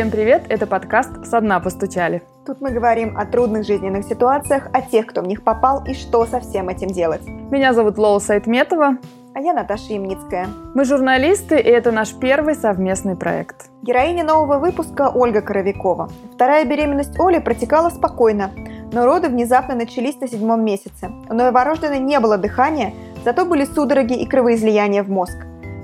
Всем 0.00 0.10
привет! 0.10 0.44
Это 0.48 0.66
подкаст 0.66 1.26
«Со 1.26 1.42
дна 1.42 1.60
постучали». 1.60 2.22
Тут 2.46 2.62
мы 2.62 2.70
говорим 2.70 3.18
о 3.18 3.26
трудных 3.26 3.66
жизненных 3.66 4.06
ситуациях, 4.06 4.70
о 4.72 4.80
тех, 4.80 5.04
кто 5.04 5.20
в 5.20 5.26
них 5.26 5.44
попал 5.44 5.84
и 5.84 5.92
что 5.92 6.24
со 6.24 6.40
всем 6.40 6.70
этим 6.70 6.88
делать. 6.88 7.20
Меня 7.26 7.74
зовут 7.74 7.98
Лола 7.98 8.18
Сайтметова. 8.18 8.96
А 9.34 9.40
я 9.40 9.52
Наташа 9.52 9.92
Ямницкая. 9.92 10.48
Мы 10.74 10.86
журналисты, 10.86 11.60
и 11.60 11.68
это 11.68 11.92
наш 11.92 12.14
первый 12.14 12.54
совместный 12.54 13.14
проект. 13.14 13.68
Героиня 13.82 14.24
нового 14.24 14.58
выпуска 14.58 15.10
Ольга 15.14 15.42
Коровикова. 15.42 16.08
Вторая 16.34 16.64
беременность 16.64 17.20
Оли 17.20 17.38
протекала 17.38 17.90
спокойно, 17.90 18.52
но 18.92 19.04
роды 19.04 19.28
внезапно 19.28 19.74
начались 19.74 20.18
на 20.18 20.28
седьмом 20.28 20.64
месяце. 20.64 21.10
У 21.28 21.34
новорожденной 21.34 21.98
не 21.98 22.18
было 22.20 22.38
дыхания, 22.38 22.94
зато 23.22 23.44
были 23.44 23.66
судороги 23.66 24.14
и 24.14 24.26
кровоизлияния 24.26 25.02
в 25.02 25.10
мозг. 25.10 25.36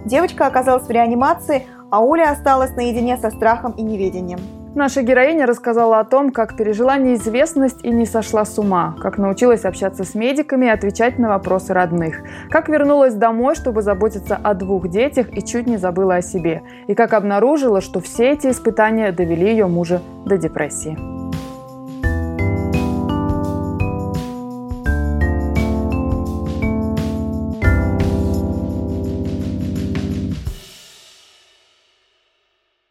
Девочка 0.07 0.47
оказалась 0.47 0.87
в 0.87 0.91
реанимации, 0.91 1.67
а 1.91 2.05
Оля 2.05 2.31
осталась 2.31 2.75
наедине 2.77 3.17
со 3.17 3.31
страхом 3.31 3.73
и 3.73 3.83
неведением. 3.83 4.39
Наша 4.77 5.01
героиня 5.01 5.47
рассказала 5.47 6.01
о 6.01 6.05
том, 6.05 6.31
как 6.31 6.55
пережила 6.55 6.99
неизвестность 6.99 7.83
и 7.83 7.89
не 7.89 8.05
сошла 8.05 8.45
с 8.45 8.59
ума, 8.59 8.95
как 9.01 9.17
научилась 9.17 9.65
общаться 9.65 10.05
с 10.05 10.15
медиками 10.15 10.67
и 10.67 10.69
отвечать 10.69 11.19
на 11.19 11.31
вопросы 11.31 11.73
родных, 11.73 12.17
как 12.51 12.69
вернулась 12.69 13.15
домой, 13.15 13.55
чтобы 13.55 13.81
заботиться 13.81 14.37
о 14.37 14.53
двух 14.53 14.89
детях 14.89 15.35
и 15.35 15.43
чуть 15.43 15.67
не 15.67 15.79
забыла 15.79 16.17
о 16.17 16.23
себе, 16.23 16.63
и 16.89 16.95
как 16.95 17.15
обнаружила, 17.15 17.81
что 17.81 18.01
все 18.01 18.33
эти 18.33 18.49
испытания 18.49 19.13
довели 19.13 19.49
ее 19.49 19.67
мужа 19.67 20.03
до 20.27 20.37
депрессии. 20.37 20.99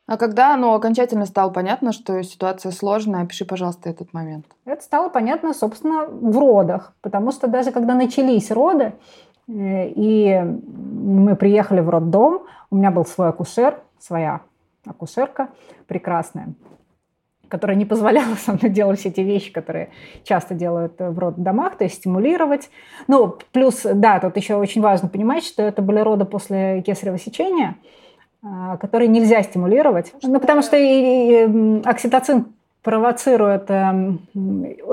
А 0.07 0.17
когда 0.17 0.55
ну, 0.55 0.73
окончательно 0.73 1.25
стало 1.25 1.49
понятно, 1.49 1.91
что 1.91 2.21
ситуация 2.23 2.71
сложная, 2.71 3.23
опиши, 3.23 3.43
пожалуйста, 3.43 3.89
этот 3.89 4.13
момент. 4.13 4.45
Это 4.63 4.83
стало 4.83 5.09
понятно, 5.09 5.53
собственно, 5.53 6.05
в 6.05 6.37
родах. 6.37 6.93
Потому 7.01 7.31
что 7.31 7.47
даже 7.47 7.71
когда 7.71 7.95
начались 7.95 8.51
роды, 8.51 8.93
э, 9.47 9.89
и 9.89 10.39
мы 10.41 11.35
приехали 11.35 11.79
в 11.79 11.89
роддом, 11.89 12.43
у 12.69 12.75
меня 12.75 12.91
был 12.91 13.05
свой 13.05 13.29
акушер, 13.29 13.79
своя 13.97 14.41
акушерка 14.85 15.49
прекрасная, 15.87 16.53
которая 17.47 17.75
не 17.75 17.85
позволяла 17.85 18.35
со 18.35 18.53
мной 18.53 18.69
делать 18.69 18.99
все 18.99 19.09
эти 19.09 19.21
вещи, 19.21 19.51
которые 19.51 19.89
часто 20.23 20.53
делают 20.53 20.99
в 20.99 21.17
роддомах, 21.17 21.77
то 21.77 21.83
есть 21.83 21.95
стимулировать. 21.95 22.69
Ну, 23.07 23.39
плюс, 23.51 23.81
да, 23.83 24.19
тут 24.19 24.37
еще 24.37 24.53
очень 24.53 24.83
важно 24.83 25.09
понимать, 25.09 25.43
что 25.43 25.63
это 25.63 25.81
были 25.81 25.97
роды 25.97 26.25
после 26.25 26.83
кесарево 26.83 27.17
сечения– 27.17 27.77
которые 28.79 29.07
нельзя 29.07 29.41
стимулировать. 29.43 30.13
Ну, 30.21 30.39
потому 30.39 30.61
что 30.61 30.77
и, 30.77 30.83
и 30.83 31.81
окситоцин 31.83 32.47
провоцирует 32.83 33.69
э, 33.69 34.13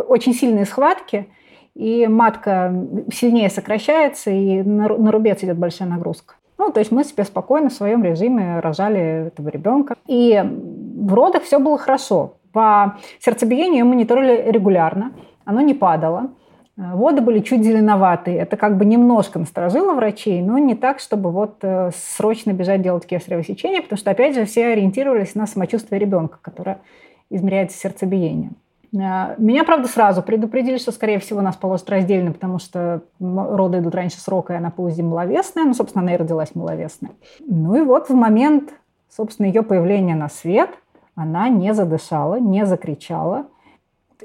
очень 0.09 0.33
сильные 0.33 0.65
схватки, 0.65 1.29
и 1.75 2.07
матка 2.07 2.75
сильнее 3.13 3.51
сокращается, 3.51 4.31
и 4.31 4.63
на, 4.63 4.89
на 4.89 5.13
рубец 5.13 5.43
идет 5.43 5.59
большая 5.59 5.89
нагрузка. 5.89 6.35
Ну, 6.59 6.71
то 6.71 6.81
есть 6.81 6.93
мы 6.93 7.05
себе 7.05 7.25
спокойно 7.25 7.69
в 7.69 7.73
своем 7.73 8.05
режиме 8.05 8.61
рожали 8.61 9.27
этого 9.27 9.49
ребенка. 9.49 9.97
И 10.07 10.43
в 10.43 11.13
родах 11.13 11.43
все 11.43 11.59
было 11.59 11.77
хорошо. 11.77 12.35
По 12.53 12.99
сердцебиению 13.19 13.85
мы 13.85 13.95
мониторили 13.95 14.51
регулярно, 14.51 15.13
оно 15.45 15.61
не 15.61 15.75
падало. 15.75 16.31
Э, 16.83 16.95
воды 16.95 17.21
были 17.21 17.41
чуть 17.41 17.63
зеленоватые. 17.65 18.39
Это 18.39 18.57
как 18.57 18.77
бы 18.77 18.85
немножко 18.85 19.39
насторожило 19.39 19.95
врачей, 19.95 20.43
но 20.43 20.59
не 20.59 20.75
так, 20.75 20.99
чтобы 20.99 21.31
вот 21.31 21.59
э, 21.63 21.91
срочно 21.95 22.53
бежать 22.53 22.83
делать 22.83 23.07
кесарево 23.07 23.45
сечение, 23.45 23.83
потому 23.83 23.99
что, 23.99 24.11
опять 24.11 24.35
же, 24.35 24.45
все 24.45 24.67
ориентировались 24.67 25.35
на 25.35 25.47
самочувствие 25.47 25.99
ребенка, 25.99 26.39
которое 26.43 26.81
измеряется 27.31 27.79
сердцебиением. 27.79 28.57
Э, 28.95 29.35
меня, 29.39 29.65
правда, 29.65 29.89
сразу 29.89 30.23
предупредили, 30.23 30.79
что, 30.79 30.93
скорее 30.93 31.19
всего, 31.19 31.41
нас 31.41 31.57
положат 31.57 31.89
раздельно, 31.91 32.33
потому 32.33 32.59
что 32.59 33.03
роды 33.21 33.79
идут 33.79 33.95
раньше 33.95 34.21
срока, 34.21 34.55
и 34.55 34.57
она 34.57 34.71
по 34.71 34.81
УЗИ 34.81 35.03
маловесная. 35.03 35.65
Ну, 35.65 35.75
собственно, 35.75 36.03
она 36.03 36.15
и 36.15 36.19
родилась 36.19 36.55
маловесная. 36.55 37.13
Ну 37.41 37.77
и 37.77 37.83
вот 37.83 38.09
в 38.09 38.15
момент, 38.15 38.71
собственно, 39.09 39.47
ее 39.47 39.63
появления 39.63 40.17
на 40.17 40.29
свет 40.29 40.71
она 41.15 41.51
не 41.51 41.75
задышала, 41.75 42.41
не 42.41 42.65
закричала– 42.67 43.47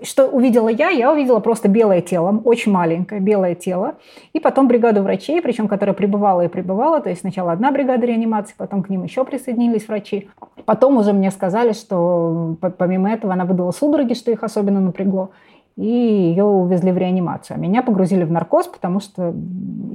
что 0.03 0.27
увидела 0.27 0.69
я? 0.69 0.89
Я 0.89 1.11
увидела 1.11 1.39
просто 1.39 1.67
белое 1.67 2.01
тело, 2.01 2.41
очень 2.43 2.71
маленькое 2.71 3.21
белое 3.21 3.55
тело, 3.55 3.95
и 4.33 4.39
потом 4.39 4.67
бригаду 4.67 5.03
врачей, 5.03 5.41
причем 5.41 5.67
которая 5.67 5.93
пребывала 5.93 6.41
и 6.45 6.47
пребывала, 6.47 6.99
то 6.99 7.09
есть 7.09 7.21
сначала 7.21 7.51
одна 7.51 7.71
бригада 7.71 8.05
реанимации, 8.05 8.55
потом 8.57 8.83
к 8.83 8.89
ним 8.89 9.03
еще 9.03 9.23
присоединились 9.23 9.87
врачи. 9.87 10.29
Потом 10.65 10.97
уже 10.97 11.13
мне 11.13 11.31
сказали, 11.31 11.73
что 11.73 12.57
помимо 12.77 13.11
этого 13.11 13.33
она 13.33 13.45
выдала 13.45 13.71
судороги, 13.71 14.13
что 14.13 14.31
их 14.31 14.43
особенно 14.43 14.79
напрягло, 14.79 15.31
и 15.75 15.85
ее 15.85 16.43
увезли 16.43 16.91
в 16.91 16.97
реанимацию. 16.97 17.55
А 17.55 17.59
меня 17.59 17.83
погрузили 17.83 18.23
в 18.23 18.31
наркоз, 18.31 18.67
потому 18.67 18.99
что 18.99 19.33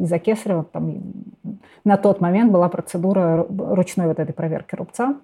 из-за 0.01 0.19
кесарева 0.19 0.65
там, 0.65 0.95
на 1.85 1.97
тот 1.97 2.21
момент 2.21 2.53
была 2.53 2.69
процедура 2.69 3.47
ручной 3.49 4.07
вот 4.07 4.19
этой 4.19 4.33
проверки 4.33 4.75
рубца, 4.77 5.17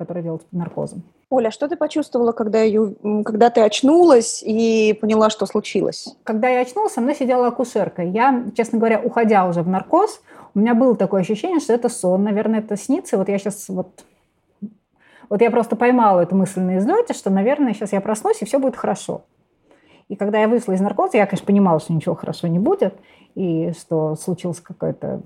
которая 0.00 0.24
делается 0.24 0.48
под 0.48 0.58
наркозом. 0.58 1.02
Оля, 1.28 1.50
что 1.50 1.68
ты 1.68 1.76
почувствовала, 1.76 2.32
когда, 2.32 2.62
ее, 2.62 2.94
когда 3.22 3.50
ты 3.50 3.60
очнулась 3.60 4.42
и 4.42 4.96
поняла, 4.98 5.28
что 5.28 5.44
случилось? 5.44 6.16
Когда 6.24 6.48
я 6.48 6.62
очнулась, 6.62 6.94
со 6.94 7.02
мной 7.02 7.14
сидела 7.14 7.48
акушерка. 7.48 8.02
Я, 8.02 8.46
честно 8.56 8.78
говоря, 8.78 8.98
уходя 8.98 9.46
уже 9.46 9.60
в 9.60 9.68
наркоз, 9.68 10.22
у 10.54 10.58
меня 10.58 10.74
было 10.74 10.96
такое 10.96 11.20
ощущение, 11.20 11.60
что 11.60 11.74
это 11.74 11.90
сон, 11.90 12.22
наверное, 12.22 12.60
это 12.60 12.78
снится. 12.78 13.18
Вот 13.18 13.28
я 13.28 13.38
сейчас 13.38 13.68
вот... 13.68 14.04
Вот 15.28 15.42
я 15.42 15.50
просто 15.50 15.76
поймала 15.76 16.20
эту 16.20 16.34
мысль 16.34 16.60
на 16.60 16.78
излете, 16.78 17.12
что, 17.12 17.28
наверное, 17.28 17.74
сейчас 17.74 17.92
я 17.92 18.00
проснусь, 18.00 18.40
и 18.40 18.46
все 18.46 18.58
будет 18.58 18.76
хорошо. 18.76 19.24
И 20.08 20.16
когда 20.16 20.40
я 20.40 20.48
вышла 20.48 20.72
из 20.72 20.80
наркоза, 20.80 21.18
я, 21.18 21.26
конечно, 21.26 21.46
понимала, 21.46 21.78
что 21.78 21.92
ничего 21.92 22.14
хорошо 22.14 22.48
не 22.48 22.58
будет, 22.58 22.94
и 23.34 23.72
что 23.78 24.16
случилось 24.16 24.60
какое-то... 24.60 25.20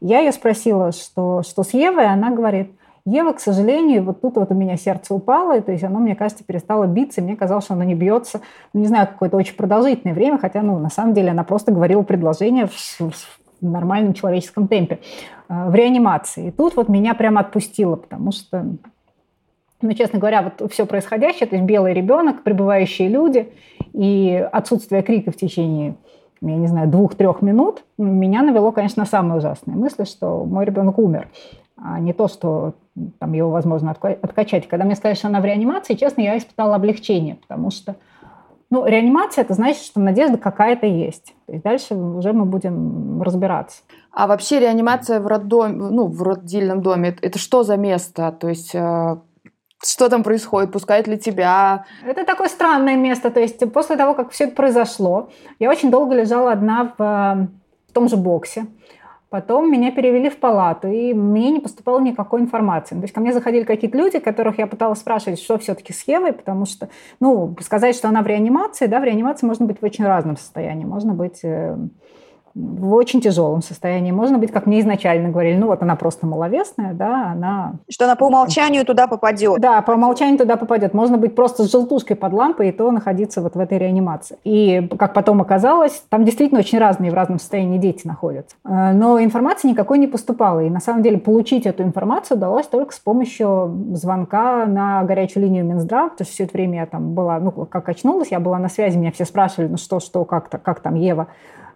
Я 0.00 0.18
ее 0.18 0.32
спросила, 0.32 0.90
что, 0.90 1.44
что 1.44 1.62
с 1.62 1.72
Евой, 1.72 2.06
она 2.06 2.30
говорит, 2.30 2.72
Ева, 3.04 3.32
к 3.32 3.40
сожалению, 3.40 4.04
вот 4.04 4.20
тут 4.20 4.36
вот 4.36 4.52
у 4.52 4.54
меня 4.54 4.76
сердце 4.76 5.12
упало, 5.12 5.60
то 5.60 5.72
есть 5.72 5.82
оно, 5.82 5.98
мне 5.98 6.14
кажется, 6.14 6.44
перестало 6.44 6.86
биться, 6.86 7.20
и 7.20 7.24
мне 7.24 7.36
казалось, 7.36 7.64
что 7.64 7.74
оно 7.74 7.82
не 7.82 7.96
бьется, 7.96 8.40
ну, 8.72 8.80
не 8.80 8.86
знаю, 8.86 9.08
какое-то 9.08 9.36
очень 9.36 9.56
продолжительное 9.56 10.14
время, 10.14 10.38
хотя, 10.38 10.62
ну, 10.62 10.78
на 10.78 10.88
самом 10.88 11.12
деле 11.12 11.30
она 11.30 11.42
просто 11.42 11.72
говорила 11.72 12.02
предложение 12.02 12.66
в, 12.66 13.00
в 13.00 13.12
нормальном 13.60 14.14
человеческом 14.14 14.68
темпе 14.68 15.00
э, 15.48 15.68
в 15.68 15.74
реанимации. 15.74 16.48
И 16.48 16.50
тут 16.52 16.76
вот 16.76 16.88
меня 16.88 17.14
прямо 17.14 17.40
отпустило, 17.40 17.96
потому 17.96 18.30
что, 18.30 18.66
ну, 19.80 19.92
честно 19.94 20.20
говоря, 20.20 20.42
вот 20.42 20.70
все 20.70 20.86
происходящее, 20.86 21.48
то 21.48 21.56
есть 21.56 21.66
белый 21.66 21.94
ребенок, 21.94 22.44
пребывающие 22.44 23.08
люди 23.08 23.52
и 23.92 24.48
отсутствие 24.52 25.02
крика 25.02 25.32
в 25.32 25.36
течение 25.36 25.96
я 26.44 26.56
не 26.56 26.66
знаю, 26.66 26.88
двух-трех 26.88 27.40
минут, 27.40 27.84
меня 27.98 28.42
навело, 28.42 28.72
конечно, 28.72 29.02
на 29.02 29.06
самые 29.08 29.38
ужасные 29.38 29.76
мысли, 29.76 30.02
что 30.04 30.44
мой 30.44 30.64
ребенок 30.64 30.98
умер 30.98 31.28
не 32.00 32.12
то, 32.12 32.28
что 32.28 32.74
там 33.18 33.32
его 33.32 33.50
возможно 33.50 33.90
откачать. 33.90 34.68
Когда 34.68 34.84
мне 34.84 34.94
сказали, 34.94 35.16
что 35.16 35.28
она 35.28 35.40
в 35.40 35.44
реанимации, 35.44 35.94
честно, 35.94 36.20
я 36.20 36.36
испытала 36.36 36.76
облегчение, 36.76 37.36
потому 37.36 37.70
что 37.70 37.96
ну, 38.72 38.86
реанимация– 38.86 39.44
это 39.44 39.52
значит, 39.52 39.82
что 39.82 40.00
надежда 40.00 40.38
какая-то 40.38 40.86
есть. 40.86 41.34
То 41.46 41.52
есть 41.52 41.62
дальше 41.62 41.94
уже 41.94 42.32
мы 42.32 42.46
будем 42.46 43.20
разбираться. 43.20 43.82
А 44.10 44.26
вообще 44.26 44.60
реанимация 44.60 45.20
в 45.20 45.26
роддоме, 45.26 45.74
ну, 45.74 46.06
в 46.06 46.22
родильном 46.22 46.80
доме, 46.80 47.14
это 47.20 47.38
что 47.38 47.64
за 47.64 47.76
место? 47.76 48.32
То 48.32 48.48
есть 48.48 48.74
э, 48.74 49.16
что 49.82 50.08
там 50.08 50.22
происходит, 50.22 50.72
пускают 50.72 51.06
ли 51.06 51.18
тебя? 51.18 51.84
Это 52.02 52.24
такое 52.24 52.48
странное 52.48 52.96
место. 52.96 53.30
То 53.30 53.40
есть 53.40 53.60
после 53.72 53.96
того, 53.96 54.14
как 54.14 54.30
все 54.30 54.44
это 54.44 54.54
произошло, 54.54 55.28
я 55.58 55.68
очень 55.68 55.90
долго 55.90 56.14
лежала 56.14 56.52
одна 56.52 56.94
в, 56.96 57.02
э, 57.02 57.46
в 57.90 57.92
том 57.92 58.08
же 58.08 58.16
боксе. 58.16 58.66
Потом 59.32 59.72
меня 59.72 59.90
перевели 59.90 60.28
в 60.28 60.36
палату, 60.36 60.88
и 60.88 61.14
мне 61.14 61.50
не 61.52 61.60
поступало 61.60 62.00
никакой 62.00 62.42
информации. 62.42 62.94
То 62.96 63.00
есть 63.00 63.14
ко 63.14 63.20
мне 63.20 63.32
заходили 63.32 63.64
какие-то 63.64 63.96
люди, 63.96 64.18
которых 64.18 64.58
я 64.58 64.66
пыталась 64.66 64.98
спрашивать, 64.98 65.40
что 65.40 65.56
все-таки 65.56 65.94
с 65.94 66.06
Евой, 66.06 66.34
потому 66.34 66.66
что, 66.66 66.90
ну, 67.18 67.56
сказать, 67.62 67.96
что 67.96 68.08
она 68.08 68.20
в 68.20 68.26
реанимации, 68.26 68.84
да, 68.84 69.00
в 69.00 69.04
реанимации 69.04 69.46
можно 69.46 69.64
быть 69.64 69.80
в 69.80 69.84
очень 69.86 70.04
разном 70.04 70.36
состоянии. 70.36 70.84
Можно 70.84 71.14
быть 71.14 71.40
э, 71.44 71.78
в 72.54 72.94
очень 72.94 73.20
тяжелом 73.20 73.62
состоянии. 73.62 74.12
Можно 74.12 74.38
быть, 74.38 74.52
как 74.52 74.66
мне 74.66 74.80
изначально 74.80 75.30
говорили, 75.30 75.56
ну 75.56 75.68
вот 75.68 75.82
она 75.82 75.96
просто 75.96 76.26
маловесная, 76.26 76.92
да, 76.92 77.32
она... 77.32 77.74
Что 77.88 78.04
она 78.04 78.16
по 78.16 78.24
умолчанию 78.24 78.84
туда 78.84 79.06
попадет. 79.06 79.60
Да, 79.60 79.80
по 79.82 79.92
умолчанию 79.92 80.38
туда 80.38 80.56
попадет. 80.56 80.94
Можно 80.94 81.18
быть 81.18 81.34
просто 81.34 81.64
с 81.64 81.70
желтушкой 81.70 82.16
под 82.16 82.32
лампой 82.32 82.68
и 82.68 82.72
то 82.72 82.90
находиться 82.90 83.40
вот 83.40 83.54
в 83.54 83.58
этой 83.58 83.78
реанимации. 83.78 84.36
И, 84.44 84.88
как 84.98 85.14
потом 85.14 85.40
оказалось, 85.40 86.04
там 86.08 86.24
действительно 86.24 86.60
очень 86.60 86.78
разные 86.78 87.10
в 87.10 87.14
разном 87.14 87.38
состоянии 87.38 87.78
дети 87.78 88.06
находятся. 88.06 88.56
Э, 88.64 88.92
но 88.92 89.22
информации 89.22 89.68
никакой 89.68 89.98
не 89.98 90.06
поступало. 90.06 90.60
И 90.60 90.70
на 90.70 90.80
самом 90.80 91.02
деле 91.02 91.18
получить 91.18 91.66
эту 91.66 91.82
информацию 91.82 92.36
удалось 92.36 92.66
только 92.66 92.94
с 92.94 92.98
помощью 92.98 93.94
звонка 93.94 94.66
на 94.66 95.02
горячую 95.04 95.44
линию 95.44 95.64
Минздрав, 95.64 96.12
потому 96.12 96.26
что 96.26 96.34
все 96.34 96.44
это 96.44 96.52
время 96.52 96.80
я 96.80 96.86
там 96.86 97.14
была, 97.14 97.38
ну, 97.38 97.50
как 97.50 97.88
очнулась, 97.88 98.28
я 98.30 98.40
была 98.40 98.58
на 98.58 98.68
связи, 98.68 98.98
меня 98.98 99.12
все 99.12 99.24
спрашивали, 99.24 99.68
ну 99.68 99.76
что, 99.76 100.00
что, 100.00 100.24
как, 100.24 100.48
-то, 100.48 100.58
как 100.58 100.80
там 100.80 100.94
Ева. 100.94 101.28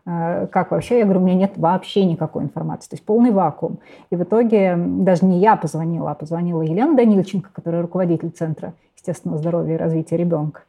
Э, 0.07 0.47
как 0.51 0.71
вообще? 0.71 0.99
Я 0.99 1.05
говорю, 1.05 1.21
у 1.21 1.25
меня 1.25 1.37
нет 1.37 1.53
вообще 1.57 2.05
никакой 2.05 2.45
информации, 2.45 2.91
то 2.91 2.95
есть 2.95 3.05
полный 3.05 3.31
вакуум. 3.31 3.79
И 4.11 4.17
в 4.17 4.23
итоге 4.23 4.77
даже 4.77 5.25
не 5.25 5.41
я 5.41 5.57
позвонила, 5.57 6.11
а 6.11 6.15
позвонила 6.15 6.63
Елена 6.63 6.97
Данильченко, 6.97 7.51
которая 7.53 7.83
руководитель 7.83 8.31
Центра 8.31 8.75
естественного 8.97 9.39
здоровья 9.39 9.75
и 9.75 9.79
развития 9.79 10.17
ребенка 10.17 10.63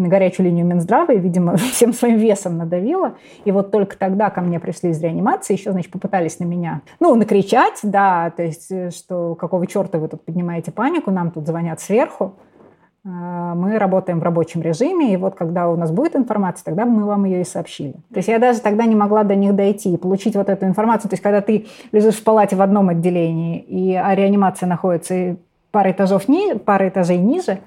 на 0.00 0.08
горячую 0.08 0.46
линию 0.46 0.66
Минздрава 0.66 1.12
и, 1.12 1.18
видимо, 1.18 1.56
всем 1.56 1.92
своим 1.92 2.16
весом 2.16 2.58
надавила. 2.58 3.14
И 3.44 3.52
вот 3.52 3.70
только 3.70 3.96
тогда 3.96 4.30
ко 4.30 4.40
мне 4.40 4.58
пришли 4.58 4.90
из 4.90 5.02
реанимации, 5.02 5.54
еще, 5.54 5.72
значит, 5.72 5.92
попытались 5.92 6.38
на 6.38 6.44
меня, 6.44 6.82
ну, 6.98 7.14
накричать, 7.14 7.78
да, 7.82 8.30
то 8.30 8.42
есть, 8.42 8.70
э, 8.70 8.90
что 8.90 9.34
какого 9.34 9.66
черта 9.66 9.98
вы 9.98 10.08
тут 10.08 10.24
поднимаете 10.24 10.72
панику, 10.72 11.10
нам 11.10 11.30
тут 11.30 11.46
звонят 11.46 11.80
сверху. 11.80 12.34
А, 13.02 13.54
мы 13.54 13.78
работаем 13.78 14.20
в 14.20 14.22
рабочем 14.22 14.60
режиме, 14.60 15.12
и 15.12 15.16
вот 15.16 15.34
когда 15.34 15.70
у 15.70 15.76
нас 15.76 15.90
будет 15.90 16.16
информация, 16.16 16.64
тогда 16.64 16.84
мы 16.84 17.04
вам 17.04 17.24
ее 17.24 17.40
и 17.40 17.44
сообщили. 17.44 17.92
То 18.12 18.18
есть 18.18 18.28
я 18.28 18.38
даже 18.38 18.60
тогда 18.60 18.84
не 18.84 18.94
могла 18.94 19.24
до 19.24 19.34
них 19.34 19.54
дойти 19.54 19.94
и 19.94 19.96
получить 19.96 20.36
вот 20.36 20.48
эту 20.48 20.66
информацию. 20.66 21.08
То 21.08 21.14
есть 21.14 21.22
когда 21.22 21.40
ты 21.40 21.66
лежишь 21.92 22.16
в 22.16 22.24
палате 22.24 22.56
в 22.56 22.62
одном 22.62 22.90
отделении, 22.90 23.58
и 23.58 23.94
а 23.94 24.14
реанимация 24.14 24.66
находится 24.66 25.36
пара 25.70 25.92
этажов 25.92 26.28
ни, 26.28 26.58
пара 26.58 26.88
этажей 26.88 27.16
ниже, 27.16 27.60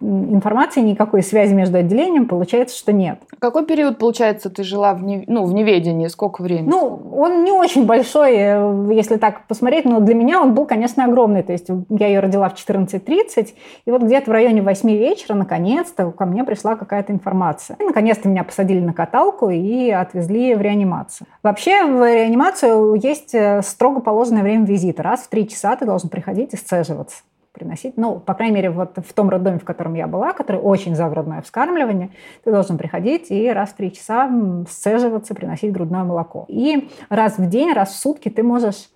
информации, 0.00 0.80
никакой 0.80 1.22
связи 1.22 1.54
между 1.54 1.78
отделением, 1.78 2.26
получается, 2.26 2.76
что 2.76 2.92
нет. 2.92 3.20
Какой 3.38 3.64
период, 3.64 3.98
получается, 3.98 4.50
ты 4.50 4.64
жила 4.64 4.92
в, 4.94 5.04
не, 5.04 5.24
ну, 5.28 5.44
в 5.44 5.54
неведении? 5.54 6.08
Сколько 6.08 6.42
времени? 6.42 6.68
Ну, 6.68 7.00
он 7.14 7.44
не 7.44 7.52
очень 7.52 7.86
большой, 7.86 8.32
э, 8.34 8.88
если 8.92 9.16
так 9.16 9.46
посмотреть, 9.46 9.84
но 9.84 10.00
для 10.00 10.14
меня 10.14 10.40
он 10.40 10.54
был, 10.54 10.66
конечно, 10.66 11.04
огромный. 11.04 11.44
То 11.44 11.52
есть 11.52 11.68
я 11.90 12.08
ее 12.08 12.18
родила 12.18 12.48
в 12.48 12.54
14.30, 12.54 13.54
и 13.84 13.90
вот 13.90 14.02
где-то 14.02 14.30
в 14.30 14.32
районе 14.32 14.62
8 14.62 14.90
вечера, 14.90 15.34
наконец-то, 15.34 16.10
ко 16.10 16.26
мне 16.26 16.42
пришла 16.42 16.74
какая-то 16.74 17.12
информация. 17.12 17.76
И, 17.78 17.84
наконец-то 17.84 18.28
меня 18.28 18.42
посадили 18.42 18.80
на 18.80 18.92
каталку 18.92 19.50
и 19.50 19.90
отвезли 19.90 20.56
в 20.56 20.60
реанимацию. 20.60 21.28
Вообще 21.42 21.84
в 21.84 22.04
реанимацию 22.04 22.94
есть 22.94 23.32
э, 23.34 23.62
строго 23.62 24.00
положенное 24.00 24.42
время 24.42 24.64
визита. 24.64 25.04
Раз 25.04 25.20
в 25.20 25.28
три 25.28 25.48
часа 25.48 25.76
ты 25.76 25.86
должен 25.86 26.08
приходить 26.08 26.52
и 26.52 26.56
сцеживаться 26.56 27.22
приносить. 27.52 27.96
Ну, 27.96 28.18
по 28.18 28.34
крайней 28.34 28.56
мере, 28.56 28.70
вот 28.70 28.96
в 28.96 29.12
том 29.12 29.28
роддоме, 29.28 29.58
в 29.58 29.64
котором 29.64 29.94
я 29.94 30.06
была, 30.06 30.32
который 30.32 30.60
очень 30.60 30.94
за 30.94 31.08
грудное 31.08 31.42
вскармливание, 31.42 32.10
ты 32.44 32.50
должен 32.50 32.78
приходить 32.78 33.30
и 33.30 33.50
раз 33.50 33.70
в 33.70 33.76
три 33.76 33.92
часа 33.92 34.30
сцеживаться, 34.68 35.34
приносить 35.34 35.72
грудное 35.72 36.04
молоко. 36.04 36.46
И 36.48 36.88
раз 37.08 37.38
в 37.38 37.48
день, 37.48 37.72
раз 37.72 37.90
в 37.90 37.96
сутки 37.96 38.28
ты 38.28 38.42
можешь 38.42 38.88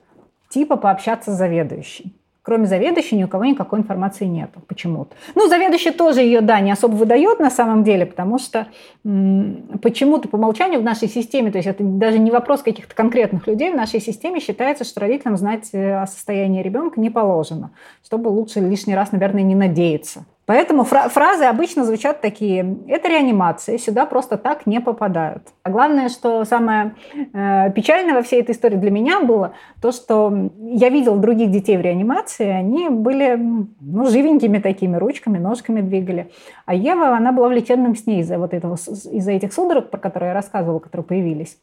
типа 0.49 0.77
пообщаться 0.77 1.33
с 1.33 1.37
заведующей. 1.37 2.15
Кроме 2.47 2.67
заведующей 2.67 3.19
ни 3.19 3.25
у 3.25 3.29
кого 3.29 3.45
никакой 3.45 3.81
информации 3.81 4.25
нет 4.25 4.51
почему-то. 4.69 5.17
Ну, 5.35 5.49
заведующий 5.49 5.91
тоже 5.91 6.21
ее, 6.21 6.41
да, 6.41 6.61
не 6.61 6.71
особо 6.71 6.95
выдает 6.95 7.41
на 7.41 7.51
самом 7.51 7.83
деле, 7.83 8.07
потому 8.07 8.39
что 8.39 8.69
почему-то 9.03 10.29
по 10.29 10.37
умолчанию 10.37 10.79
в 10.79 10.85
нашей 10.85 11.09
системе, 11.09 11.51
то 11.51 11.59
есть 11.59 11.67
это 11.67 11.83
даже 11.83 12.21
не 12.21 12.31
вопрос 12.31 12.63
каких-то 12.63 12.95
конкретных 12.95 13.49
людей, 13.49 13.73
в 13.73 13.75
нашей 13.75 14.01
системе 14.01 14.39
считается, 14.39 14.85
что 14.85 15.01
родителям 15.01 15.37
знать 15.37 15.71
э, 15.73 16.01
о 16.01 16.07
состоянии 16.07 16.63
ребенка 16.63 17.01
не 17.01 17.11
положено, 17.11 17.73
чтобы 18.05 18.29
лучше 18.29 18.61
лишний 18.61 18.95
раз, 18.95 19.11
наверное, 19.11 19.43
не 19.43 19.57
надеяться. 19.57 20.25
Поэтому 20.47 20.85
фра- 20.85 21.09
фразы 21.09 21.45
обычно 21.45 21.85
звучат 21.85 22.21
такие. 22.21 22.77
Это 22.87 23.09
реанимация, 23.09 23.79
сюда 23.79 24.07
просто 24.07 24.37
так 24.39 24.65
не 24.65 24.81
попадают. 24.81 25.43
А 25.65 25.71
главное, 25.71 26.09
что 26.09 26.45
самое 26.45 26.95
э, 27.33 27.73
печальное 27.73 28.15
во 28.15 28.23
всей 28.23 28.43
этой 28.43 28.53
истории 28.53 28.77
для 28.77 28.93
меня 28.93 29.21
было, 29.21 29.55
то, 29.83 29.91
что 29.91 30.51
я 30.61 30.89
видел 30.89 31.17
других 31.17 31.51
детей 31.51 31.77
в 31.77 31.81
реанимации, 31.81 32.47
они 32.47 32.89
были 32.89 33.37
ну, 33.81 34.07
живенькими 34.07 34.59
такими, 34.59 34.97
ручками, 34.97 35.39
ножками 35.39 35.81
двигали. 35.81 36.31
А 36.65 36.75
Ева, 36.75 37.17
она 37.17 37.33
была 37.33 37.49
в 37.49 37.53
лечебном 37.53 37.97
сне 37.97 38.21
из-за 38.21 38.39
вот 38.39 38.55
этого, 38.55 38.75
из-за 38.75 39.33
этих 39.33 39.53
судорог, 39.53 39.91
про 39.91 39.99
которые 39.99 40.29
я 40.29 40.35
рассказывала, 40.35 40.79
которые 40.79 41.05
появились. 41.05 41.59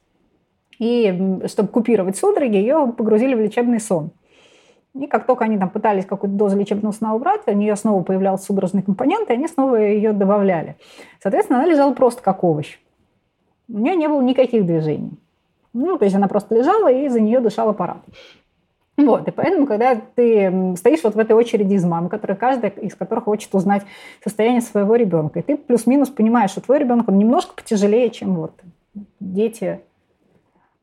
И 0.80 1.39
чтобы 1.45 1.69
купировать 1.69 2.18
судороги, 2.18 2.57
ее 2.57 2.94
погрузили 2.97 3.33
в 3.33 3.39
лечебный 3.39 3.80
сон. 3.80 4.12
И 4.95 5.07
как 5.07 5.25
только 5.25 5.45
они 5.45 5.57
там 5.57 5.69
пытались 5.69 6.06
какую-то 6.06 6.38
дозу 6.38 6.57
лечебного 6.57 6.92
сна 6.94 7.16
убрать, 7.16 7.42
у 7.48 7.51
нее 7.51 7.75
снова 7.75 8.04
появлялся 8.04 8.45
судорожный 8.45 8.84
компонент, 8.84 9.30
и 9.30 9.34
они 9.34 9.48
снова 9.48 9.75
ее 9.75 10.13
добавляли. 10.13 10.75
Соответственно, 11.22 11.60
она 11.60 11.68
лежала 11.68 11.94
просто 11.94 12.22
как 12.22 12.44
овощ. 12.44 12.78
У 13.68 13.80
нее 13.80 13.95
не 13.95 14.07
было 14.07 14.22
никаких 14.22 14.66
движений. 14.66 15.18
Ну, 15.74 15.98
то 15.98 16.06
есть 16.06 16.16
она 16.16 16.28
просто 16.28 16.54
лежала, 16.56 16.92
и 16.92 17.10
за 17.10 17.19
нее 17.19 17.40
дышал 17.40 17.69
аппарат. 17.69 17.98
Вот, 18.95 19.28
и 19.28 19.31
поэтому, 19.31 19.66
когда 19.66 19.95
ты 19.95 20.75
стоишь 20.78 21.04
вот 21.04 21.16
в 21.16 21.19
этой 21.19 21.36
очереди 21.36 21.74
из 21.74 21.84
мам, 21.84 22.10
которая 22.10 22.38
каждая 22.38 22.69
из 22.69 22.94
которых 22.94 23.24
хочет 23.24 23.54
узнать 23.56 23.84
состояние 24.24 24.62
своего 24.62 24.95
ребенка, 24.95 25.40
и 25.40 25.42
ты 25.42 25.57
плюс-минус 25.57 26.10
понимаешь, 26.10 26.51
что 26.51 26.62
твой 26.62 26.78
ребенок, 26.78 27.10
он 27.10 27.18
немножко 27.18 27.56
потяжелее, 27.56 28.12
чем 28.12 28.36
вот 28.36 28.54
дети 29.19 29.80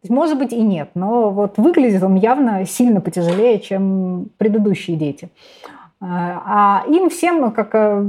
может 0.08 0.38
быть 0.38 0.52
и 0.52 0.62
нет, 0.62 0.91
но 0.94 1.31
вот 1.31 1.58
выглядит 1.58 2.02
он 2.02 2.14
явно 2.14 2.64
сильно 2.64 3.00
потяжелее, 3.00 3.58
чем 3.58 4.31
предыдущие 4.38 4.97
дети. 4.97 5.31
А, 6.02 6.85
а 6.87 6.91
им 6.91 7.11
всем 7.11 7.52
как 7.52 7.75
э, 7.75 8.06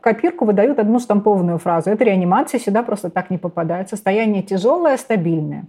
копирку 0.00 0.44
выдают 0.44 0.78
одну 0.78 1.00
штампованную 1.00 1.58
фразу. 1.58 1.90
Это 1.90 2.04
реанимация, 2.04 2.60
сюда 2.60 2.84
просто 2.84 3.10
так 3.10 3.30
не 3.30 3.38
попадает. 3.38 3.88
Состояние 3.88 4.44
тяжелое, 4.44 4.96
стабильное. 4.96 5.64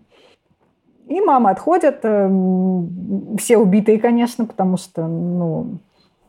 И 1.07 1.21
мамы 1.21 1.49
отходят, 1.49 1.99
эм, 2.03 3.37
все 3.37 3.57
убитые, 3.57 3.99
конечно, 3.99 4.45
потому 4.45 4.77
что, 4.77 5.07
ну, 5.07 5.77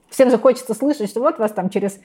всем 0.08 0.30
же 0.30 0.38
хочется 0.38 0.74
слышать, 0.74 1.10
что 1.10 1.20
вот 1.20 1.38
вас 1.38 1.52
там 1.52 1.70
через 1.70 1.98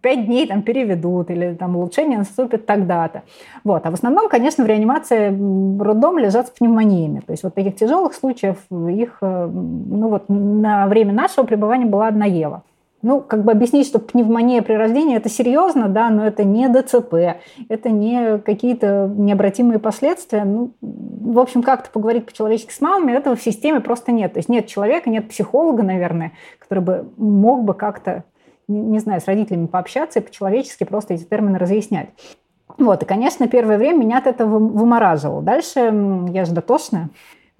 пять 0.00 0.26
дней 0.26 0.46
там 0.46 0.62
переведут 0.62 1.30
или 1.30 1.54
там 1.54 1.76
улучшение 1.76 2.18
наступит 2.18 2.66
тогда-то. 2.66 3.22
Вот. 3.64 3.86
А 3.86 3.90
в 3.90 3.94
основном, 3.94 4.28
конечно, 4.28 4.64
в 4.64 4.66
реанимации 4.66 5.28
роддом 5.82 6.18
лежат 6.18 6.48
с 6.48 6.50
пневмониями. 6.50 7.20
То 7.20 7.32
есть 7.32 7.42
вот 7.42 7.54
таких 7.54 7.76
тяжелых 7.76 8.14
случаев 8.14 8.58
их, 8.70 9.18
э, 9.20 9.46
ну 9.46 10.08
вот 10.08 10.24
на 10.28 10.86
время 10.86 11.12
нашего 11.12 11.44
пребывания 11.44 11.86
была 11.86 12.08
одна 12.08 12.26
Ева. 12.26 12.62
Ну, 13.02 13.22
как 13.22 13.44
бы 13.44 13.52
объяснить, 13.52 13.86
что 13.86 13.98
пневмония 13.98 14.60
при 14.60 14.74
рождении 14.74 15.16
это 15.16 15.30
серьезно, 15.30 15.88
да, 15.88 16.10
но 16.10 16.26
это 16.26 16.44
не 16.44 16.68
ДЦП, 16.68 17.40
это 17.70 17.88
не 17.88 18.38
какие-то 18.38 19.10
необратимые 19.16 19.78
последствия. 19.78 20.44
Ну, 20.44 20.72
в 20.82 21.38
общем, 21.38 21.62
как-то 21.62 21.90
поговорить 21.90 22.26
по-человечески 22.26 22.72
с 22.72 22.80
мамами, 22.82 23.12
этого 23.12 23.36
в 23.36 23.42
системе 23.42 23.80
просто 23.80 24.12
нет. 24.12 24.34
То 24.34 24.38
есть 24.38 24.50
нет 24.50 24.66
человека, 24.66 25.08
нет 25.08 25.30
психолога, 25.30 25.82
наверное, 25.82 26.32
который 26.58 26.84
бы 26.84 27.08
мог 27.16 27.64
бы 27.64 27.72
как-то 27.72 28.24
не, 28.70 28.98
знаю, 28.98 29.20
с 29.20 29.26
родителями 29.26 29.66
пообщаться 29.66 30.18
и 30.18 30.22
по-человечески 30.22 30.84
просто 30.84 31.14
эти 31.14 31.24
термины 31.24 31.58
разъяснять. 31.58 32.10
Вот, 32.78 33.02
и, 33.02 33.06
конечно, 33.06 33.48
первое 33.48 33.78
время 33.78 33.98
меня 33.98 34.18
от 34.18 34.26
этого 34.26 34.58
вымораживало. 34.58 35.42
Дальше, 35.42 35.80
я 36.32 36.44
же 36.44 36.52
дотошная, 36.52 37.10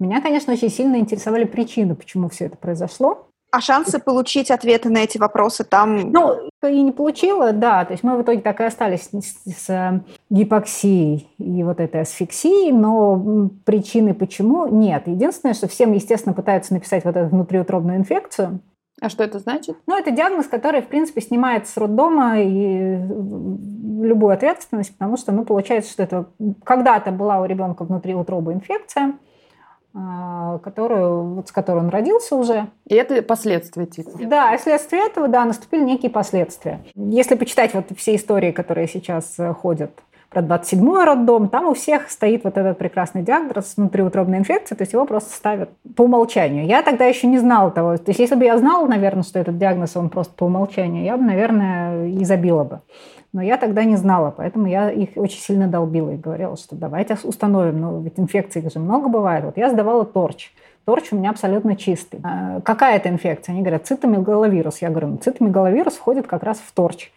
меня, 0.01 0.19
конечно, 0.19 0.51
очень 0.51 0.69
сильно 0.69 0.95
интересовали 0.95 1.43
причины, 1.43 1.93
почему 1.93 2.27
все 2.27 2.45
это 2.45 2.57
произошло. 2.57 3.27
А 3.51 3.61
шансы 3.61 3.99
получить 3.99 4.49
ответы 4.49 4.89
на 4.89 4.99
эти 4.99 5.17
вопросы 5.17 5.63
там? 5.63 6.11
Ну, 6.11 6.49
и 6.63 6.81
не 6.81 6.91
получила, 6.91 7.51
да. 7.51 7.85
То 7.85 7.91
есть 7.91 8.03
мы 8.03 8.17
в 8.17 8.23
итоге 8.23 8.39
так 8.39 8.61
и 8.61 8.63
остались 8.63 9.09
с, 9.11 9.35
с 9.45 10.03
гипоксией 10.29 11.29
и 11.37 11.61
вот 11.63 11.81
этой 11.81 12.01
асфиксией, 12.01 12.71
но 12.71 13.49
причины 13.65 14.13
почему 14.13 14.67
нет. 14.67 15.03
Единственное, 15.05 15.53
что 15.53 15.67
всем, 15.67 15.91
естественно, 15.91 16.33
пытаются 16.33 16.73
написать 16.73 17.03
вот 17.03 17.15
эту 17.15 17.29
внутриутробную 17.29 17.97
инфекцию, 17.97 18.59
а 19.01 19.09
что 19.09 19.23
это 19.23 19.39
значит? 19.39 19.75
Ну, 19.87 19.97
это 19.97 20.11
диагноз, 20.11 20.45
который, 20.47 20.81
в 20.81 20.87
принципе, 20.87 21.21
снимает 21.21 21.67
с 21.67 21.75
роддома 21.75 22.39
и 22.39 22.97
любую 24.03 24.33
ответственность, 24.33 24.93
потому 24.93 25.17
что, 25.17 25.31
ну, 25.31 25.43
получается, 25.43 25.91
что 25.91 26.03
это 26.03 26.29
когда-то 26.63 27.11
была 27.11 27.41
у 27.41 27.45
ребенка 27.45 27.83
внутри 27.83 28.13
утробы 28.13 28.53
инфекция, 28.53 29.13
а, 29.95 30.59
которую, 30.59 31.35
вот 31.35 31.47
с 31.49 31.51
которой 31.51 31.79
он 31.79 31.89
родился 31.89 32.35
уже. 32.35 32.67
И 32.87 32.93
это 32.93 33.23
последствия 33.23 33.87
типа? 33.87 34.11
Да, 34.21 34.53
и 34.53 34.57
вследствие 34.57 35.07
этого, 35.07 35.27
да, 35.27 35.45
наступили 35.45 35.83
некие 35.83 36.11
последствия. 36.11 36.81
Если 36.93 37.33
почитать 37.33 37.73
вот 37.73 37.85
все 37.97 38.15
истории, 38.15 38.51
которые 38.51 38.87
сейчас 38.87 39.39
э, 39.39 39.51
ходят 39.53 39.91
про 40.31 40.41
27-й 40.41 41.03
роддом, 41.03 41.49
там 41.49 41.67
у 41.67 41.73
всех 41.73 42.09
стоит 42.09 42.45
вот 42.45 42.57
этот 42.57 42.77
прекрасный 42.77 43.21
диагноз 43.21 43.73
внутриутробной 43.75 44.37
инфекции, 44.37 44.75
то 44.75 44.83
есть 44.83 44.93
его 44.93 45.05
просто 45.05 45.33
ставят 45.33 45.69
по 45.95 46.03
умолчанию. 46.03 46.65
Я 46.65 46.83
тогда 46.83 47.05
еще 47.05 47.27
не 47.27 47.37
знала 47.37 47.69
того. 47.69 47.97
То 47.97 48.11
есть 48.11 48.19
если 48.19 48.35
бы 48.35 48.45
я 48.45 48.57
знала, 48.57 48.87
наверное, 48.87 49.23
что 49.23 49.39
этот 49.39 49.57
диагноз, 49.57 49.97
он 49.97 50.09
просто 50.09 50.33
по 50.33 50.45
умолчанию, 50.45 51.03
я 51.03 51.17
бы, 51.17 51.23
наверное, 51.23 52.07
и 52.07 52.23
забила 52.23 52.63
бы. 52.63 52.79
Но 53.33 53.41
я 53.41 53.57
тогда 53.57 53.83
не 53.83 53.97
знала, 53.97 54.33
поэтому 54.35 54.67
я 54.67 54.89
их 54.89 55.09
очень 55.15 55.39
сильно 55.39 55.67
долбила 55.67 56.11
и 56.11 56.17
говорила, 56.17 56.55
что 56.55 56.77
давайте 56.77 57.17
установим, 57.23 57.81
ну 57.81 58.01
ведь 58.01 58.17
инфекций 58.17 58.61
же 58.69 58.79
много 58.79 59.09
бывает. 59.09 59.43
Вот 59.43 59.57
я 59.57 59.69
сдавала 59.69 60.05
торч. 60.05 60.51
Торч 60.85 61.11
у 61.11 61.17
меня 61.17 61.29
абсолютно 61.29 61.75
чистый. 61.75 62.21
А 62.23 62.61
какая 62.61 62.95
это 62.95 63.09
инфекция? 63.09 63.53
Они 63.53 63.61
говорят, 63.61 63.85
цитомегаловирус. 63.85 64.81
Я 64.81 64.89
говорю, 64.89 65.07
ну, 65.09 65.17
цитомегаловирус 65.17 65.95
входит 65.95 66.27
как 66.27 66.43
раз 66.43 66.57
в 66.57 66.71
торч. 66.73 67.11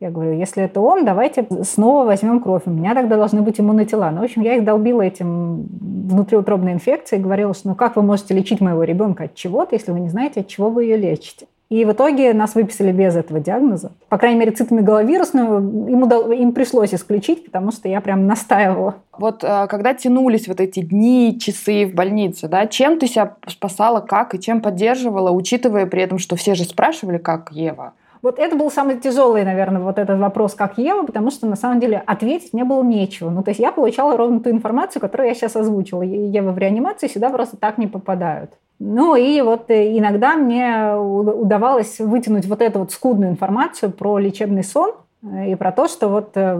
Я 0.00 0.10
говорю, 0.10 0.32
если 0.32 0.62
это 0.62 0.80
он, 0.80 1.04
давайте 1.04 1.46
снова 1.62 2.06
возьмем 2.06 2.40
кровь. 2.40 2.62
У 2.64 2.70
меня 2.70 2.94
тогда 2.94 3.16
должны 3.16 3.42
быть 3.42 3.60
иммунотела. 3.60 4.10
Ну, 4.10 4.22
в 4.22 4.24
общем, 4.24 4.40
я 4.40 4.56
их 4.56 4.64
долбила 4.64 5.02
этим 5.02 5.66
внутриутробной 6.10 6.72
инфекцией 6.72 7.22
говорила, 7.22 7.52
что 7.52 7.68
ну 7.68 7.74
как 7.74 7.96
вы 7.96 8.02
можете 8.02 8.32
лечить 8.32 8.62
моего 8.62 8.82
ребенка 8.82 9.24
от 9.24 9.34
чего-то, 9.34 9.74
если 9.74 9.92
вы 9.92 10.00
не 10.00 10.08
знаете, 10.08 10.40
от 10.40 10.48
чего 10.48 10.70
вы 10.70 10.84
ее 10.84 10.96
лечите. 10.96 11.46
И 11.68 11.84
в 11.84 11.92
итоге 11.92 12.32
нас 12.32 12.56
выписали 12.56 12.90
без 12.90 13.14
этого 13.14 13.38
диагноза. 13.38 13.92
По 14.08 14.18
крайней 14.18 14.40
мере, 14.40 14.50
цитомегаловирусную 14.50 15.88
им, 15.88 16.02
удал... 16.02 16.32
им 16.32 16.52
пришлось 16.52 16.92
исключить, 16.92 17.44
потому 17.44 17.70
что 17.70 17.88
я 17.88 18.00
прям 18.00 18.26
настаивала. 18.26 18.96
Вот 19.16 19.44
э, 19.44 19.66
когда 19.68 19.94
тянулись 19.94 20.48
вот 20.48 20.60
эти 20.60 20.80
дни, 20.80 21.38
часы 21.38 21.86
в 21.86 21.94
больнице, 21.94 22.48
да, 22.48 22.66
чем 22.66 22.98
ты 22.98 23.06
себя 23.06 23.36
спасала, 23.46 24.00
как 24.00 24.34
и 24.34 24.40
чем 24.40 24.62
поддерживала, 24.62 25.30
учитывая 25.30 25.86
при 25.86 26.02
этом, 26.02 26.18
что 26.18 26.34
все 26.34 26.56
же 26.56 26.64
спрашивали, 26.64 27.18
как 27.18 27.52
Ева? 27.52 27.92
Вот 28.22 28.38
это 28.38 28.54
был 28.56 28.70
самый 28.70 28.98
тяжелый, 28.98 29.44
наверное, 29.44 29.80
вот 29.80 29.98
этот 29.98 30.18
вопрос, 30.18 30.54
как 30.54 30.76
Ева, 30.78 31.04
потому 31.04 31.30
что 31.30 31.46
на 31.46 31.56
самом 31.56 31.80
деле 31.80 32.02
ответить 32.04 32.52
мне 32.52 32.64
было 32.64 32.82
нечего. 32.82 33.30
Ну, 33.30 33.42
то 33.42 33.50
есть 33.50 33.60
я 33.60 33.72
получала 33.72 34.16
ровно 34.16 34.40
ту 34.40 34.50
информацию, 34.50 35.00
которую 35.00 35.28
я 35.28 35.34
сейчас 35.34 35.56
озвучила. 35.56 36.02
Ева 36.02 36.52
в 36.52 36.58
реанимации 36.58 37.08
сюда 37.08 37.30
просто 37.30 37.56
так 37.56 37.78
не 37.78 37.86
попадают. 37.86 38.52
Ну 38.78 39.14
и 39.14 39.40
вот 39.42 39.70
э, 39.70 39.96
иногда 39.98 40.36
мне 40.36 40.94
удавалось 40.96 41.98
вытянуть 41.98 42.46
вот 42.46 42.62
эту 42.62 42.80
вот 42.80 42.92
скудную 42.92 43.30
информацию 43.30 43.92
про 43.92 44.18
лечебный 44.18 44.64
сон 44.64 44.92
э, 45.22 45.52
и 45.52 45.54
про 45.54 45.70
то, 45.70 45.86
что 45.86 46.08
вот 46.08 46.30
э, 46.34 46.58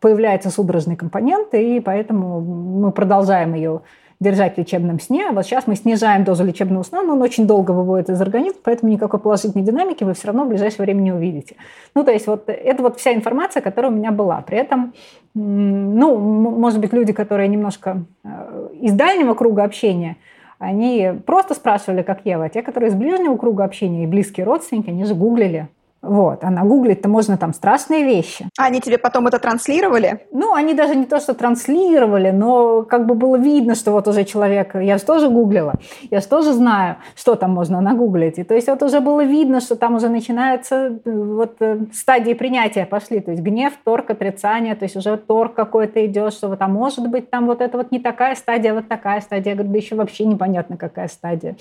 появляется 0.00 0.50
судорожный 0.50 0.94
компонент, 0.94 1.52
и 1.54 1.80
поэтому 1.80 2.40
мы 2.40 2.92
продолжаем 2.92 3.54
ее 3.54 3.82
держать 4.18 4.54
в 4.54 4.58
лечебном 4.58 4.98
сне. 4.98 5.28
А 5.28 5.32
вот 5.32 5.44
сейчас 5.44 5.66
мы 5.66 5.76
снижаем 5.76 6.24
дозу 6.24 6.44
лечебного 6.44 6.82
сна, 6.82 7.02
но 7.02 7.12
он 7.12 7.22
очень 7.22 7.46
долго 7.46 7.72
выводит 7.72 8.08
из 8.08 8.20
организма, 8.20 8.60
поэтому 8.62 8.90
никакой 8.90 9.20
положительной 9.20 9.64
динамики 9.64 10.04
вы 10.04 10.14
все 10.14 10.28
равно 10.28 10.44
в 10.44 10.48
ближайшее 10.48 10.84
время 10.84 11.00
не 11.00 11.12
увидите. 11.12 11.56
Ну, 11.94 12.04
то 12.04 12.10
есть 12.10 12.26
вот 12.26 12.44
это 12.48 12.82
вот 12.82 12.98
вся 12.98 13.14
информация, 13.14 13.60
которая 13.60 13.92
у 13.92 13.94
меня 13.94 14.12
была. 14.12 14.40
При 14.40 14.58
этом, 14.58 14.94
ну, 15.34 16.16
может 16.16 16.80
быть, 16.80 16.92
люди, 16.92 17.12
которые 17.12 17.48
немножко 17.48 18.04
э, 18.24 18.68
из 18.80 18.92
дальнего 18.92 19.34
круга 19.34 19.64
общения, 19.64 20.16
они 20.58 21.12
просто 21.26 21.54
спрашивали, 21.54 22.02
как 22.02 22.24
Ева, 22.24 22.46
а 22.46 22.48
те, 22.48 22.62
которые 22.62 22.90
из 22.90 22.94
ближнего 22.94 23.36
круга 23.36 23.64
общения 23.64 24.04
и 24.04 24.06
близкие 24.06 24.46
родственники, 24.46 24.88
они 24.88 25.04
же 25.04 25.14
гуглили 25.14 25.68
вот, 26.02 26.44
а 26.44 26.50
нагуглить-то 26.50 27.08
можно 27.08 27.36
там 27.36 27.52
страшные 27.52 28.04
вещи. 28.04 28.48
А 28.58 28.66
они 28.66 28.80
тебе 28.80 28.98
потом 28.98 29.26
это 29.26 29.38
транслировали? 29.38 30.26
Ну, 30.32 30.54
они 30.54 30.74
даже 30.74 30.94
не 30.94 31.06
то, 31.06 31.18
что 31.20 31.34
транслировали, 31.34 32.30
но 32.30 32.82
как 32.82 33.06
бы 33.06 33.14
было 33.14 33.36
видно, 33.36 33.74
что 33.74 33.92
вот 33.92 34.06
уже 34.06 34.24
человек, 34.24 34.74
я 34.74 34.98
же 34.98 35.04
тоже 35.04 35.28
гуглила, 35.28 35.74
я 36.10 36.20
же 36.20 36.26
тоже 36.26 36.52
знаю, 36.52 36.96
что 37.14 37.34
там 37.34 37.52
можно 37.52 37.80
нагуглить. 37.80 38.38
И 38.38 38.44
то 38.44 38.54
есть 38.54 38.68
вот 38.68 38.82
уже 38.82 39.00
было 39.00 39.24
видно, 39.24 39.60
что 39.60 39.74
там 39.74 39.96
уже 39.96 40.08
начинаются 40.08 40.98
э, 41.04 41.10
вот 41.10 41.56
э, 41.60 41.86
стадии 41.92 42.34
принятия 42.34 42.86
пошли, 42.86 43.20
то 43.20 43.32
есть 43.32 43.42
гнев, 43.42 43.72
торг, 43.84 44.10
отрицание, 44.10 44.74
то 44.76 44.84
есть 44.84 44.96
уже 44.96 45.16
торг 45.16 45.54
какой-то 45.54 46.04
идет, 46.06 46.32
что 46.32 46.48
вот, 46.48 46.60
а 46.60 46.68
может 46.68 47.08
быть 47.08 47.30
там 47.30 47.46
вот 47.46 47.60
это 47.60 47.78
вот 47.78 47.90
не 47.90 47.98
такая 47.98 48.34
стадия, 48.36 48.72
а 48.72 48.74
вот 48.76 48.88
такая 48.88 49.20
стадия. 49.20 49.52
Я 49.52 49.56
говорю, 49.56 49.72
да 49.72 49.78
еще 49.78 49.96
вообще 49.96 50.24
непонятно, 50.24 50.76
какая 50.76 51.08
стадия 51.08 51.56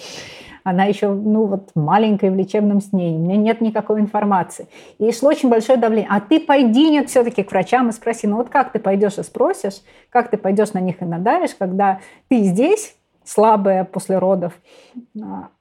она 0.65 0.85
еще, 0.85 1.09
ну, 1.09 1.45
вот 1.45 1.69
маленькая 1.75 2.31
в 2.31 2.35
лечебном 2.35 2.81
сне, 2.81 3.11
у 3.11 3.19
меня 3.19 3.37
нет 3.37 3.61
никакой 3.61 4.01
информации. 4.01 4.67
И 4.97 5.11
шло 5.11 5.29
очень 5.29 5.47
большое 5.47 5.77
давление. 5.77 6.09
А 6.11 6.19
ты 6.19 6.39
пойди 6.39 6.89
нет 6.89 7.07
все-таки 7.07 7.43
к 7.43 7.51
врачам 7.51 7.89
и 7.89 7.91
спроси, 7.91 8.25
ну 8.25 8.37
вот 8.37 8.49
как 8.49 8.71
ты 8.71 8.79
пойдешь 8.79 9.19
и 9.19 9.23
спросишь, 9.23 9.83
как 10.09 10.31
ты 10.31 10.37
пойдешь 10.37 10.73
на 10.73 10.79
них 10.79 11.03
и 11.03 11.05
надавишь, 11.05 11.53
когда 11.53 11.99
ты 12.29 12.41
здесь, 12.41 12.95
слабая 13.23 13.83
после 13.83 14.17
родов, 14.17 14.53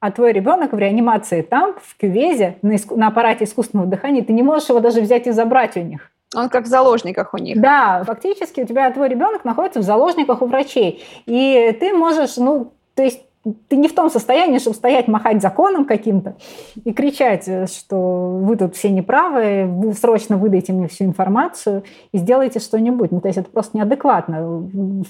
а 0.01 0.11
твой 0.11 0.33
ребенок 0.33 0.73
в 0.73 0.79
реанимации 0.79 1.43
там, 1.43 1.75
в 1.83 1.99
кювезе, 1.99 2.57
на, 2.63 2.73
иску- 2.73 2.97
на 2.97 3.09
аппарате 3.09 3.45
искусственного 3.45 3.87
дыхания, 3.87 4.25
ты 4.25 4.33
не 4.33 4.43
можешь 4.43 4.71
его 4.71 4.81
даже 4.81 5.03
взять 5.03 5.27
и 5.27 5.33
забрать 5.33 5.77
у 5.77 5.81
них. 5.81 6.11
Он 6.35 6.49
как 6.49 6.65
в 6.65 6.69
заложниках 6.69 7.35
у 7.35 7.37
них. 7.37 7.61
Да, 7.61 8.03
фактически 8.05 8.63
у 8.63 8.67
тебя 8.67 8.91
твой 8.91 9.11
ребенок 9.11 9.45
находится 9.45 9.81
в 9.81 9.83
заложниках 9.83 10.41
у 10.41 10.47
врачей. 10.47 11.05
И 11.27 11.77
ты 11.79 11.93
можешь, 11.93 12.39
ну, 12.39 12.73
то 12.95 13.03
есть 13.03 13.21
ты 13.69 13.77
не 13.77 13.89
в 13.89 13.95
том 13.95 14.11
состоянии, 14.11 14.59
чтобы 14.59 14.77
стоять, 14.77 15.09
махать 15.09 15.43
законом 15.43 15.85
каким-то 15.85 16.37
и 16.85 16.93
кричать, 16.93 17.45
э, 17.47 17.67
что 17.67 18.39
вы 18.43 18.57
тут 18.57 18.75
все 18.75 18.91
неправы, 18.91 19.67
вы 19.67 19.93
срочно 19.93 20.37
выдайте 20.37 20.73
мне 20.73 20.89
всю 20.89 21.05
информацию 21.05 21.85
и 22.13 22.19
сделайте 22.19 22.59
что-нибудь. 22.59 23.13
Ну, 23.13 23.21
то 23.21 23.29
есть 23.29 23.39
это 23.39 23.51
просто 23.51 23.77
неадекватно. 23.77 24.43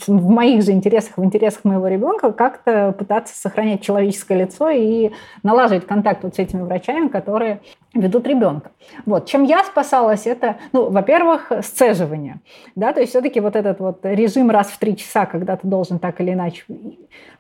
В 0.06 0.28
моих 0.28 0.62
же 0.62 0.72
интересах, 0.72 1.16
в 1.16 1.24
интересах 1.24 1.64
моего 1.64 1.86
ребенка 1.86 2.32
как-то 2.32 2.92
пытаться 2.98 3.36
сохранять 3.36 3.82
человеческое 3.82 4.38
лицо 4.38 4.68
и 4.70 5.10
налаживать 5.42 5.86
контакт 5.86 6.24
вот 6.24 6.34
с 6.34 6.38
этими 6.38 6.62
врачами, 6.62 7.08
которые 7.08 7.60
ведут 7.94 8.26
ребенка. 8.26 8.70
Вот. 9.06 9.26
Чем 9.26 9.44
я 9.44 9.64
спасалась, 9.64 10.26
это, 10.26 10.56
ну, 10.72 10.90
во-первых, 10.90 11.52
сцеживание. 11.62 12.40
Да, 12.74 12.92
то 12.92 13.00
есть 13.00 13.10
все-таки 13.10 13.40
вот 13.40 13.56
этот 13.56 13.80
вот 13.80 14.00
режим 14.02 14.50
раз 14.50 14.68
в 14.68 14.78
три 14.78 14.96
часа, 14.96 15.26
когда 15.26 15.56
ты 15.56 15.66
должен 15.66 15.98
так 15.98 16.20
или 16.20 16.32
иначе 16.32 16.64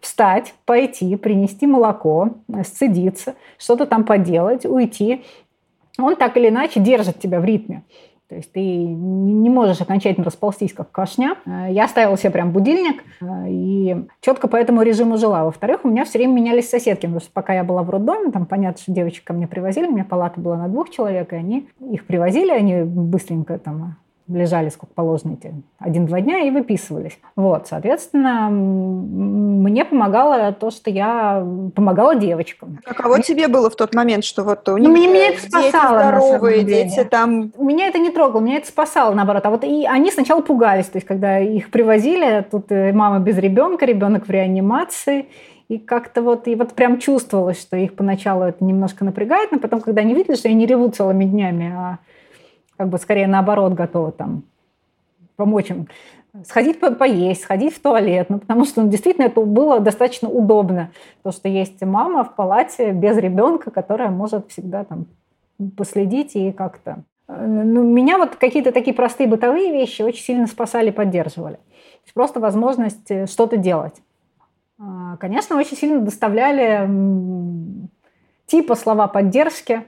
встать, 0.00 0.54
пойти, 0.64 1.16
принести 1.16 1.66
молоко, 1.66 2.30
сцедиться, 2.62 3.34
что-то 3.58 3.86
там 3.86 4.04
поделать, 4.04 4.64
уйти, 4.64 5.24
он 5.98 6.16
так 6.16 6.36
или 6.36 6.48
иначе 6.48 6.80
держит 6.80 7.20
тебя 7.20 7.40
в 7.40 7.44
ритме. 7.44 7.82
То 8.28 8.36
есть 8.36 8.52
ты 8.52 8.60
не 8.60 9.50
можешь 9.50 9.80
окончательно 9.80 10.24
расползтись, 10.24 10.72
как 10.72 10.90
кошня. 10.90 11.36
Я 11.68 11.86
ставила 11.88 12.16
себе 12.16 12.30
прям 12.30 12.52
будильник 12.52 13.04
и 13.46 14.06
четко 14.20 14.48
по 14.48 14.56
этому 14.56 14.82
режиму 14.82 15.18
жила. 15.18 15.44
Во-вторых, 15.44 15.84
у 15.84 15.88
меня 15.88 16.04
все 16.04 16.18
время 16.18 16.32
менялись 16.32 16.68
соседки, 16.68 17.02
потому 17.02 17.20
что 17.20 17.30
пока 17.32 17.52
я 17.52 17.64
была 17.64 17.82
в 17.82 17.90
роддоме, 17.90 18.30
там 18.32 18.46
понятно, 18.46 18.80
что 18.80 18.92
девочек 18.92 19.24
ко 19.24 19.34
мне 19.34 19.46
привозили, 19.46 19.86
у 19.86 19.92
меня 19.92 20.04
палата 20.04 20.40
была 20.40 20.56
на 20.56 20.68
двух 20.68 20.90
человек, 20.90 21.32
и 21.32 21.36
они 21.36 21.68
их 21.80 22.06
привозили, 22.06 22.50
они 22.50 22.82
быстренько 22.82 23.58
там 23.58 23.96
лежали 24.26 24.70
сколько 24.70 24.94
положено 24.94 25.34
эти 25.34 25.52
один-два 25.78 26.20
дня 26.20 26.40
и 26.40 26.50
выписывались. 26.50 27.18
Вот, 27.36 27.68
соответственно, 27.68 28.48
мне 28.50 29.84
помогало 29.84 30.52
то, 30.52 30.70
что 30.70 30.90
я 30.90 31.46
помогала 31.74 32.14
девочкам. 32.14 32.78
А 32.86 32.94
кого 32.94 33.16
мне... 33.16 33.22
тебе 33.22 33.48
было 33.48 33.68
в 33.68 33.76
тот 33.76 33.94
момент, 33.94 34.24
что 34.24 34.44
вот 34.44 34.66
у 34.68 34.78
них 34.78 34.88
ну, 34.88 34.94
меня 34.94 35.28
это 35.28 35.40
спасало, 35.40 35.62
дети 35.64 36.08
здоровые, 36.08 36.64
дети 36.64 37.04
там... 37.04 37.52
Меня 37.58 37.88
это 37.88 37.98
не 37.98 38.10
трогало, 38.10 38.40
меня 38.40 38.56
это 38.56 38.68
спасало, 38.68 39.12
наоборот. 39.12 39.44
А 39.44 39.50
вот 39.50 39.64
и 39.64 39.84
они 39.86 40.10
сначала 40.10 40.40
пугались, 40.40 40.86
то 40.86 40.96
есть 40.96 41.06
когда 41.06 41.38
их 41.38 41.70
привозили, 41.70 42.46
тут 42.50 42.72
э, 42.72 42.92
мама 42.92 43.18
без 43.18 43.36
ребенка, 43.36 43.84
ребенок 43.84 44.26
в 44.26 44.30
реанимации, 44.30 45.26
и 45.68 45.78
как-то 45.78 46.22
вот, 46.22 46.46
и 46.48 46.54
вот 46.54 46.72
прям 46.72 46.98
чувствовалось, 46.98 47.60
что 47.60 47.76
их 47.76 47.94
поначалу 47.94 48.44
это 48.44 48.62
немножко 48.64 49.04
напрягает, 49.04 49.52
но 49.52 49.58
потом, 49.58 49.80
когда 49.80 50.00
они 50.00 50.14
видели, 50.14 50.34
что 50.34 50.48
я 50.48 50.54
не 50.54 50.66
реву 50.66 50.88
целыми 50.88 51.24
днями, 51.24 51.72
а 51.74 51.98
как 52.76 52.88
бы 52.88 52.98
скорее 52.98 53.26
наоборот 53.26 53.74
готова 53.74 54.12
там 54.12 54.42
помочь 55.36 55.70
им 55.70 55.88
сходить 56.46 56.80
по 56.80 56.90
поесть, 56.90 57.42
сходить 57.42 57.74
в 57.74 57.80
туалет, 57.80 58.28
ну, 58.28 58.38
потому 58.38 58.64
что 58.64 58.82
ну, 58.82 58.88
действительно 58.88 59.26
это 59.26 59.40
было 59.40 59.78
достаточно 59.78 60.28
удобно, 60.28 60.90
то, 61.22 61.30
что 61.30 61.48
есть 61.48 61.80
мама 61.82 62.24
в 62.24 62.34
палате 62.34 62.90
без 62.90 63.16
ребенка, 63.16 63.70
которая 63.70 64.10
может 64.10 64.50
всегда 64.50 64.84
там 64.84 65.06
последить 65.76 66.34
и 66.34 66.50
как-то... 66.50 67.04
Ну, 67.28 67.82
меня 67.82 68.18
вот 68.18 68.36
какие-то 68.36 68.72
такие 68.72 68.94
простые 68.94 69.28
бытовые 69.28 69.72
вещи 69.72 70.02
очень 70.02 70.22
сильно 70.22 70.46
спасали, 70.46 70.90
поддерживали. 70.90 71.58
Просто 72.12 72.38
возможность 72.38 73.10
э, 73.10 73.26
что-то 73.26 73.56
делать. 73.56 73.94
А, 74.78 75.16
конечно, 75.16 75.56
очень 75.56 75.76
сильно 75.76 76.00
доставляли 76.00 76.88
типа 78.46 78.74
слова 78.74 79.08
поддержки, 79.08 79.84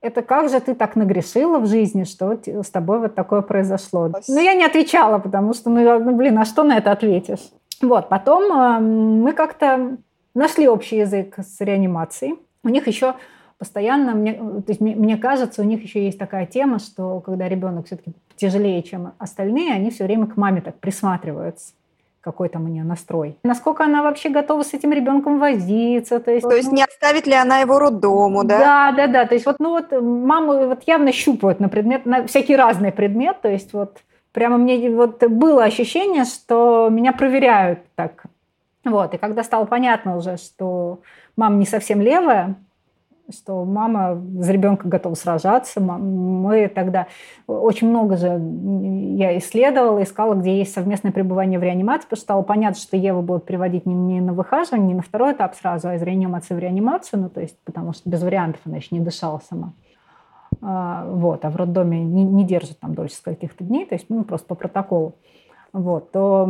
это 0.00 0.22
как 0.22 0.48
же 0.48 0.60
ты 0.60 0.74
так 0.74 0.96
нагрешила 0.96 1.58
в 1.58 1.66
жизни, 1.66 2.04
что 2.04 2.38
с 2.46 2.70
тобой 2.70 3.00
вот 3.00 3.14
такое 3.14 3.42
произошло? 3.42 4.08
Спасибо. 4.08 4.38
Ну, 4.38 4.44
я 4.44 4.54
не 4.54 4.64
отвечала, 4.64 5.18
потому 5.18 5.54
что, 5.54 5.70
ну, 5.70 5.98
ну, 5.98 6.16
блин, 6.16 6.38
а 6.38 6.44
что 6.44 6.64
на 6.64 6.78
это 6.78 6.92
ответишь? 6.92 7.50
Вот, 7.82 8.08
потом 8.08 8.52
э, 8.52 8.78
мы 8.80 9.32
как-то 9.32 9.96
нашли 10.34 10.68
общий 10.68 10.98
язык 10.98 11.36
с 11.38 11.60
реанимацией. 11.60 12.36
У 12.62 12.68
них 12.68 12.86
еще 12.86 13.14
постоянно, 13.58 14.14
мне, 14.14 14.34
то 14.34 14.64
есть 14.68 14.80
мне, 14.80 14.94
мне 14.94 15.16
кажется, 15.16 15.62
у 15.62 15.64
них 15.64 15.82
еще 15.82 16.04
есть 16.04 16.18
такая 16.18 16.46
тема, 16.46 16.78
что 16.78 17.20
когда 17.20 17.48
ребенок 17.48 17.86
все-таки 17.86 18.12
тяжелее, 18.36 18.82
чем 18.82 19.12
остальные, 19.18 19.72
они 19.72 19.90
все 19.90 20.04
время 20.04 20.26
к 20.26 20.36
маме 20.36 20.60
так 20.62 20.78
присматриваются 20.78 21.72
какой 22.20 22.48
там 22.48 22.64
у 22.64 22.68
нее 22.68 22.84
настрой. 22.84 23.38
Насколько 23.42 23.84
она 23.84 24.02
вообще 24.02 24.28
готова 24.28 24.62
с 24.62 24.74
этим 24.74 24.92
ребенком 24.92 25.38
возиться. 25.38 26.20
То 26.20 26.30
есть, 26.30 26.48
то 26.48 26.54
есть 26.54 26.68
ну, 26.68 26.76
не 26.76 26.84
оставит 26.84 27.26
ли 27.26 27.34
она 27.34 27.58
его 27.58 27.78
роддому, 27.78 28.44
да? 28.44 28.58
Да, 28.58 28.92
да, 28.92 29.06
да. 29.06 29.26
То 29.26 29.34
есть 29.34 29.46
вот, 29.46 29.56
ну 29.58 29.70
вот 29.70 29.90
маму 29.92 30.66
вот 30.66 30.82
явно 30.86 31.12
щупают 31.12 31.60
на 31.60 31.68
предмет, 31.68 32.06
на 32.06 32.26
всякий 32.26 32.56
разный 32.56 32.92
предмет. 32.92 33.40
То 33.40 33.48
есть 33.48 33.72
вот 33.72 33.98
прямо 34.32 34.58
мне 34.58 34.90
вот 34.90 35.22
было 35.24 35.64
ощущение, 35.64 36.24
что 36.24 36.88
меня 36.90 37.12
проверяют 37.12 37.80
так. 37.94 38.24
Вот, 38.84 39.14
и 39.14 39.18
когда 39.18 39.42
стало 39.42 39.66
понятно 39.66 40.16
уже, 40.16 40.36
что 40.36 41.00
мама 41.36 41.56
не 41.56 41.66
совсем 41.66 42.00
левая, 42.00 42.56
что 43.32 43.64
мама 43.64 44.20
за 44.38 44.52
ребенка 44.52 44.88
готова 44.88 45.14
сражаться. 45.14 45.80
Мы 45.80 46.68
тогда 46.68 47.06
очень 47.46 47.88
много 47.88 48.16
же 48.16 48.40
я 49.16 49.36
исследовала, 49.38 50.02
искала, 50.02 50.34
где 50.34 50.58
есть 50.58 50.72
совместное 50.72 51.12
пребывание 51.12 51.58
в 51.58 51.62
реанимации, 51.62 52.04
потому 52.04 52.16
что 52.16 52.24
стало 52.24 52.42
понятно, 52.42 52.80
что 52.80 52.96
Ева 52.96 53.20
будет 53.20 53.44
приводить 53.44 53.86
не 53.86 54.20
на 54.20 54.32
выхаживание, 54.32 54.88
не 54.88 54.94
на 54.94 55.02
второй 55.02 55.32
этап 55.32 55.54
сразу, 55.54 55.88
а 55.88 55.94
из 55.94 56.02
реанимации 56.02 56.54
в 56.54 56.58
реанимацию, 56.58 57.20
ну, 57.22 57.28
то 57.28 57.40
есть, 57.40 57.56
потому 57.64 57.92
что 57.92 58.08
без 58.08 58.22
вариантов 58.22 58.60
она 58.64 58.76
еще 58.76 58.88
не 58.90 59.00
дышала 59.00 59.40
сама. 59.48 59.72
А, 60.62 61.06
вот, 61.06 61.44
а 61.44 61.50
в 61.50 61.56
роддоме 61.56 62.02
не, 62.04 62.24
не 62.24 62.44
держит 62.44 62.80
там 62.80 62.94
дольше 62.94 63.16
каких-то 63.22 63.64
дней, 63.64 63.86
то 63.86 63.94
есть, 63.94 64.06
ну, 64.08 64.24
просто 64.24 64.46
по 64.46 64.54
протоколу. 64.54 65.14
Вот, 65.72 66.10
то 66.12 66.48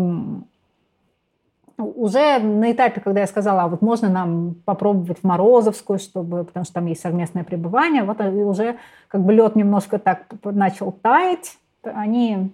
уже 1.80 2.38
на 2.38 2.72
этапе, 2.72 3.00
когда 3.00 3.20
я 3.20 3.26
сказала, 3.26 3.62
а 3.62 3.68
вот 3.68 3.82
можно 3.82 4.08
нам 4.08 4.54
попробовать 4.64 5.18
в 5.20 5.24
Морозовскую, 5.24 5.98
чтобы, 5.98 6.44
потому 6.44 6.64
что 6.64 6.74
там 6.74 6.86
есть 6.86 7.00
совместное 7.00 7.44
пребывание, 7.44 8.04
вот 8.04 8.20
уже 8.20 8.76
как 9.08 9.22
бы 9.22 9.32
лед 9.32 9.56
немножко 9.56 9.98
так 9.98 10.26
начал 10.44 10.92
таять, 10.92 11.56
они 11.82 12.52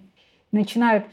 начинают 0.51 1.05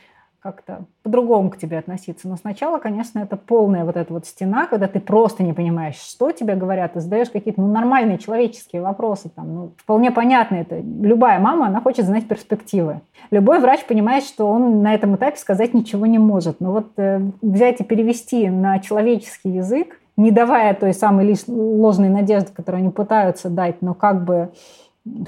как-то 0.44 0.84
по-другому 1.02 1.48
к 1.48 1.56
тебе 1.56 1.78
относиться. 1.78 2.28
Но 2.28 2.36
сначала, 2.36 2.78
конечно, 2.78 3.18
это 3.18 3.34
полная 3.34 3.86
вот 3.86 3.96
эта 3.96 4.12
вот 4.12 4.26
стена, 4.26 4.66
когда 4.66 4.88
ты 4.88 5.00
просто 5.00 5.42
не 5.42 5.54
понимаешь, 5.54 5.96
что 5.96 6.32
тебе 6.32 6.54
говорят, 6.54 6.92
ты 6.92 7.00
задаешь 7.00 7.30
какие-то 7.30 7.62
ну, 7.62 7.72
нормальные 7.72 8.18
человеческие 8.18 8.82
вопросы. 8.82 9.30
Там, 9.30 9.54
ну, 9.54 9.72
вполне 9.78 10.10
понятно 10.10 10.56
это. 10.56 10.78
Любая 10.80 11.40
мама, 11.40 11.68
она 11.68 11.80
хочет 11.80 12.04
знать 12.04 12.28
перспективы. 12.28 13.00
Любой 13.30 13.58
врач 13.58 13.86
понимает, 13.86 14.22
что 14.22 14.46
он 14.46 14.82
на 14.82 14.94
этом 14.94 15.16
этапе 15.16 15.38
сказать 15.38 15.72
ничего 15.72 16.04
не 16.04 16.18
может. 16.18 16.60
Но 16.60 16.72
вот 16.72 16.88
э, 16.98 17.22
взять 17.40 17.80
и 17.80 17.84
перевести 17.84 18.50
на 18.50 18.80
человеческий 18.80 19.48
язык, 19.48 19.98
не 20.18 20.30
давая 20.30 20.74
той 20.74 20.92
самой 20.92 21.24
лишь 21.24 21.48
ложной 21.48 22.10
надежды, 22.10 22.52
которую 22.52 22.82
они 22.82 22.90
пытаются 22.90 23.48
дать, 23.48 23.80
но 23.80 23.94
как 23.94 24.26
бы 24.26 24.50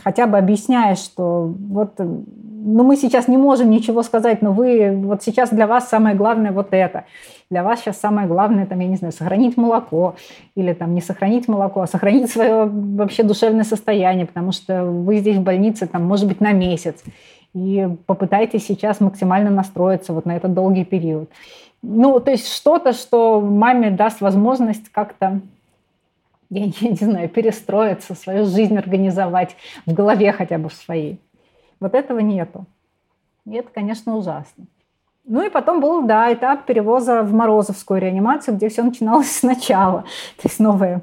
хотя 0.03 0.27
бы 0.27 0.39
объясняя, 0.39 0.95
что 0.95 1.53
вот 1.69 1.99
ну, 1.99 2.83
мы 2.83 2.97
сейчас 2.97 3.29
не 3.29 3.37
можем 3.37 3.71
ничего 3.71 4.03
сказать, 4.03 4.43
но 4.43 4.53
вы, 4.53 4.91
вот 4.91 5.23
сейчас 5.23 5.51
для 5.51 5.67
вас 5.67 5.89
самое 5.89 6.17
главное 6.17 6.51
вот 6.51 6.69
это. 6.73 7.05
Для 7.49 7.63
вас 7.63 7.81
сейчас 7.81 7.99
самое 7.99 8.27
главное, 8.27 8.67
там, 8.67 8.81
я 8.81 8.89
не 8.89 8.97
знаю, 8.97 9.13
сохранить 9.13 9.57
молоко 9.57 10.17
или 10.57 10.73
там 10.73 10.95
не 10.95 11.01
сохранить 11.01 11.47
молоко, 11.47 11.83
а 11.83 11.87
сохранить 11.87 12.29
свое 12.31 12.65
вообще 12.67 13.23
душевное 13.23 13.63
состояние, 13.63 14.27
потому 14.27 14.51
что 14.51 14.85
вы 14.85 15.19
здесь 15.19 15.37
в 15.37 15.43
больнице, 15.43 15.87
там, 15.87 16.05
может 16.05 16.27
быть, 16.27 16.41
на 16.41 16.53
месяц. 16.53 17.05
И 17.55 17.89
попытайтесь 18.07 18.67
сейчас 18.67 19.01
максимально 19.01 19.51
настроиться 19.51 20.13
вот 20.13 20.27
на 20.27 20.37
этот 20.37 20.53
долгий 20.53 20.85
период. 20.85 21.31
Ну, 21.83 22.19
то 22.19 22.33
есть 22.33 22.53
что-то, 22.53 22.93
что 22.93 23.41
маме 23.41 23.91
даст 23.91 24.21
возможность 24.21 24.89
как-то 24.91 25.41
я 26.51 26.67
не, 26.67 26.75
не 26.81 26.97
знаю, 26.97 27.29
перестроиться, 27.29 28.15
свою 28.15 28.47
жизнь 28.47 28.77
организовать 28.77 29.57
в 29.87 29.93
голове 29.93 30.33
хотя 30.33 30.59
бы 30.59 30.69
в 30.69 30.75
своей. 30.75 31.21
Вот 31.81 31.95
этого 31.95 32.21
нету. 32.21 32.67
И 33.45 33.55
это, 33.55 33.69
конечно, 33.73 34.17
ужасно. 34.17 34.65
Ну 35.25 35.43
и 35.43 35.51
потом 35.51 35.81
был, 35.81 36.03
да, 36.03 36.33
этап 36.33 36.67
перевоза 36.67 37.23
в 37.23 37.33
Морозовскую 37.33 38.01
реанимацию, 38.01 38.57
где 38.57 38.69
все 38.69 38.83
начиналось 38.83 39.31
сначала. 39.39 40.03
То 40.37 40.49
есть 40.49 40.61
новое 40.61 41.03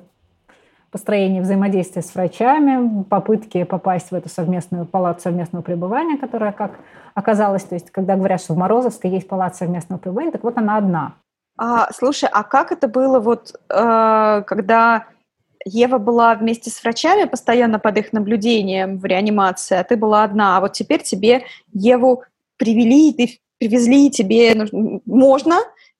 построение 0.91 1.41
взаимодействия 1.41 2.03
с 2.03 2.13
врачами, 2.13 3.03
попытки 3.03 3.63
попасть 3.63 4.11
в 4.11 4.15
эту 4.15 4.29
совместную 4.29 4.85
палату 4.85 5.21
совместного 5.21 5.63
пребывания, 5.63 6.17
которая 6.17 6.51
как 6.51 6.73
оказалось, 7.15 7.63
то 7.63 7.73
есть 7.73 7.89
когда 7.89 8.15
говорят, 8.15 8.41
что 8.41 8.53
в 8.53 8.57
Морозовской 8.57 9.09
есть 9.09 9.27
палата 9.27 9.57
совместного 9.57 9.99
пребывания, 9.99 10.31
так 10.31 10.43
вот 10.43 10.55
она 10.57 10.77
одна. 10.77 11.15
А, 11.57 11.91
слушай, 11.91 12.29
а 12.31 12.43
как 12.43 12.71
это 12.71 12.87
было 12.87 13.19
вот, 13.19 13.59
э, 13.69 14.43
когда 14.45 15.05
Ева 15.65 15.97
была 15.97 16.35
вместе 16.35 16.69
с 16.69 16.83
врачами 16.83 17.25
постоянно 17.25 17.79
под 17.79 17.97
их 17.97 18.13
наблюдением 18.13 18.97
в 18.99 19.05
реанимации, 19.05 19.77
а 19.77 19.83
ты 19.83 19.95
была 19.95 20.23
одна. 20.23 20.57
А 20.57 20.61
вот 20.61 20.73
теперь 20.73 21.03
тебе 21.03 21.45
Еву 21.73 22.23
привели, 22.57 23.13
ты 23.13 23.39
привезли, 23.57 24.11
тебе 24.11 24.67
можно 25.05 25.59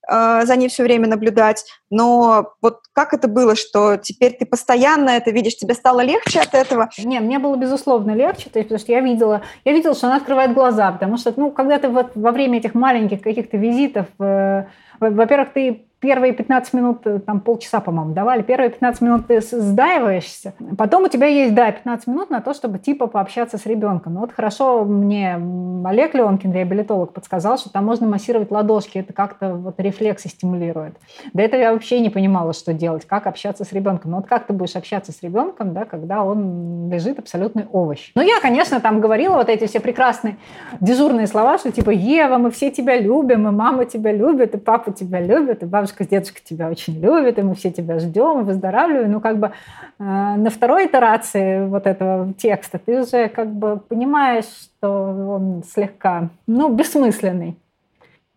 э, 0.09 0.45
за 0.45 0.55
ней 0.55 0.67
все 0.67 0.83
время 0.83 1.07
наблюдать, 1.07 1.65
но 1.89 2.53
вот 2.61 2.81
как 2.91 3.13
это 3.13 3.27
было, 3.27 3.55
что 3.55 3.97
теперь 3.97 4.33
ты 4.33 4.45
постоянно 4.45 5.11
это 5.11 5.31
видишь, 5.31 5.55
тебе 5.55 5.73
стало 5.73 6.01
легче 6.01 6.41
от 6.41 6.53
этого? 6.53 6.89
Не, 6.97 7.19
мне 7.21 7.39
было 7.39 7.55
безусловно 7.55 8.11
легче, 8.11 8.49
то 8.49 8.59
есть, 8.59 8.69
потому 8.69 8.79
что 8.79 8.91
я 8.91 8.99
видела, 8.99 9.43
я 9.63 9.71
видела, 9.71 9.95
что 9.95 10.07
она 10.07 10.17
открывает 10.17 10.53
глаза, 10.53 10.91
потому 10.91 11.17
что, 11.17 11.33
ну, 11.35 11.51
когда 11.51 11.79
ты 11.79 11.87
вот 11.87 12.11
во 12.15 12.31
время 12.31 12.59
этих 12.59 12.73
маленьких 12.73 13.21
каких-то 13.21 13.57
визитов, 13.57 14.07
э, 14.19 14.65
во-первых, 14.99 15.53
ты 15.53 15.85
первые 16.03 16.33
15 16.33 16.73
минут, 16.73 16.97
э, 17.05 17.19
там 17.19 17.39
полчаса, 17.39 17.79
по-моему, 17.79 18.13
давали, 18.13 18.41
первые 18.41 18.69
15 18.69 19.01
минут 19.01 19.27
ты 19.27 19.39
сдаиваешься, 19.39 20.53
потом 20.77 21.03
у 21.03 21.07
тебя 21.07 21.27
есть, 21.27 21.55
да, 21.55 21.71
15 21.71 22.07
минут 22.07 22.29
на 22.29 22.41
то, 22.41 22.53
чтобы 22.53 22.77
типа 22.77 23.07
пообщаться 23.07 23.57
с 23.57 23.65
ребенком. 23.65 24.15
Ну 24.15 24.19
вот 24.19 24.33
хорошо 24.33 24.83
мне 24.83 25.39
Олег 25.85 26.13
Леонкин, 26.13 26.51
реабилитолог, 26.51 27.13
подсказал, 27.13 27.57
что 27.57 27.69
там 27.69 27.85
можно 27.85 28.05
массировать 28.05 28.51
ладошки, 28.51 28.97
это 28.97 29.13
как-то 29.13 29.53
вот 29.53 29.79
рефлексы 29.79 30.27
стимулирует. 30.27 30.97
До 31.31 31.41
этого 31.41 31.61
я 31.61 31.71
вообще 31.71 32.01
не 32.01 32.09
понимала, 32.09 32.51
что 32.51 32.73
делать, 32.73 33.05
как 33.05 33.25
общаться 33.25 33.63
с 33.63 33.71
ребенком. 33.71 34.11
Ну 34.11 34.17
вот 34.17 34.27
как 34.27 34.45
ты 34.45 34.51
будешь 34.51 34.75
общаться 34.75 35.13
с 35.13 35.23
ребенком, 35.23 35.73
да, 35.73 35.85
когда 35.85 36.25
он 36.25 36.91
лежит 36.91 37.17
абсолютный 37.17 37.65
овощ. 37.71 38.11
Ну 38.13 38.21
я, 38.21 38.41
конечно, 38.41 38.81
там 38.81 38.99
говорила 38.99 39.35
вот 39.35 39.47
эти 39.47 39.67
все 39.67 39.79
прекрасные 39.79 40.35
дежурные 40.81 41.27
слова, 41.27 41.57
что 41.57 41.71
типа 41.71 41.91
Ева, 41.91 42.37
мы 42.37 42.51
все 42.51 42.71
тебя 42.71 42.99
любим, 42.99 43.47
и 43.47 43.51
мама 43.51 43.85
тебя 43.85 44.11
любит, 44.11 44.53
и 44.55 44.57
папа 44.57 44.91
тебя 44.91 45.21
любит, 45.21 45.63
и 45.63 45.65
бабушка 45.65 45.92
бабушка 45.93 46.03
с 46.03 46.07
дедушкой 46.07 46.41
тебя 46.43 46.69
очень 46.69 46.99
любят, 46.99 47.37
и 47.37 47.41
мы 47.41 47.55
все 47.55 47.71
тебя 47.71 47.99
ждем, 47.99 48.45
выздоравливаем. 48.45 49.11
Ну, 49.11 49.21
как 49.21 49.37
бы 49.37 49.47
э, 49.47 49.51
на 49.99 50.49
второй 50.49 50.87
итерации 50.87 51.65
вот 51.67 51.87
этого 51.87 52.33
текста 52.33 52.79
ты 52.79 53.01
уже 53.01 53.29
как 53.29 53.53
бы 53.53 53.77
понимаешь, 53.77 54.45
что 54.45 54.89
он 54.89 55.63
слегка, 55.63 56.29
ну, 56.47 56.69
бессмысленный. 56.69 57.57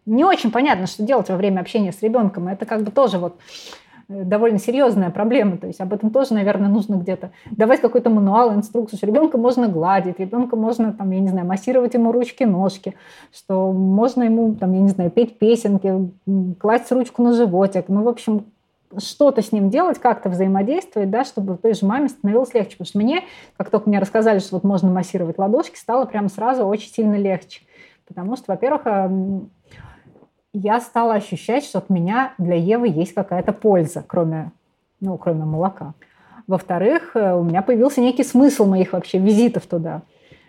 Не 0.04 0.24
очень 0.24 0.50
понятно, 0.52 0.86
что 0.86 1.02
делать 1.02 1.28
во 1.28 1.36
время 1.36 1.60
общения 1.60 1.92
с 1.92 2.02
ребенком. 2.02 2.48
Это 2.48 2.64
как 2.64 2.82
бы 2.82 2.90
тоже 2.92 3.18
вот 3.18 3.38
довольно 4.08 4.58
серьезная 4.58 5.10
проблема. 5.10 5.56
То 5.56 5.66
есть 5.66 5.80
об 5.80 5.92
этом 5.92 6.10
тоже, 6.10 6.34
наверное, 6.34 6.68
нужно 6.68 6.96
где-то 6.96 7.30
давать 7.50 7.80
какой-то 7.80 8.10
мануал, 8.10 8.54
инструкцию. 8.54 8.98
Что 8.98 9.06
ребенка 9.06 9.38
можно 9.38 9.68
гладить, 9.68 10.18
ребенка 10.20 10.56
можно, 10.56 10.92
там, 10.92 11.10
я 11.10 11.20
не 11.20 11.28
знаю, 11.28 11.46
массировать 11.46 11.94
ему 11.94 12.12
ручки, 12.12 12.44
ножки, 12.44 12.94
что 13.32 13.72
можно 13.72 14.22
ему, 14.22 14.54
там, 14.54 14.72
я 14.72 14.80
не 14.80 14.88
знаю, 14.88 15.10
петь 15.10 15.38
песенки, 15.38 16.10
класть 16.58 16.90
ручку 16.92 17.22
на 17.22 17.32
животик. 17.32 17.88
Ну, 17.88 18.02
в 18.02 18.08
общем, 18.08 18.44
что-то 18.98 19.42
с 19.42 19.50
ним 19.52 19.68
делать, 19.68 19.98
как-то 19.98 20.28
взаимодействовать, 20.28 21.10
да, 21.10 21.24
чтобы 21.24 21.56
той 21.56 21.74
же 21.74 21.84
маме 21.86 22.08
становилось 22.08 22.54
легче. 22.54 22.72
Потому 22.72 22.86
что 22.86 22.98
мне, 22.98 23.22
как 23.56 23.70
только 23.70 23.88
мне 23.88 23.98
рассказали, 23.98 24.38
что 24.38 24.56
вот 24.56 24.64
можно 24.64 24.90
массировать 24.90 25.38
ладошки, 25.38 25.76
стало 25.76 26.04
прям 26.04 26.28
сразу 26.28 26.64
очень 26.64 26.90
сильно 26.90 27.16
легче. 27.16 27.62
Потому 28.06 28.36
что, 28.36 28.44
во-первых, 28.52 28.82
я 30.62 30.80
стала 30.80 31.14
ощущать, 31.14 31.64
что 31.64 31.78
от 31.78 31.90
меня 31.90 32.32
для 32.38 32.54
Евы 32.54 32.88
есть 32.88 33.14
какая-то 33.14 33.52
польза, 33.52 34.02
кроме, 34.06 34.52
ну, 35.00 35.18
кроме 35.18 35.44
молока. 35.44 35.92
Во-вторых, 36.46 37.14
э, 37.14 37.34
у 37.34 37.42
меня 37.42 37.60
появился 37.60 38.00
некий 38.00 38.24
смысл 38.24 38.64
моих 38.64 38.92
вообще 38.92 39.18
визитов 39.18 39.66
туда. 39.66 40.02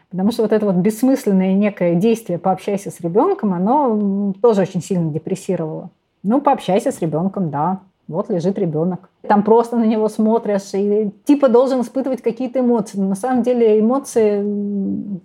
Потому 0.10 0.32
что 0.32 0.44
вот 0.44 0.54
это 0.54 0.66
вот 0.66 0.76
бессмысленное 0.76 1.54
некое 1.54 1.96
действие 1.96 2.40
«пообщайся 2.40 2.92
с 2.92 3.02
ребенком», 3.02 3.54
оно 3.54 4.34
тоже 4.42 4.62
очень 4.62 4.82
сильно 4.82 5.12
депрессировало. 5.12 5.90
Ну, 6.24 6.40
пообщайся 6.40 6.94
с 6.94 7.02
ребенком, 7.02 7.50
да. 7.50 7.82
Вот 8.08 8.30
лежит 8.30 8.58
ребенок. 8.58 9.10
Там 9.24 9.44
просто 9.44 9.76
на 9.76 9.84
него 9.84 10.08
смотришь 10.08 10.74
и 10.74 11.12
типа 11.26 11.50
должен 11.50 11.82
испытывать 11.82 12.22
какие-то 12.22 12.62
эмоции. 12.62 12.98
Но 12.98 13.10
на 13.10 13.16
самом 13.16 13.44
деле 13.44 13.82
эмоции, 13.82 15.20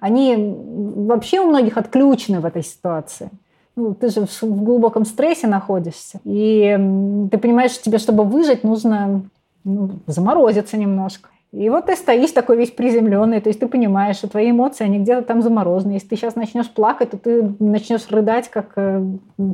они 0.00 0.56
вообще 0.96 1.40
у 1.40 1.48
многих 1.48 1.76
отключены 1.76 2.40
в 2.40 2.46
этой 2.46 2.62
ситуации 2.62 3.28
ну, 3.76 3.94
ты 3.94 4.08
же 4.08 4.26
в 4.26 4.42
глубоком 4.42 5.04
стрессе 5.04 5.46
находишься, 5.46 6.20
и 6.24 6.78
ты 7.30 7.38
понимаешь, 7.38 7.72
что 7.72 7.84
тебе, 7.84 7.98
чтобы 7.98 8.24
выжить, 8.24 8.64
нужно 8.64 9.22
ну, 9.64 9.90
заморозиться 10.06 10.76
немножко. 10.76 11.30
И 11.54 11.70
вот 11.70 11.86
ты 11.86 11.94
стоишь 11.94 12.32
такой 12.32 12.56
весь 12.56 12.72
приземленный, 12.72 13.40
то 13.40 13.48
есть 13.48 13.60
ты 13.60 13.68
понимаешь, 13.68 14.16
что 14.16 14.28
твои 14.28 14.50
эмоции, 14.50 14.84
они 14.84 14.98
где-то 14.98 15.22
там 15.22 15.40
заморожены. 15.40 15.92
Если 15.92 16.08
ты 16.08 16.16
сейчас 16.16 16.34
начнешь 16.34 16.68
плакать, 16.68 17.10
то 17.10 17.16
ты 17.16 17.54
начнешь 17.60 18.08
рыдать, 18.10 18.50
как 18.50 18.72
э, 18.74 19.04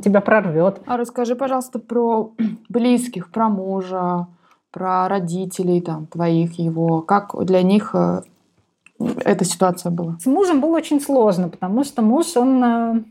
тебя 0.03 0.21
прорвет. 0.21 0.81
А 0.87 0.97
расскажи, 0.97 1.35
пожалуйста, 1.35 1.77
про 1.77 2.31
близких, 2.69 3.29
про 3.29 3.49
мужа, 3.49 4.25
про 4.71 5.07
родителей 5.07 5.79
там 5.79 6.07
твоих, 6.07 6.57
его. 6.57 7.01
Как 7.01 7.35
для 7.45 7.61
них 7.61 7.93
э, 7.93 8.21
эта 9.23 9.45
ситуация 9.45 9.91
была? 9.91 10.17
С 10.19 10.25
мужем 10.25 10.59
было 10.59 10.77
очень 10.77 11.01
сложно, 11.01 11.49
потому 11.49 11.83
что 11.83 12.01
муж, 12.01 12.35
он 12.35 12.63
э, 12.63 13.03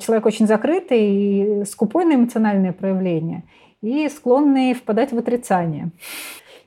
человек 0.00 0.26
очень 0.26 0.46
закрытый 0.46 1.00
и 1.00 1.64
скупой 1.64 2.04
на 2.04 2.14
эмоциональные 2.14 2.72
проявления 2.72 3.44
и 3.82 4.08
склонный 4.08 4.74
впадать 4.74 5.12
в 5.12 5.18
отрицание. 5.18 5.90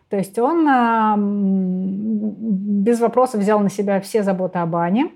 То 0.09 0.17
есть 0.17 0.37
он 0.37 0.65
без 2.83 2.99
вопросов 2.99 3.41
взял 3.41 3.59
на 3.59 3.69
себя 3.69 3.99
все 3.99 4.23
заботы 4.23 4.59
о 4.59 4.65
бане, 4.65 5.09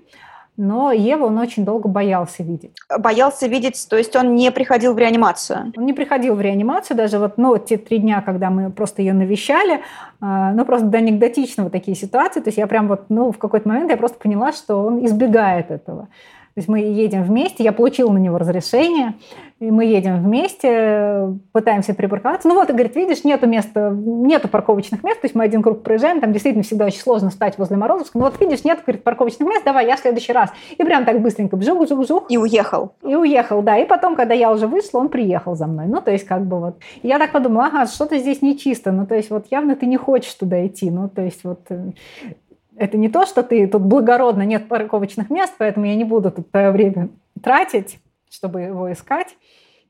но 0.56 0.90
Ева 0.90 1.26
он 1.26 1.38
очень 1.38 1.64
долго 1.64 1.88
боялся 1.88 2.42
видеть. 2.42 2.72
Боялся 2.98 3.46
видеть, 3.46 3.86
то 3.88 3.96
есть 3.96 4.16
он 4.16 4.34
не 4.34 4.50
приходил 4.50 4.92
в 4.92 4.98
реанимацию? 4.98 5.72
Он 5.76 5.86
не 5.86 5.92
приходил 5.92 6.34
в 6.34 6.40
реанимацию, 6.40 6.96
даже 6.96 7.20
вот 7.20 7.38
ну, 7.38 7.56
те 7.58 7.76
три 7.76 7.98
дня, 7.98 8.20
когда 8.22 8.50
мы 8.50 8.72
просто 8.72 9.00
ее 9.00 9.12
навещали, 9.12 9.82
а, 10.20 10.52
ну 10.52 10.64
просто 10.64 10.88
до 10.88 10.98
анекдотично 10.98 11.62
вот 11.62 11.70
такие 11.70 11.96
ситуации, 11.96 12.40
то 12.40 12.48
есть 12.48 12.58
я 12.58 12.66
прям 12.66 12.88
вот, 12.88 13.04
ну 13.08 13.30
в 13.30 13.38
какой-то 13.38 13.68
момент 13.68 13.88
я 13.88 13.96
просто 13.96 14.18
поняла, 14.18 14.50
что 14.50 14.84
он 14.84 15.06
избегает 15.06 15.70
этого. 15.70 16.08
То 16.58 16.60
есть 16.60 16.68
мы 16.68 16.80
едем 16.80 17.22
вместе, 17.22 17.62
я 17.62 17.72
получила 17.72 18.10
на 18.10 18.18
него 18.18 18.36
разрешение, 18.36 19.14
и 19.60 19.70
мы 19.70 19.84
едем 19.84 20.20
вместе, 20.20 21.38
пытаемся 21.52 21.94
припарковаться. 21.94 22.48
Ну 22.48 22.56
вот, 22.56 22.68
и 22.68 22.72
говорит, 22.72 22.96
видишь, 22.96 23.22
нету 23.22 23.46
места, 23.46 23.90
нету 23.90 24.48
парковочных 24.48 25.04
мест, 25.04 25.20
то 25.20 25.26
есть 25.26 25.36
мы 25.36 25.44
один 25.44 25.62
круг 25.62 25.84
проезжаем, 25.84 26.20
там 26.20 26.32
действительно 26.32 26.64
всегда 26.64 26.86
очень 26.86 26.98
сложно 26.98 27.30
стать 27.30 27.58
возле 27.58 27.76
Морозовска. 27.76 28.18
Ну 28.18 28.24
вот 28.24 28.40
видишь, 28.40 28.64
нет, 28.64 28.80
говорит, 28.84 29.04
парковочных 29.04 29.48
мест, 29.48 29.62
давай, 29.64 29.86
я 29.86 29.94
в 29.94 30.00
следующий 30.00 30.32
раз. 30.32 30.50
И 30.76 30.82
прям 30.82 31.04
так 31.04 31.20
быстренько 31.20 31.56
бжух-бжух-бжух. 31.56 32.24
И 32.28 32.36
уехал. 32.36 32.94
И 33.04 33.14
уехал, 33.14 33.62
да. 33.62 33.78
И 33.78 33.86
потом, 33.86 34.16
когда 34.16 34.34
я 34.34 34.50
уже 34.50 34.66
вышла, 34.66 34.98
он 34.98 35.10
приехал 35.10 35.54
за 35.54 35.68
мной. 35.68 35.86
Ну, 35.86 36.00
то 36.00 36.10
есть 36.10 36.24
как 36.24 36.44
бы 36.44 36.58
вот. 36.58 36.78
И 37.02 37.06
я 37.06 37.20
так 37.20 37.30
подумала, 37.30 37.66
ага, 37.66 37.86
что-то 37.86 38.18
здесь 38.18 38.42
нечисто. 38.42 38.90
Ну, 38.90 39.06
то 39.06 39.14
есть 39.14 39.30
вот 39.30 39.46
явно 39.52 39.76
ты 39.76 39.86
не 39.86 39.96
хочешь 39.96 40.34
туда 40.34 40.66
идти. 40.66 40.90
Ну, 40.90 41.08
то 41.08 41.22
есть 41.22 41.44
вот 41.44 41.60
э, 41.68 41.92
это 42.78 42.96
не 42.96 43.08
то, 43.08 43.26
что 43.26 43.42
ты 43.42 43.66
тут 43.66 43.82
благородно, 43.82 44.42
нет 44.42 44.68
парковочных 44.68 45.30
мест, 45.30 45.54
поэтому 45.58 45.86
я 45.86 45.94
не 45.94 46.04
буду 46.04 46.30
тут 46.30 46.50
твое 46.50 46.70
время 46.70 47.08
тратить, 47.42 47.98
чтобы 48.30 48.62
его 48.62 48.90
искать. 48.92 49.36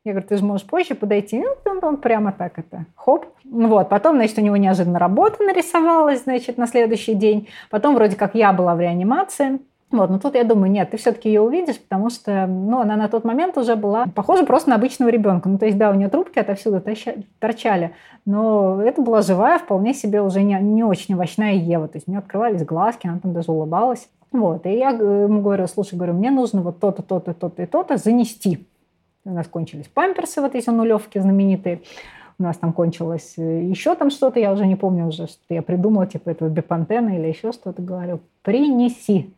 Я 0.04 0.12
говорю, 0.12 0.28
ты 0.28 0.36
же 0.36 0.44
можешь 0.44 0.66
позже 0.66 0.94
подойти. 0.94 1.38
Ну, 1.38 1.54
он, 1.70 1.84
он 1.84 1.96
прямо 1.98 2.32
так 2.32 2.58
это, 2.58 2.86
хоп. 2.94 3.26
Вот, 3.44 3.88
потом, 3.88 4.16
значит, 4.16 4.38
у 4.38 4.40
него 4.40 4.56
неожиданно 4.56 4.98
работа 4.98 5.42
нарисовалась, 5.42 6.22
значит, 6.22 6.56
на 6.56 6.66
следующий 6.66 7.14
день. 7.14 7.48
Потом 7.70 7.94
вроде 7.94 8.16
как 8.16 8.34
я 8.34 8.52
была 8.52 8.74
в 8.74 8.80
реанимации. 8.80 9.58
Вот, 9.90 10.10
но 10.10 10.18
тут 10.18 10.34
я 10.34 10.44
думаю, 10.44 10.70
нет, 10.70 10.90
ты 10.90 10.98
все-таки 10.98 11.30
ее 11.30 11.40
увидишь, 11.40 11.80
потому 11.80 12.10
что, 12.10 12.46
ну, 12.46 12.80
она 12.80 12.96
на 12.96 13.08
тот 13.08 13.24
момент 13.24 13.56
уже 13.56 13.74
была 13.74 14.04
похожа 14.14 14.44
просто 14.44 14.68
на 14.68 14.76
обычного 14.76 15.08
ребенка. 15.08 15.48
Ну, 15.48 15.56
то 15.56 15.64
есть, 15.64 15.78
да, 15.78 15.90
у 15.90 15.94
нее 15.94 16.10
трубки 16.10 16.38
отовсюду 16.38 16.82
торчали, 17.38 17.92
но 18.26 18.82
это 18.82 19.00
была 19.00 19.22
живая, 19.22 19.58
вполне 19.58 19.94
себе 19.94 20.20
уже 20.20 20.42
не, 20.42 20.60
не 20.60 20.84
очень 20.84 21.14
овощная 21.14 21.54
Ева. 21.54 21.88
То 21.88 21.96
есть, 21.96 22.06
у 22.06 22.10
нее 22.10 22.18
открывались 22.18 22.64
глазки, 22.64 23.06
она 23.06 23.18
там 23.18 23.32
даже 23.32 23.50
улыбалась. 23.50 24.10
Вот, 24.30 24.66
и 24.66 24.76
я 24.76 24.90
ему 24.90 25.40
говорю, 25.40 25.66
слушай, 25.66 25.94
говорю, 25.94 26.12
мне 26.12 26.30
нужно 26.30 26.60
вот 26.60 26.80
то-то, 26.80 27.02
то-то, 27.02 27.32
то-то 27.32 27.62
и 27.62 27.66
то-то 27.66 27.96
занести. 27.96 28.66
У 29.24 29.30
нас 29.30 29.46
кончились 29.46 29.88
памперсы, 29.88 30.42
вот 30.42 30.54
эти 30.54 30.68
нулевки 30.68 31.18
знаменитые 31.18 31.80
у 32.38 32.44
нас 32.44 32.56
там 32.56 32.72
кончилось 32.72 33.34
э, 33.36 33.64
еще 33.64 33.94
там 33.96 34.10
что-то, 34.10 34.38
я 34.38 34.52
уже 34.52 34.66
не 34.66 34.76
помню 34.76 35.08
уже, 35.08 35.26
что 35.26 35.54
я 35.54 35.60
придумала, 35.60 36.06
типа 36.06 36.30
этого 36.30 36.48
бепантена 36.48 37.18
или 37.18 37.26
еще 37.26 37.52
что-то, 37.52 37.82
говорю, 37.82 38.20
принеси. 38.42 39.32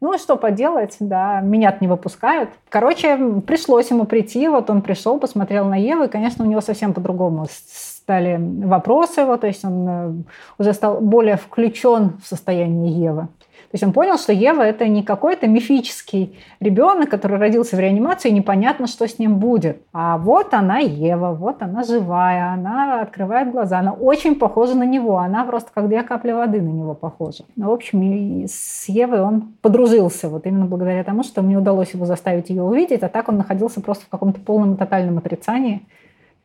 Ну, 0.00 0.16
что 0.16 0.36
поделать, 0.36 0.96
да, 0.98 1.40
меня 1.40 1.76
не 1.80 1.86
выпускают. 1.86 2.48
Короче, 2.70 3.18
пришлось 3.46 3.90
ему 3.90 4.06
прийти, 4.06 4.48
вот 4.48 4.70
он 4.70 4.80
пришел, 4.80 5.18
посмотрел 5.18 5.66
на 5.66 5.76
Еву, 5.76 6.04
и, 6.04 6.08
конечно, 6.08 6.44
у 6.44 6.48
него 6.48 6.62
совсем 6.62 6.94
по-другому 6.94 7.46
стали 7.50 8.38
вопросы 8.40 9.20
его, 9.20 9.36
то 9.36 9.46
есть 9.46 9.62
он 9.64 9.88
э, 9.88 10.12
уже 10.58 10.72
стал 10.72 11.00
более 11.00 11.36
включен 11.36 12.18
в 12.22 12.26
состояние 12.26 12.92
Евы. 12.92 13.28
То 13.70 13.76
есть 13.76 13.84
он 13.84 13.92
понял, 13.92 14.18
что 14.18 14.32
Ева– 14.32 14.62
это 14.64 14.88
не 14.88 15.04
какой-то 15.04 15.46
мифический 15.46 16.36
ребенок, 16.58 17.08
который 17.08 17.38
родился 17.38 17.76
в 17.76 17.78
реанимации, 17.78 18.28
и 18.28 18.32
непонятно, 18.32 18.88
что 18.88 19.06
с 19.06 19.20
ним 19.20 19.38
будет. 19.38 19.80
А 19.92 20.18
вот 20.18 20.54
она 20.54 20.78
Ева, 20.78 21.32
вот 21.32 21.62
она 21.62 21.84
живая, 21.84 22.52
она 22.52 23.00
открывает 23.00 23.52
глаза, 23.52 23.78
она 23.78 23.92
очень 23.92 24.34
похожа 24.34 24.74
на 24.74 24.82
него, 24.82 25.18
она 25.18 25.44
просто 25.44 25.70
как 25.72 25.86
две 25.86 26.02
капли 26.02 26.32
воды 26.32 26.60
на 26.60 26.68
него 26.68 26.94
похожа. 26.94 27.44
Ну, 27.54 27.68
в 27.68 27.72
общем, 27.72 28.02
и 28.02 28.48
с 28.48 28.88
Евой 28.88 29.20
он 29.20 29.52
подружился, 29.62 30.28
вот 30.28 30.46
именно 30.46 30.66
благодаря 30.66 31.04
тому, 31.04 31.22
что 31.22 31.40
мне 31.40 31.56
удалось 31.56 31.94
его 31.94 32.06
заставить 32.06 32.50
ее 32.50 32.64
увидеть, 32.64 33.04
а 33.04 33.08
так 33.08 33.28
он 33.28 33.36
находился 33.36 33.80
просто 33.80 34.04
в 34.04 34.08
каком-то 34.08 34.40
полном 34.40 34.76
тотальном 34.76 35.18
отрицании– 35.18 35.86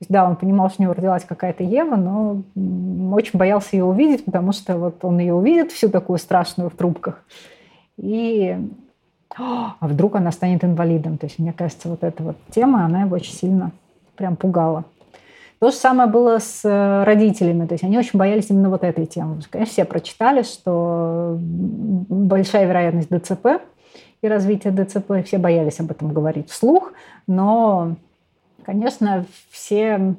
есть, 0.01 0.11
да, 0.11 0.27
он 0.27 0.35
понимал, 0.35 0.69
что 0.69 0.81
у 0.81 0.83
него 0.83 0.93
родилась 0.93 1.23
какая-то 1.23 1.63
Ева, 1.63 1.95
но 1.95 2.41
очень 3.15 3.37
боялся 3.37 3.75
ее 3.75 3.85
увидеть, 3.85 4.25
потому 4.25 4.51
что 4.51 4.77
вот 4.77 5.03
он 5.03 5.19
ее 5.19 5.33
увидит 5.33 5.71
всю 5.71 5.89
такую 5.89 6.19
страшную 6.19 6.69
в 6.69 6.75
трубках. 6.75 7.23
И 7.97 8.57
а 9.37 9.75
вдруг 9.81 10.15
она 10.15 10.31
станет 10.31 10.63
инвалидом. 10.63 11.17
То 11.17 11.25
есть, 11.25 11.39
мне 11.39 11.53
кажется, 11.53 11.89
вот 11.89 12.03
эта 12.03 12.23
вот 12.23 12.37
тема, 12.51 12.85
она 12.85 13.01
его 13.01 13.15
очень 13.15 13.33
сильно 13.33 13.71
прям 14.15 14.35
пугала. 14.35 14.85
То 15.59 15.71
же 15.71 15.75
самое 15.75 16.09
было 16.09 16.39
с 16.39 16.61
э, 16.63 17.03
родителями. 17.03 17.65
То 17.65 17.73
есть 17.73 17.83
они 17.83 17.97
очень 17.97 18.17
боялись 18.17 18.49
именно 18.49 18.69
вот 18.69 18.83
этой 18.83 19.05
темы. 19.05 19.39
Конечно, 19.49 19.73
все 19.73 19.85
прочитали, 19.85 20.43
что 20.43 21.37
большая 21.39 22.65
вероятность 22.65 23.09
ДЦП 23.09 23.61
и 24.21 24.27
развития 24.27 24.71
ДЦП. 24.71 25.25
Все 25.25 25.37
боялись 25.37 25.79
об 25.79 25.91
этом 25.91 26.13
говорить 26.13 26.49
вслух, 26.49 26.93
но 27.27 27.95
конечно, 28.65 29.25
все... 29.49 30.15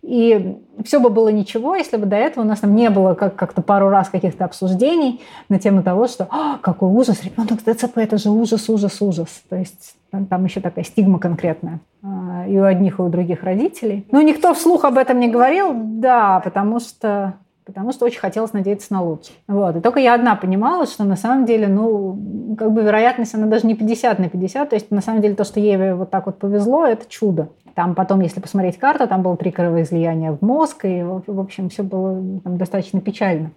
И 0.00 0.56
все 0.84 1.00
бы 1.00 1.10
было 1.10 1.28
ничего, 1.28 1.74
если 1.74 1.96
бы 1.96 2.06
до 2.06 2.16
этого 2.16 2.44
у 2.44 2.46
нас 2.46 2.60
там 2.60 2.74
не 2.74 2.88
было 2.88 3.14
как- 3.14 3.34
как-то 3.34 3.62
пару 3.62 3.88
раз 3.88 4.08
каких-то 4.08 4.44
обсуждений 4.44 5.20
на 5.48 5.58
тему 5.58 5.82
того, 5.82 6.06
что 6.06 6.28
«А, 6.30 6.58
какой 6.58 6.88
ужас, 6.88 7.22
ребенок 7.24 7.60
с 7.60 7.64
ДЦП, 7.64 7.98
это 7.98 8.16
же 8.16 8.30
ужас, 8.30 8.68
ужас, 8.70 9.02
ужас. 9.02 9.42
То 9.50 9.56
есть 9.56 9.96
там, 10.10 10.26
там 10.26 10.44
еще 10.44 10.60
такая 10.60 10.84
стигма 10.84 11.18
конкретная 11.18 11.80
а, 12.02 12.46
и 12.48 12.56
у 12.56 12.62
одних, 12.62 13.00
и 13.00 13.02
у 13.02 13.08
других 13.08 13.42
родителей. 13.42 14.06
Но 14.12 14.22
никто 14.22 14.54
вслух 14.54 14.84
об 14.84 14.98
этом 14.98 15.18
не 15.18 15.28
говорил, 15.28 15.72
да, 15.74 16.40
потому 16.40 16.78
что 16.78 17.34
потому 17.68 17.92
что 17.92 18.06
очень 18.06 18.18
хотелось 18.18 18.54
надеяться 18.54 18.92
на 18.94 19.02
лучшее. 19.02 19.36
Вот. 19.46 19.76
И 19.76 19.80
только 19.80 20.00
я 20.00 20.14
одна 20.14 20.34
понимала, 20.36 20.86
что 20.86 21.04
на 21.04 21.16
самом 21.16 21.44
деле, 21.44 21.68
ну, 21.68 22.56
как 22.58 22.72
бы 22.72 22.82
вероятность, 22.82 23.34
она 23.34 23.46
даже 23.46 23.66
не 23.66 23.74
50 23.74 24.18
на 24.18 24.30
50, 24.30 24.70
то 24.70 24.74
есть 24.74 24.90
на 24.90 25.02
самом 25.02 25.20
деле 25.20 25.34
то, 25.34 25.44
что 25.44 25.60
Еве 25.60 25.94
вот 25.94 26.10
так 26.10 26.24
вот 26.26 26.38
повезло, 26.38 26.86
это 26.86 27.06
чудо. 27.08 27.50
Там 27.74 27.94
потом, 27.94 28.20
если 28.20 28.40
посмотреть 28.40 28.78
карту, 28.78 29.06
там 29.06 29.22
было 29.22 29.36
три 29.36 29.52
кровоизлияния 29.52 30.32
в 30.32 30.40
мозг, 30.42 30.86
и, 30.86 31.02
в 31.02 31.38
общем, 31.38 31.68
все 31.68 31.82
было 31.82 32.40
там, 32.42 32.56
достаточно 32.56 33.00
печально. 33.00 33.50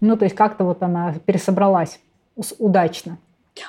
Ну, 0.00 0.16
то 0.16 0.24
есть 0.24 0.36
как-то 0.36 0.64
вот 0.64 0.82
она 0.82 1.14
пересобралась 1.26 2.00
удачно. 2.58 3.18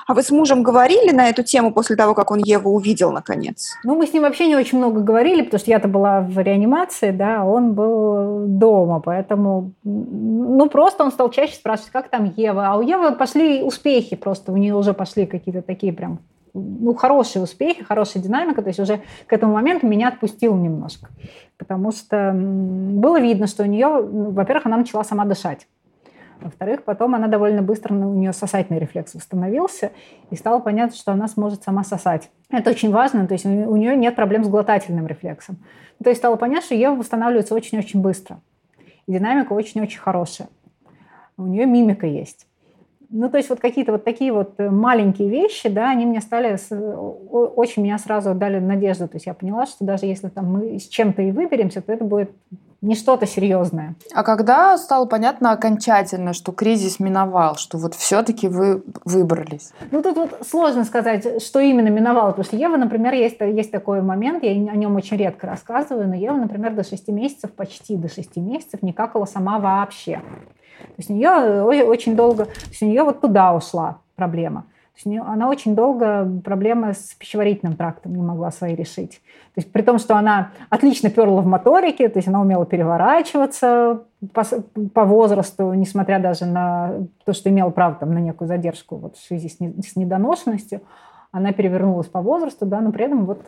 А 0.06 0.14
вы 0.14 0.22
с 0.22 0.30
мужем 0.30 0.62
говорили 0.62 1.12
на 1.12 1.28
эту 1.28 1.42
тему 1.42 1.72
после 1.72 1.96
того, 1.96 2.14
как 2.14 2.30
он 2.30 2.38
Еву 2.38 2.70
увидел 2.70 3.12
наконец? 3.12 3.74
Ну, 3.84 3.96
мы 3.96 4.06
с 4.06 4.12
ним 4.12 4.22
вообще 4.22 4.48
не 4.48 4.56
очень 4.56 4.78
много 4.78 5.00
говорили, 5.00 5.42
потому 5.42 5.60
что 5.60 5.70
я-то 5.70 5.88
была 5.88 6.20
в 6.20 6.38
реанимации, 6.38 7.10
да, 7.10 7.42
а 7.42 7.44
он 7.44 7.74
был 7.74 8.46
дома, 8.46 9.00
поэтому, 9.00 9.72
ну, 9.84 10.68
просто 10.68 11.04
он 11.04 11.12
стал 11.12 11.30
чаще 11.30 11.54
спрашивать, 11.54 11.90
как 11.90 12.08
там 12.08 12.32
Ева. 12.36 12.68
А 12.68 12.76
у 12.76 12.82
Евы 12.82 13.12
пошли 13.12 13.62
успехи 13.62 14.16
просто, 14.16 14.52
у 14.52 14.56
нее 14.56 14.74
уже 14.74 14.94
пошли 14.94 15.26
какие-то 15.26 15.62
такие 15.62 15.92
прям 15.92 16.20
ну, 16.54 16.94
хорошие 16.94 17.42
успехи, 17.42 17.84
хорошая 17.84 18.22
динамика, 18.22 18.62
то 18.62 18.68
есть 18.68 18.80
уже 18.80 19.00
к 19.26 19.32
этому 19.32 19.54
моменту 19.54 19.86
меня 19.86 20.08
отпустил 20.08 20.54
немножко, 20.56 21.08
потому 21.58 21.92
что 21.92 22.32
было 22.34 23.20
видно, 23.20 23.46
что 23.46 23.62
у 23.62 23.66
нее, 23.66 23.88
ну, 23.88 24.30
во-первых, 24.30 24.66
она 24.66 24.76
начала 24.76 25.04
сама 25.04 25.24
дышать. 25.24 25.66
Во-вторых, 26.40 26.84
потом 26.84 27.14
она 27.14 27.26
довольно 27.26 27.62
быстро, 27.62 27.94
ну, 27.94 28.10
у 28.10 28.14
нее 28.14 28.32
сосательный 28.32 28.80
рефлекс 28.80 29.14
восстановился, 29.14 29.92
и 30.30 30.36
стало 30.36 30.60
понятно, 30.60 30.96
что 30.96 31.12
она 31.12 31.28
сможет 31.28 31.62
сама 31.62 31.84
сосать. 31.84 32.30
Это 32.50 32.70
очень 32.70 32.90
важно, 32.90 33.26
то 33.26 33.34
есть 33.34 33.44
у 33.44 33.76
нее 33.76 33.96
нет 33.96 34.16
проблем 34.16 34.44
с 34.44 34.48
глотательным 34.48 35.06
рефлексом. 35.06 35.58
То 36.02 36.08
есть 36.08 36.20
стало 36.20 36.36
понятно, 36.36 36.64
что 36.64 36.74
Ева 36.74 36.94
восстанавливается 36.94 37.54
очень-очень 37.54 38.00
быстро. 38.00 38.40
И 39.06 39.12
динамика 39.12 39.52
очень-очень 39.52 39.98
хорошая. 39.98 40.48
У 41.36 41.44
нее 41.44 41.66
мимика 41.66 42.06
есть. 42.06 42.46
Ну, 43.12 43.28
то 43.28 43.38
есть 43.38 43.50
вот 43.50 43.58
какие-то 43.58 43.92
вот 43.92 44.04
такие 44.04 44.32
вот 44.32 44.54
э, 44.58 44.70
маленькие 44.70 45.28
вещи, 45.28 45.68
да, 45.68 45.90
они 45.90 46.06
мне 46.06 46.20
стали, 46.20 46.56
очень 47.30 47.82
меня 47.82 47.98
сразу 47.98 48.34
дали 48.34 48.60
надежду. 48.60 49.08
То 49.08 49.16
есть 49.16 49.26
я 49.26 49.34
поняла, 49.34 49.66
что 49.66 49.84
даже 49.84 50.06
если 50.06 50.28
там 50.28 50.46
мы 50.46 50.78
с 50.78 50.86
чем-то 50.86 51.20
и 51.20 51.32
выберемся, 51.32 51.82
то 51.82 51.92
это 51.92 52.04
будет 52.04 52.30
не 52.82 52.94
что-то 52.94 53.26
серьезное. 53.26 53.94
А 54.14 54.22
когда 54.22 54.78
стало 54.78 55.04
понятно 55.04 55.52
окончательно, 55.52 56.32
что 56.32 56.52
кризис 56.52 56.98
миновал, 56.98 57.56
что 57.56 57.76
вот 57.76 57.94
все-таки 57.94 58.48
вы 58.48 58.82
выбрались? 59.04 59.72
Ну, 59.90 60.02
тут 60.02 60.16
вот 60.16 60.46
сложно 60.48 60.84
сказать, 60.84 61.42
что 61.42 61.60
именно 61.60 61.88
миновало, 61.88 62.30
потому 62.30 62.44
что 62.44 62.56
Ева, 62.56 62.76
например, 62.76 63.12
есть, 63.12 63.40
есть 63.40 63.70
такой 63.70 64.00
момент, 64.00 64.42
я 64.42 64.50
о 64.52 64.76
нем 64.76 64.96
очень 64.96 65.18
редко 65.18 65.46
рассказываю, 65.46 66.08
но 66.08 66.14
Ева, 66.14 66.36
например, 66.36 66.74
до 66.74 66.82
6 66.82 67.08
месяцев, 67.08 67.52
почти 67.52 67.96
до 67.96 68.08
6 68.08 68.36
месяцев 68.36 68.82
не 68.82 68.92
какала 68.92 69.26
сама 69.26 69.58
вообще. 69.58 70.22
То 70.78 70.94
есть 70.96 71.10
у 71.10 71.12
нее 71.12 71.84
очень 71.84 72.16
долго, 72.16 72.46
то 72.46 72.68
есть 72.68 72.82
у 72.82 72.86
нее 72.86 73.02
вот 73.02 73.20
туда 73.20 73.54
ушла 73.54 73.98
проблема. 74.16 74.64
Она 75.04 75.48
очень 75.48 75.74
долго 75.74 76.28
проблемы 76.44 76.92
с 76.92 77.14
пищеварительным 77.14 77.76
трактом 77.76 78.14
не 78.14 78.22
могла 78.22 78.50
свои 78.50 78.74
решить. 78.74 79.22
То 79.54 79.60
есть 79.60 79.72
при 79.72 79.82
том, 79.82 79.98
что 79.98 80.16
она 80.16 80.50
отлично 80.68 81.08
перла 81.08 81.40
в 81.40 81.46
моторике, 81.46 82.08
то 82.08 82.18
есть 82.18 82.28
она 82.28 82.40
умела 82.40 82.66
переворачиваться 82.66 84.02
по, 84.34 84.44
по 84.92 85.04
возрасту, 85.04 85.72
несмотря 85.72 86.18
даже 86.18 86.44
на 86.44 87.06
то, 87.24 87.32
что 87.32 87.48
имела 87.48 87.70
право 87.70 87.94
там, 87.94 88.12
на 88.12 88.18
некую 88.18 88.48
задержку 88.48 88.96
вот, 88.96 89.16
в 89.16 89.24
связи 89.24 89.48
с, 89.48 89.58
не, 89.58 89.72
с 89.82 89.96
недоношенностью, 89.96 90.82
она 91.32 91.52
перевернулась 91.52 92.08
по 92.08 92.20
возрасту, 92.20 92.66
да, 92.66 92.80
но 92.80 92.92
при 92.92 93.06
этом 93.06 93.24
вот 93.24 93.42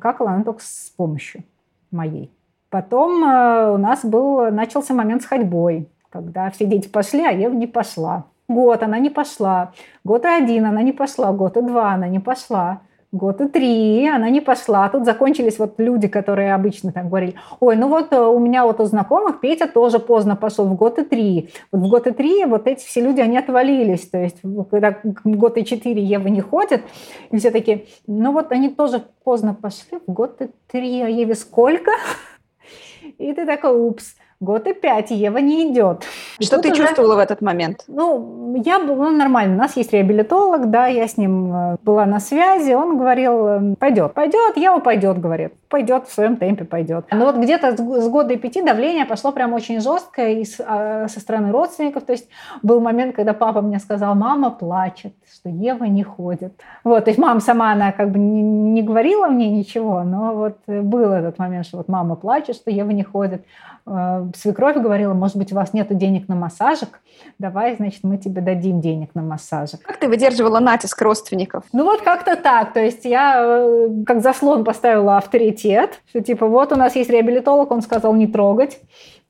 какала 0.00 0.32
она 0.32 0.42
только 0.42 0.62
с 0.62 0.92
помощью 0.96 1.44
моей. 1.90 2.32
Потом 2.68 3.22
э, 3.22 3.70
у 3.70 3.76
нас 3.76 4.04
был, 4.04 4.50
начался 4.50 4.92
момент 4.92 5.22
с 5.22 5.26
ходьбой 5.26 5.88
когда 6.16 6.50
все 6.50 6.66
дети 6.66 6.88
пошли, 6.88 7.24
а 7.24 7.30
Ева 7.30 7.54
не 7.54 7.66
пошла. 7.66 8.24
Год 8.48 8.82
она 8.82 8.98
не 8.98 9.10
пошла, 9.10 9.72
год 10.04 10.24
и 10.24 10.28
один 10.28 10.66
она 10.66 10.82
не 10.82 10.92
пошла, 10.92 11.32
год 11.32 11.56
и 11.56 11.62
два 11.62 11.92
она 11.92 12.06
не 12.08 12.20
пошла. 12.20 12.82
год 13.12 13.40
и 13.40 13.48
три, 13.48 14.08
она 14.08 14.30
не 14.30 14.40
пошла. 14.40 14.88
Тут 14.88 15.04
закончились 15.04 15.58
вот 15.58 15.80
люди, 15.80 16.06
которые 16.06 16.54
обычно 16.54 16.92
так 16.92 17.08
говорили, 17.08 17.34
ой, 17.60 17.76
ну 17.76 17.88
вот 17.88 18.12
э, 18.12 18.20
у 18.20 18.38
меня 18.38 18.64
вот 18.64 18.80
у 18.80 18.84
знакомых 18.84 19.40
Петя 19.40 19.66
тоже 19.66 19.98
поздно 19.98 20.36
пошел, 20.36 20.66
в 20.66 20.74
год 20.74 20.98
и 20.98 21.04
три. 21.04 21.50
Вот 21.72 21.82
в 21.82 21.88
год 21.88 22.06
и 22.06 22.10
три 22.10 22.44
вот 22.44 22.66
эти 22.66 22.84
все 22.84 23.00
люди, 23.00 23.20
они 23.20 23.38
отвалились. 23.38 24.08
То 24.08 24.18
есть 24.18 24.38
когда 24.70 24.96
год 25.24 25.56
и 25.56 25.64
четыре 25.64 26.02
Ева 26.02 26.28
не 26.28 26.40
ходит, 26.40 26.82
и 27.30 27.38
все 27.38 27.50
таки 27.50 27.86
ну 28.06 28.32
вот 28.32 28.52
они 28.52 28.68
тоже 28.68 29.02
поздно 29.24 29.54
пошли, 29.54 29.98
в 30.06 30.12
год 30.12 30.40
и 30.42 30.50
три, 30.70 31.00
а 31.00 31.08
Еве 31.08 31.34
сколько? 31.34 31.90
И 33.18 33.32
ты 33.32 33.46
такой, 33.46 33.70
упс. 33.70 34.16
Год 34.38 34.66
и 34.66 34.74
пять, 34.74 35.10
Ева 35.10 35.38
не 35.38 35.72
идет. 35.72 36.04
Что 36.40 36.60
ты 36.60 36.70
уже... 36.70 36.82
чувствовала 36.82 37.16
в 37.16 37.18
этот 37.18 37.40
момент? 37.40 37.84
Ну, 37.88 38.62
я 38.62 38.78
была 38.78 39.10
ну, 39.10 39.16
нормально. 39.16 39.54
У 39.54 39.58
нас 39.58 39.78
есть 39.78 39.94
реабилитолог, 39.94 40.70
да, 40.70 40.88
я 40.88 41.08
с 41.08 41.16
ним 41.16 41.54
э, 41.54 41.76
была 41.82 42.04
на 42.04 42.20
связи. 42.20 42.72
Он 42.72 42.98
говорил, 42.98 43.46
э, 43.46 43.74
пойдет, 43.78 44.12
пойдет, 44.12 44.58
Ева 44.58 44.80
пойдет, 44.80 45.18
говорит. 45.18 45.54
Пойдет 45.68 46.06
в 46.06 46.12
своем 46.12 46.36
темпе, 46.36 46.64
пойдет. 46.64 47.06
Но 47.10 47.24
вот 47.24 47.36
где-то 47.36 47.76
с 47.76 48.08
года 48.08 48.34
и 48.34 48.36
пяти 48.36 48.60
давление 48.60 49.06
пошло 49.06 49.32
прям 49.32 49.54
очень 49.54 49.80
жесткое 49.80 50.34
и 50.34 50.44
а, 50.60 51.08
со 51.08 51.18
стороны 51.18 51.50
родственников. 51.50 52.04
То 52.04 52.12
есть 52.12 52.28
был 52.62 52.80
момент, 52.80 53.16
когда 53.16 53.32
папа 53.32 53.62
мне 53.62 53.78
сказал, 53.78 54.14
мама 54.14 54.50
плачет, 54.50 55.14
что 55.32 55.48
Ева 55.48 55.84
не 55.84 56.02
ходит. 56.02 56.52
Вот, 56.84 57.04
то 57.04 57.10
есть 57.10 57.18
мама 57.18 57.40
сама, 57.40 57.72
она 57.72 57.92
как 57.92 58.10
бы 58.10 58.18
не, 58.18 58.42
не 58.42 58.82
говорила 58.82 59.26
мне 59.28 59.48
ничего, 59.48 60.04
но 60.04 60.34
вот 60.34 60.58
был 60.66 61.10
этот 61.10 61.38
момент, 61.38 61.66
что 61.66 61.78
вот 61.78 61.88
мама 61.88 62.16
плачет, 62.16 62.56
что 62.56 62.70
Ева 62.70 62.90
не 62.90 63.02
ходит. 63.02 63.42
Э, 63.86 64.26
свекровь 64.36 64.76
говорила, 64.76 65.14
может 65.14 65.36
быть, 65.36 65.52
у 65.52 65.54
вас 65.54 65.72
нет 65.72 65.96
денег 65.96 66.28
на 66.28 66.34
массажик, 66.34 67.00
давай, 67.38 67.76
значит, 67.76 68.02
мы 68.02 68.18
тебе 68.18 68.40
дадим 68.40 68.80
денег 68.80 69.10
на 69.14 69.22
массажик. 69.22 69.80
Как 69.82 69.98
ты 69.98 70.08
выдерживала 70.08 70.58
натиск 70.58 71.00
родственников? 71.00 71.64
Ну 71.72 71.84
вот 71.84 72.02
как-то 72.02 72.36
так, 72.36 72.72
то 72.72 72.80
есть 72.80 73.04
я 73.04 73.36
э, 73.38 73.88
как 74.04 74.22
заслон 74.22 74.64
поставила 74.64 75.18
авторитет, 75.18 76.00
что 76.08 76.20
типа 76.20 76.46
вот 76.46 76.72
у 76.72 76.76
нас 76.76 76.96
есть 76.96 77.10
реабилитолог, 77.10 77.70
он 77.70 77.80
сказал 77.80 78.14
не 78.14 78.26
трогать, 78.26 78.80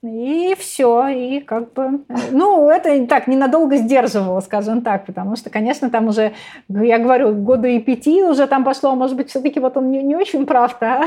и 0.03 0.55
все, 0.59 1.09
и 1.09 1.41
как 1.41 1.73
бы, 1.73 2.05
ну, 2.31 2.71
это 2.71 3.07
так 3.07 3.27
ненадолго 3.27 3.77
сдерживало, 3.77 4.41
скажем 4.41 4.83
так, 4.83 5.05
потому 5.05 5.37
что, 5.37 5.51
конечно, 5.51 5.91
там 5.91 6.09
уже, 6.09 6.33
я 6.69 6.99
говорю, 6.99 7.35
года 7.35 7.69
и 7.69 7.81
пяти 7.81 8.23
уже 8.23 8.47
там 8.47 8.65
пошло, 8.65 8.95
может 8.95 9.17
быть, 9.17 9.31
все-таки 9.31 9.61
вот 9.61 9.77
он 9.77 9.91
не, 9.91 10.03
не 10.03 10.17
очень 10.17 10.47
прав-то, 10.47 10.87
а? 10.87 11.05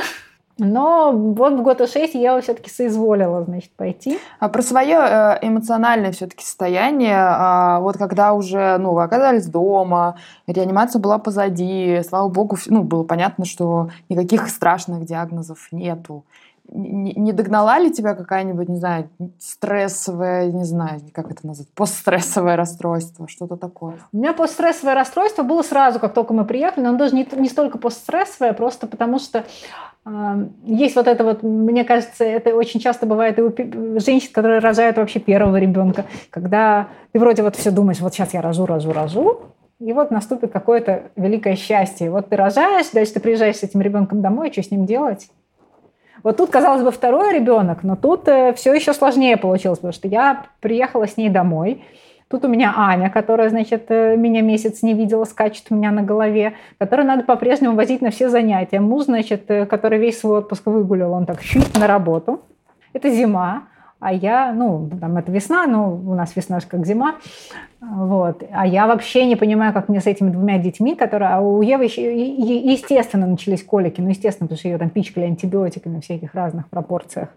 Но 0.60 1.12
вот 1.12 1.54
в 1.54 1.62
год 1.62 1.82
и 1.82 1.88
шесть 1.88 2.16
я 2.16 2.40
все-таки 2.42 2.70
соизволила, 2.70 3.44
значит, 3.44 3.72
пойти. 3.72 4.20
А 4.40 4.50
про 4.50 4.62
свое 4.62 4.98
э, 4.98 5.40
эмоциональное 5.42 6.12
все-таки 6.12 6.44
состояние, 6.44 7.18
а, 7.18 7.80
вот 7.80 7.98
когда 7.98 8.34
уже, 8.34 8.78
ну, 8.78 8.94
вы 8.94 9.04
оказались 9.04 9.48
дома, 9.48 10.18
реанимация 10.48 11.00
была 11.00 11.18
позади, 11.18 12.02
слава 12.08 12.28
богу, 12.30 12.58
ну, 12.68 12.84
было 12.84 13.04
понятно, 13.04 13.46
что 13.46 13.90
никаких 14.10 14.50
страшных 14.50 15.06
диагнозов 15.06 15.70
нету. 15.72 16.26
Не, 16.72 17.32
догнала 17.34 17.80
ли 17.80 17.92
тебя 17.92 18.14
какая-нибудь, 18.14 18.70
не 18.70 18.78
знаю, 18.78 19.10
стрессовое, 19.40 20.52
не 20.52 20.64
знаю, 20.64 21.02
как 21.14 21.32
это 21.32 21.46
назвать, 21.48 21.68
постстрессовое 21.74 22.56
расстройство, 22.56 23.28
что-то 23.28 23.58
такое? 23.58 23.96
У 24.14 24.18
меня 24.18 24.34
постстрессовое 24.34 24.94
расстройство 24.94 25.44
было 25.44 25.64
сразу, 25.64 26.00
как 26.00 26.14
только 26.14 26.34
мы 26.34 26.46
приехали, 26.46 26.86
но 26.86 26.96
даже 26.96 27.16
не, 27.16 27.28
не 27.38 27.50
столько 27.50 27.78
постстрессовое, 27.78 28.54
просто 28.54 28.88
потому 28.88 29.20
что 29.20 29.46
есть 30.64 30.96
вот 30.96 31.08
это 31.08 31.24
вот, 31.24 31.44
мне 31.44 31.84
кажется, 31.84 32.24
это 32.24 32.56
очень 32.56 32.80
часто 32.80 33.06
бывает 33.06 33.38
и 33.38 33.42
у 33.42 34.00
женщин, 34.00 34.30
которые 34.32 34.60
рожают 34.60 34.98
вообще 34.98 35.20
первого 35.20 35.58
ребенка, 35.58 36.06
когда 36.30 36.88
ты 37.12 37.20
вроде 37.20 37.44
вот 37.44 37.56
все 37.56 37.72
думаешь, 37.72 38.00
вот 38.00 38.14
сейчас 38.14 38.34
я 38.34 38.42
рожу, 38.42 38.66
рожу, 38.66 38.92
рожу, 38.92 39.42
и 39.80 39.94
вот 39.94 40.12
наступит 40.12 40.52
какое-то 40.52 41.04
великое 41.16 41.56
счастье. 41.56 42.12
Вот 42.12 42.30
ты 42.30 42.36
рожаешь, 42.36 42.90
дальше 42.92 43.14
ты 43.14 43.20
приезжаешь 43.20 43.58
с 43.58 43.64
этим 43.64 43.82
ребенком 43.82 44.22
домой, 44.22 44.52
что 44.52 44.62
с 44.62 44.72
ним 44.72 44.86
делать? 44.86 45.30
Вот 46.24 46.38
тут, 46.38 46.50
казалось 46.50 46.84
бы, 46.84 46.92
второй 46.92 47.34
ребенок, 47.34 47.84
но 47.84 47.96
тут 47.96 48.28
э, 48.28 48.54
все 48.54 48.74
еще 48.74 48.94
сложнее 48.94 49.38
получилось, 49.38 49.80
потому 49.80 49.94
что 49.94 50.08
я 50.08 50.46
приехала 50.60 51.08
с 51.08 51.18
ней 51.18 51.30
домой, 51.30 51.84
Тут 52.30 52.46
у 52.46 52.48
меня 52.48 52.76
Аня, 52.78 53.10
которая, 53.10 53.50
значит, 53.50 53.86
э, 53.90 54.16
меня 54.16 54.42
месяц 54.44 54.84
не 54.84 54.94
видела, 54.94 55.26
скачет 55.26 55.66
у 55.72 55.76
меня 55.76 55.90
на 55.90 56.04
голове, 56.04 56.54
которую 56.78 57.08
надо 57.08 57.24
по-прежнему 57.24 57.76
возить 57.76 58.02
на 58.02 58.12
все 58.12 58.30
занятия. 58.30 58.80
Муж, 58.80 59.06
значит, 59.06 59.50
э, 59.50 59.66
который 59.66 59.98
весь 59.98 60.20
свой 60.20 60.38
отпуск 60.38 60.68
выгулял, 60.68 61.12
он 61.14 61.26
так 61.26 61.42
чуть 61.42 61.76
на 61.76 61.88
работу. 61.88 62.42
Это 62.94 63.10
зима, 63.10 63.64
а 64.00 64.14
я, 64.14 64.54
ну, 64.54 64.90
там 65.00 65.18
это 65.18 65.32
весна, 65.32 65.68
но 65.68 65.94
у 65.94 66.16
нас 66.16 66.36
весна 66.36 66.60
же 66.60 66.68
как 66.68 66.86
зима, 66.86 67.16
вот, 67.82 68.44
а 68.52 68.66
я 68.66 68.88
вообще 68.88 69.26
не 69.26 69.36
понимаю, 69.36 69.74
как 69.74 69.90
мне 69.90 70.02
с 70.02 70.08
этими 70.08 70.30
двумя 70.30 70.58
детьми, 70.58 70.96
которые, 70.96 71.30
а 71.30 71.42
у 71.42 71.62
Евы 71.62 71.86
естественно, 71.86 73.28
начались 73.28 73.64
колики, 73.64 74.02
ну, 74.02 74.10
естественно, 74.10 74.48
потому 74.48 74.60
что 74.60 74.68
ее 74.70 74.78
там 74.78 74.90
пичкали 74.90 75.26
антибиотиками 75.26 76.00
в 76.00 76.04
всяких 76.04 76.34
разных 76.34 76.68
пропорциях 76.70 77.30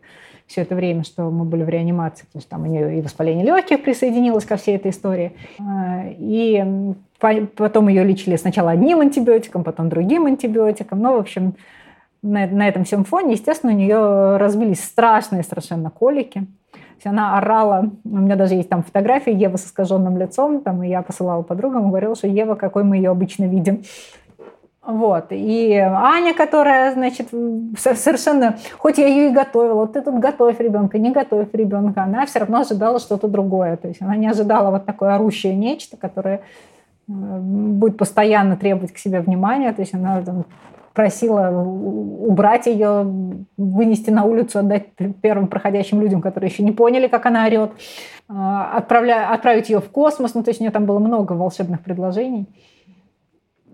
все 0.52 0.62
это 0.62 0.74
время, 0.74 1.02
что 1.02 1.30
мы 1.30 1.44
были 1.44 1.62
в 1.62 1.68
реанимации, 1.68 2.26
потому 2.26 2.40
что 2.40 2.50
там 2.50 2.62
у 2.64 2.66
нее 2.66 2.98
и 2.98 3.00
воспаление 3.00 3.44
легких 3.44 3.82
присоединилось 3.82 4.44
ко 4.44 4.56
всей 4.56 4.76
этой 4.76 4.90
истории. 4.90 5.32
А, 5.58 6.04
и 6.06 6.62
потом 7.18 7.88
ее 7.88 8.04
лечили 8.04 8.36
сначала 8.36 8.72
одним 8.72 9.00
антибиотиком, 9.00 9.64
потом 9.64 9.88
другим 9.88 10.26
антибиотиком. 10.26 11.00
Ну, 11.00 11.14
в 11.14 11.20
общем, 11.20 11.54
на, 12.22 12.46
на 12.46 12.68
этом 12.68 12.84
всем 12.84 13.04
фоне, 13.04 13.32
естественно, 13.32 13.72
у 13.72 13.76
нее 13.76 14.36
разбились 14.36 14.82
страшные 14.82 15.42
совершенно 15.42 15.90
колики. 15.90 16.46
Она 17.04 17.36
орала, 17.36 17.90
у 18.04 18.16
меня 18.16 18.36
даже 18.36 18.54
есть 18.54 18.68
там 18.68 18.84
фотографии 18.84 19.32
Евы 19.32 19.58
с 19.58 19.66
искаженным 19.66 20.16
лицом, 20.18 20.60
там, 20.60 20.84
и 20.84 20.88
я 20.88 21.02
посылала 21.02 21.42
подругам, 21.42 21.88
говорила, 21.88 22.14
что 22.14 22.28
Ева, 22.28 22.54
какой 22.54 22.84
мы 22.84 22.96
ее 22.96 23.10
обычно 23.10 23.44
видим. 23.44 23.82
Вот. 24.84 25.26
И 25.30 25.74
Аня, 25.74 26.34
которая, 26.34 26.92
значит, 26.92 27.28
совершенно, 27.76 28.58
хоть 28.78 28.98
я 28.98 29.06
ее 29.06 29.30
и 29.30 29.32
готовила, 29.32 29.74
вот 29.74 29.92
ты 29.92 30.00
тут 30.02 30.18
готовь 30.18 30.58
ребенка, 30.58 30.98
не 30.98 31.12
готовь 31.12 31.48
ребенка, 31.52 32.02
она 32.02 32.26
все 32.26 32.40
равно 32.40 32.60
ожидала 32.60 32.98
что-то 32.98 33.28
другое. 33.28 33.76
То 33.76 33.88
есть 33.88 34.02
она 34.02 34.16
не 34.16 34.26
ожидала 34.28 34.70
вот 34.70 34.84
такое 34.84 35.14
орущее 35.14 35.54
нечто, 35.54 35.96
которое 35.96 36.42
э, 37.08 37.12
будет 37.12 37.96
постоянно 37.96 38.56
требовать 38.56 38.92
к 38.92 38.98
себе 38.98 39.20
внимания. 39.20 39.72
То 39.72 39.82
есть 39.82 39.94
она 39.94 40.20
там, 40.22 40.46
просила 40.92 41.50
убрать 41.50 42.66
ее, 42.66 43.06
вынести 43.56 44.10
на 44.10 44.24
улицу, 44.24 44.60
отдать 44.60 44.88
первым 45.20 45.48
проходящим 45.48 46.00
людям, 46.00 46.20
которые 46.20 46.50
еще 46.50 46.62
не 46.62 46.72
поняли, 46.72 47.08
как 47.08 47.26
она 47.26 47.46
орет, 47.46 47.72
э, 48.28 48.32
отправля... 48.32 49.32
отправить 49.32 49.68
ее 49.68 49.80
в 49.80 49.88
космос. 49.90 50.34
Ну, 50.34 50.42
то 50.42 50.50
есть 50.50 50.60
у 50.60 50.64
нее 50.64 50.70
там 50.70 50.86
было 50.86 50.98
много 50.98 51.32
волшебных 51.32 51.80
предложений. 51.80 52.46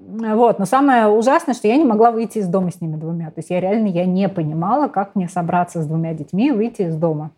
Вот. 0.01 0.59
Но 0.59 0.65
самое 0.65 1.09
ужасное, 1.09 1.55
что 1.55 1.69
я 1.69 1.77
не 1.77 1.85
могла 1.85 2.11
выйти 2.11 2.39
из 2.39 2.49
дома 2.49 2.71
с 2.71 2.81
ними 2.81 2.97
двумя. 2.97 3.27
То 3.27 3.39
есть 3.39 3.51
я 3.51 3.61
реально 3.61 3.89
я 3.89 4.07
не 4.07 4.29
понимала, 4.29 4.89
как 4.89 5.15
мне 5.15 5.29
собраться 5.29 5.83
с 5.83 5.87
двумя 5.87 6.15
детьми 6.15 6.49
и 6.49 6.53
выйти 6.53 6.83
из 6.83 6.97
дома. 6.97 7.31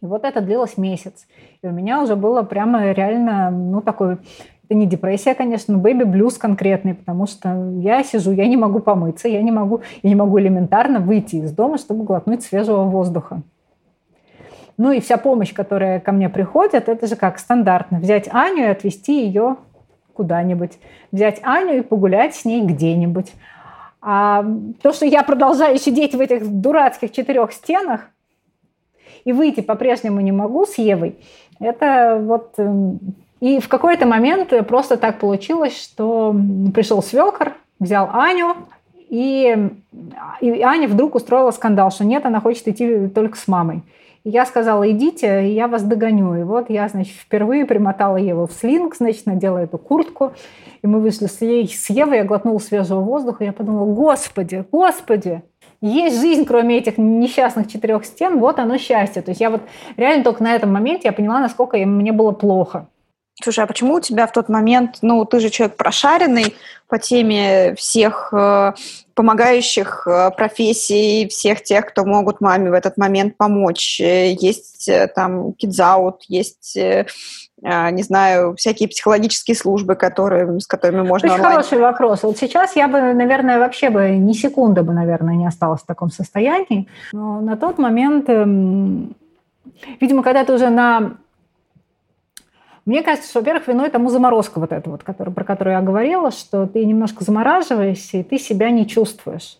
И 0.00 0.06
вот 0.06 0.24
это 0.24 0.40
длилось 0.40 0.76
месяц. 0.76 1.26
И 1.62 1.66
у 1.66 1.70
меня 1.70 2.02
уже 2.02 2.16
было 2.16 2.42
прямо 2.42 2.90
реально, 2.92 3.50
ну, 3.50 3.80
такой 3.80 4.18
это 4.72 4.78
не 4.78 4.86
депрессия, 4.86 5.34
конечно, 5.34 5.74
но 5.74 5.80
бэби-блюз 5.80 6.38
конкретный, 6.38 6.94
потому 6.94 7.26
что 7.26 7.72
я 7.80 8.02
сижу, 8.02 8.32
я 8.32 8.46
не 8.46 8.56
могу 8.56 8.80
помыться, 8.80 9.28
я 9.28 9.42
не 9.42 9.52
могу, 9.52 9.82
я 10.02 10.08
не 10.08 10.14
могу 10.14 10.40
элементарно 10.40 10.98
выйти 10.98 11.36
из 11.36 11.52
дома, 11.52 11.76
чтобы 11.76 12.04
глотнуть 12.04 12.42
свежего 12.42 12.84
воздуха. 12.84 13.42
Ну 14.78 14.90
и 14.90 15.00
вся 15.00 15.18
помощь, 15.18 15.52
которая 15.52 16.00
ко 16.00 16.12
мне 16.12 16.30
приходит, 16.30 16.88
это 16.88 17.06
же 17.06 17.16
как 17.16 17.38
стандартно. 17.38 17.98
Взять 17.98 18.28
Аню 18.32 18.62
и 18.62 18.68
отвезти 18.68 19.26
ее 19.26 19.56
куда-нибудь, 20.14 20.72
взять 21.12 21.40
Аню 21.42 21.78
и 21.78 21.82
погулять 21.82 22.34
с 22.34 22.46
ней 22.46 22.64
где-нибудь. 22.64 23.32
А 24.00 24.44
то, 24.82 24.92
что 24.92 25.04
я 25.04 25.22
продолжаю 25.22 25.76
сидеть 25.76 26.14
в 26.14 26.20
этих 26.20 26.48
дурацких 26.48 27.12
четырех 27.12 27.52
стенах 27.52 28.08
и 29.24 29.32
выйти 29.32 29.60
по-прежнему 29.60 30.20
не 30.20 30.32
могу 30.32 30.64
с 30.64 30.78
Евой, 30.78 31.18
это 31.60 32.18
вот... 32.22 32.54
И 33.42 33.60
в 33.60 33.68
какой-то 33.68 34.06
момент 34.06 34.52
просто 34.66 34.96
так 34.96 35.18
получилось, 35.18 35.76
что 35.76 36.34
пришел 36.72 37.02
свекор, 37.02 37.52
взял 37.78 38.08
Аню, 38.12 38.54
и, 39.10 39.68
и 40.40 40.62
Аня 40.62 40.88
вдруг 40.88 41.16
устроила 41.16 41.50
скандал, 41.50 41.90
что 41.90 42.04
нет, 42.04 42.24
она 42.24 42.40
хочет 42.40 42.68
идти 42.68 43.08
только 43.08 43.36
с 43.36 43.48
мамой 43.48 43.82
я 44.24 44.46
сказала, 44.46 44.88
идите, 44.90 45.52
я 45.52 45.66
вас 45.66 45.82
догоню. 45.82 46.36
И 46.36 46.42
вот 46.44 46.70
я, 46.70 46.88
значит, 46.88 47.14
впервые 47.14 47.66
примотала 47.66 48.16
Еву 48.16 48.46
в 48.46 48.52
слинг, 48.52 48.94
значит, 48.94 49.26
надела 49.26 49.58
эту 49.58 49.78
куртку. 49.78 50.32
И 50.82 50.86
мы 50.86 51.00
вышли 51.00 51.26
с, 51.26 51.40
ей, 51.40 51.68
с 51.68 51.90
Евой, 51.90 52.18
я 52.18 52.24
глотнула 52.24 52.58
свежего 52.58 53.00
воздуха. 53.00 53.42
И 53.42 53.46
я 53.48 53.52
подумала, 53.52 53.92
господи, 53.92 54.64
господи, 54.70 55.42
есть 55.80 56.20
жизнь, 56.20 56.44
кроме 56.44 56.78
этих 56.78 56.98
несчастных 56.98 57.66
четырех 57.66 58.04
стен, 58.04 58.38
вот 58.38 58.60
оно 58.60 58.78
счастье. 58.78 59.22
То 59.22 59.32
есть 59.32 59.40
я 59.40 59.50
вот 59.50 59.62
реально 59.96 60.22
только 60.22 60.44
на 60.44 60.54
этом 60.54 60.72
моменте 60.72 61.08
я 61.08 61.12
поняла, 61.12 61.40
насколько 61.40 61.76
мне 61.78 62.12
было 62.12 62.30
плохо. 62.30 62.86
Слушай, 63.40 63.64
а 63.64 63.66
почему 63.66 63.94
у 63.94 64.00
тебя 64.00 64.26
в 64.26 64.32
тот 64.32 64.48
момент, 64.48 64.98
ну, 65.00 65.24
ты 65.24 65.40
же 65.40 65.48
человек 65.48 65.76
прошаренный 65.76 66.54
по 66.86 66.98
теме 66.98 67.74
всех 67.76 68.28
э, 68.34 68.72
помогающих 69.14 70.06
э, 70.06 70.30
профессий, 70.36 71.26
всех 71.28 71.62
тех, 71.62 71.86
кто 71.86 72.04
могут 72.04 72.42
маме 72.42 72.70
в 72.70 72.74
этот 72.74 72.98
момент 72.98 73.38
помочь. 73.38 73.98
Э, 74.00 74.32
есть 74.32 74.86
э, 74.86 75.08
там 75.08 75.54
кидзаут, 75.54 76.24
есть, 76.28 76.76
э, 76.76 77.06
э, 77.62 77.90
не 77.90 78.02
знаю, 78.02 78.54
всякие 78.56 78.90
психологические 78.90 79.56
службы, 79.56 79.94
которые, 79.94 80.60
с 80.60 80.66
которыми 80.66 81.00
можно 81.00 81.28
Очень 81.28 81.36
онлайн. 81.36 81.52
хороший 81.56 81.78
вопрос. 81.78 82.22
Вот 82.24 82.36
сейчас 82.36 82.76
я 82.76 82.86
бы, 82.86 83.14
наверное, 83.14 83.58
вообще 83.58 83.88
бы 83.88 84.10
ни 84.10 84.34
секунды 84.34 84.82
бы, 84.82 84.92
наверное, 84.92 85.34
не 85.36 85.46
осталась 85.46 85.80
в 85.80 85.86
таком 85.86 86.10
состоянии. 86.10 86.86
Но 87.12 87.40
на 87.40 87.56
тот 87.56 87.78
момент, 87.78 88.28
эм, 88.28 89.16
видимо, 89.98 90.22
когда 90.22 90.44
ты 90.44 90.52
уже 90.52 90.68
на 90.68 91.16
мне 92.84 93.02
кажется, 93.02 93.30
что, 93.30 93.40
во-первых, 93.40 93.68
виной 93.68 93.90
тому 93.90 94.10
заморозка 94.10 94.58
вот 94.58 94.72
эта 94.72 94.90
вот, 94.90 95.02
который, 95.04 95.32
про 95.32 95.44
которую 95.44 95.74
я 95.74 95.82
говорила, 95.82 96.30
что 96.30 96.66
ты 96.66 96.84
немножко 96.84 97.24
замораживаешься, 97.24 98.18
и 98.18 98.22
ты 98.22 98.38
себя 98.38 98.70
не 98.70 98.86
чувствуешь. 98.86 99.58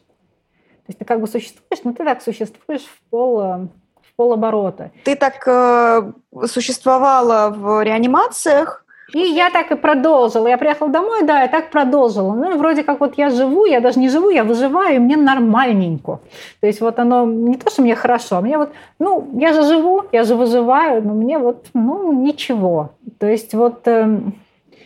То 0.85 0.89
есть 0.89 0.99
ты 0.99 1.05
как 1.05 1.21
бы 1.21 1.29
существуешь, 1.29 1.85
но 1.85 1.93
ты 1.93 2.05
так 2.05 2.23
существуешь 2.23 2.83
в 2.83 3.11
пол, 3.11 3.39
в 3.39 4.17
полоборота. 4.17 4.91
Ты 5.05 5.15
так 5.15 5.47
э, 5.47 6.13
существовала 6.47 7.51
в 7.51 7.85
реанимациях, 7.85 8.82
и 9.15 9.21
я 9.21 9.51
так 9.51 9.71
и 9.71 9.77
продолжила. 9.77 10.49
Я 10.49 10.59
приехала 10.59 10.91
домой, 10.91 11.23
да, 11.25 11.45
и 11.45 11.49
так 11.49 11.71
продолжила. 11.71 12.35
Ну, 12.35 12.55
и 12.55 12.59
вроде 12.59 12.83
как 12.83 13.01
вот 13.01 13.19
я 13.19 13.31
живу, 13.31 13.67
я 13.67 13.81
даже 13.81 13.99
не 13.99 14.09
живу, 14.09 14.31
я 14.31 14.45
выживаю, 14.45 14.97
и 14.97 14.99
мне 14.99 15.17
нормальненько. 15.17 16.21
То 16.61 16.67
есть 16.67 16.81
вот 16.81 16.99
оно 16.99 17.27
не 17.27 17.57
то, 17.57 17.71
что 17.71 17.83
мне 17.83 17.95
хорошо, 17.95 18.37
а 18.37 18.41
мне 18.41 18.57
вот, 18.57 18.71
ну, 18.99 19.29
я 19.35 19.53
же 19.53 19.63
живу, 19.65 20.05
я 20.13 20.25
же 20.25 20.35
выживаю, 20.35 21.03
но 21.03 21.15
мне 21.15 21.39
вот, 21.39 21.67
ну, 21.75 22.13
ничего. 22.13 22.91
То 23.19 23.27
есть 23.27 23.55
вот 23.55 23.87
э, 23.87 24.21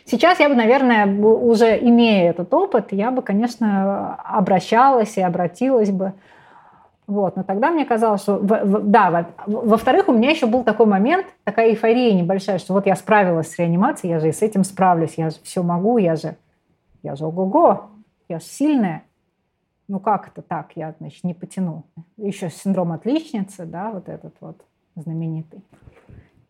сейчас 0.04 0.40
я 0.40 0.48
бы, 0.48 0.54
наверное, 0.54 1.06
уже 1.06 1.78
имея 1.78 2.30
этот 2.30 2.52
опыт, 2.52 2.86
я 2.90 3.10
бы, 3.10 3.22
конечно, 3.22 4.16
обращалась 4.24 5.16
и 5.16 5.22
обратилась 5.22 5.90
бы 5.90 6.12
вот, 7.06 7.36
но 7.36 7.44
тогда 7.44 7.70
мне 7.70 7.84
казалось, 7.84 8.22
что, 8.22 8.38
да, 8.40 9.28
во-вторых, 9.46 10.08
у 10.08 10.12
меня 10.12 10.30
еще 10.30 10.46
был 10.46 10.64
такой 10.64 10.86
момент, 10.86 11.26
такая 11.44 11.70
эйфория 11.70 12.12
небольшая, 12.12 12.58
что 12.58 12.72
вот 12.72 12.86
я 12.86 12.96
справилась 12.96 13.52
с 13.52 13.58
реанимацией, 13.58 14.12
я 14.12 14.18
же 14.18 14.28
и 14.28 14.32
с 14.32 14.42
этим 14.42 14.64
справлюсь, 14.64 15.14
я 15.16 15.30
же 15.30 15.36
все 15.44 15.62
могу, 15.62 15.98
я 15.98 16.16
же, 16.16 16.36
я 17.04 17.14
же 17.14 17.26
ого-го, 17.26 17.84
я 18.28 18.40
же 18.40 18.44
сильная. 18.44 19.04
Ну 19.88 20.00
как 20.00 20.28
это 20.28 20.42
так, 20.42 20.72
я, 20.74 20.94
значит, 20.98 21.22
не 21.22 21.32
потяну. 21.32 21.84
Еще 22.16 22.50
синдром 22.50 22.90
отличницы, 22.90 23.66
да, 23.66 23.92
вот 23.92 24.08
этот 24.08 24.34
вот 24.40 24.60
знаменитый. 24.96 25.60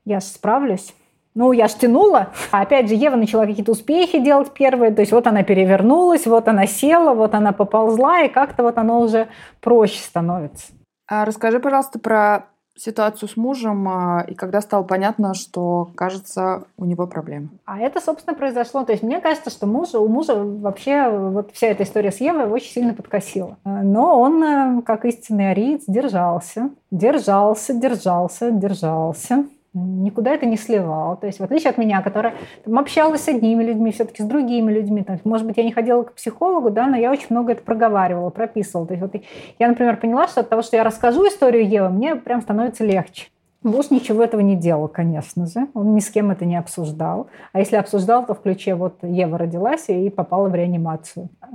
Я 0.07 0.21
же 0.21 0.27
справлюсь. 0.27 0.95
Ну, 1.37 1.53
я 1.53 1.69
ж 1.69 1.75
тянула. 1.75 2.29
А 2.51 2.63
опять 2.63 2.89
же, 2.89 2.95
Ева 2.95 3.15
начала 3.15 3.45
какие-то 3.45 3.73
успехи 3.73 4.19
делать 4.19 4.53
первые. 4.53 4.91
То 4.91 5.03
есть 5.03 5.13
вот 5.13 5.27
она 5.27 5.43
перевернулась, 5.43 6.27
вот 6.27 6.49
она 6.49 6.67
села, 6.67 7.13
вот 7.13 7.35
она 7.35 7.53
поползла, 7.53 8.23
и 8.23 8.29
как-то 8.29 8.63
вот 8.63 8.79
оно 8.79 9.01
уже 9.01 9.29
проще 9.61 10.03
становится. 10.03 10.73
А 11.07 11.27
расскажи, 11.27 11.61
пожалуйста, 11.61 11.99
про 11.99 12.47
ситуацию 12.75 13.29
с 13.29 13.37
мужем 13.37 13.89
а, 13.89 14.25
и 14.27 14.35
когда 14.35 14.61
стало 14.61 14.83
понятно, 14.83 15.35
что, 15.35 15.91
кажется, 15.95 16.65
у 16.79 16.87
него 16.87 17.07
проблемы? 17.07 17.49
А 17.67 17.79
это, 17.79 18.01
собственно, 18.01 18.35
произошло. 18.35 18.85
То 18.85 18.93
есть 18.93 19.03
мне 19.03 19.21
кажется, 19.21 19.51
что 19.51 19.67
мужа, 19.67 19.99
у 19.99 20.09
мужа 20.09 20.35
вообще 20.37 21.09
вот 21.11 21.53
вся 21.53 21.69
эта 21.69 21.83
история 21.83 22.13
с 22.13 22.21
Евой 22.21 22.47
очень 22.47 22.73
сильно 22.73 22.95
подкосила. 22.95 23.59
Но 23.65 24.19
он, 24.19 24.43
э, 24.43 24.83
как 24.83 25.05
истинный 25.05 25.51
ариец, 25.51 25.83
держался, 25.87 26.71
держался, 26.91 27.75
держался, 27.75 28.51
держался 28.51 29.45
никуда 29.77 30.33
это 30.33 30.47
не 30.47 30.57
сливал. 30.57 31.17
То 31.17 31.27
есть 31.27 31.39
в 31.39 31.45
отличие 31.45 31.71
от 31.71 31.79
меня, 31.79 32.03
которая 32.03 32.35
там, 32.65 32.79
общалась 32.79 33.23
с 33.23 33.29
одними 33.29 33.63
людьми, 33.63 33.93
все-таки 33.93 34.23
с 34.23 34.27
другими 34.27 34.73
людьми, 34.73 35.03
там, 35.03 35.19
может 35.25 35.47
быть, 35.47 35.57
я 35.57 35.65
не 35.65 35.73
ходила 35.73 36.03
к 36.03 36.15
психологу, 36.15 36.71
да, 36.71 36.87
но 36.87 36.97
я 36.97 37.11
очень 37.11 37.27
много 37.31 37.53
это 37.53 37.63
проговаривала, 37.63 38.31
прописывала. 38.31 38.87
То 38.87 38.95
есть 38.95 39.03
вот 39.03 39.23
я, 39.59 39.69
например, 39.69 39.97
поняла, 39.99 40.29
что 40.29 40.41
от 40.41 40.49
того, 40.49 40.63
что 40.63 40.77
я 40.77 40.85
расскажу 40.85 41.27
историю 41.29 41.69
Евы, 41.69 41.91
мне 41.91 42.17
прям 42.17 42.41
становится 42.41 42.85
легче. 42.85 43.29
Муж 43.63 43.91
ничего 43.91 44.23
этого 44.23 44.41
не 44.43 44.55
делал, 44.55 44.87
конечно 44.87 45.47
же. 45.47 45.67
Он 45.75 45.95
ни 45.95 46.01
с 46.01 46.09
кем 46.11 46.31
это 46.31 46.45
не 46.45 46.57
обсуждал. 46.57 47.27
А 47.53 47.59
если 47.59 47.75
обсуждал, 47.75 48.25
то 48.25 48.35
в 48.35 48.41
ключе 48.41 48.77
вот 48.77 49.03
Ева 49.03 49.39
родилась 49.39 49.89
и 49.89 50.09
попала 50.09 50.49
в 50.49 50.55
реанимацию. 50.55 51.31
Э, 51.43 51.47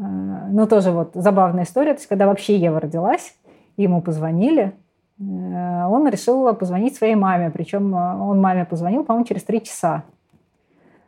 ну, 0.50 0.68
тоже 0.68 0.92
вот 0.92 1.12
забавная 1.14 1.64
история. 1.64 1.94
То 1.94 2.00
есть, 2.00 2.10
когда 2.10 2.28
вообще 2.28 2.58
Ева 2.58 2.82
родилась, 2.82 3.34
ему 3.78 4.02
позвонили, 4.02 4.74
он 5.22 6.08
решил 6.08 6.54
позвонить 6.56 6.96
своей 6.96 7.16
маме. 7.16 7.52
Причем 7.52 7.96
э, 7.96 8.16
он 8.16 8.42
маме 8.42 8.66
позвонил, 8.66 9.04
по-моему, 9.04 9.26
через 9.26 9.44
три 9.44 9.62
часа 9.62 10.04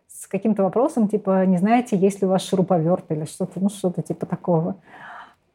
с 0.08 0.28
каким-то 0.28 0.64
вопросом, 0.64 1.08
типа, 1.08 1.46
не 1.46 1.58
знаете, 1.58 1.98
есть 1.98 2.22
ли 2.22 2.28
у 2.28 2.30
вас 2.30 2.44
шуруповерт 2.44 3.12
или 3.12 3.26
что-то, 3.26 3.60
ну, 3.60 3.70
что-то 3.70 4.02
типа 4.02 4.26
такого. 4.26 4.76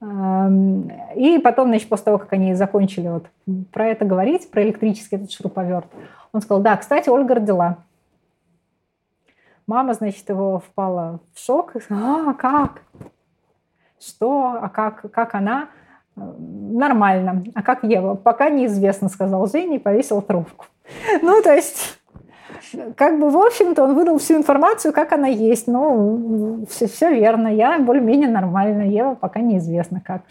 Эм, 0.01 0.90
и 1.16 1.38
потом, 1.38 1.68
значит, 1.68 1.88
после 1.88 2.05
того, 2.05 2.18
как 2.18 2.33
они 2.33 2.55
закончили 2.55 3.09
вот 3.09 3.27
про 3.73 3.87
это 3.87 4.05
говорить, 4.05 4.51
про 4.51 4.62
электрический 4.62 5.16
этот 5.16 5.33
шуруповерт, 5.33 5.87
он 6.33 6.42
сказал, 6.42 6.62
да, 6.62 6.77
кстати, 6.77 7.09
Ольга 7.09 7.37
родила. 7.37 7.79
Мама, 9.66 9.94
значит, 9.94 10.29
его 10.29 10.61
впала 10.61 11.21
в 11.35 11.38
шок. 11.38 11.75
А, 11.90 12.33
как? 12.35 12.83
Что? 14.01 14.59
А 14.61 14.68
как, 14.68 15.11
как 15.11 15.35
она? 15.35 15.68
Нормально. 16.19 17.45
А 17.55 17.63
как 17.63 17.85
Ева? 17.85 18.15
Пока 18.15 18.51
неизвестно, 18.51 19.09
сказал 19.09 19.47
Женя 19.49 19.77
и 19.77 19.81
повесил 19.81 20.23
трубку. 20.23 20.67
Ну, 21.23 21.43
то 21.43 21.55
есть, 21.55 21.99
как 22.97 23.19
бы, 23.19 23.31
в 23.31 23.37
общем-то, 23.37 23.83
он 23.83 23.95
выдал 23.95 24.19
всю 24.19 24.37
информацию, 24.37 24.93
как 24.93 25.13
она 25.13 25.27
есть. 25.27 25.67
Ну, 25.67 26.65
все, 26.71 26.87
все 26.87 27.15
верно. 27.15 27.49
Я 27.49 27.79
более-менее 27.79 28.29
нормально. 28.29 28.83
Ева 28.83 29.15
пока 29.15 29.41
неизвестно 29.41 30.01
как. 30.05 30.23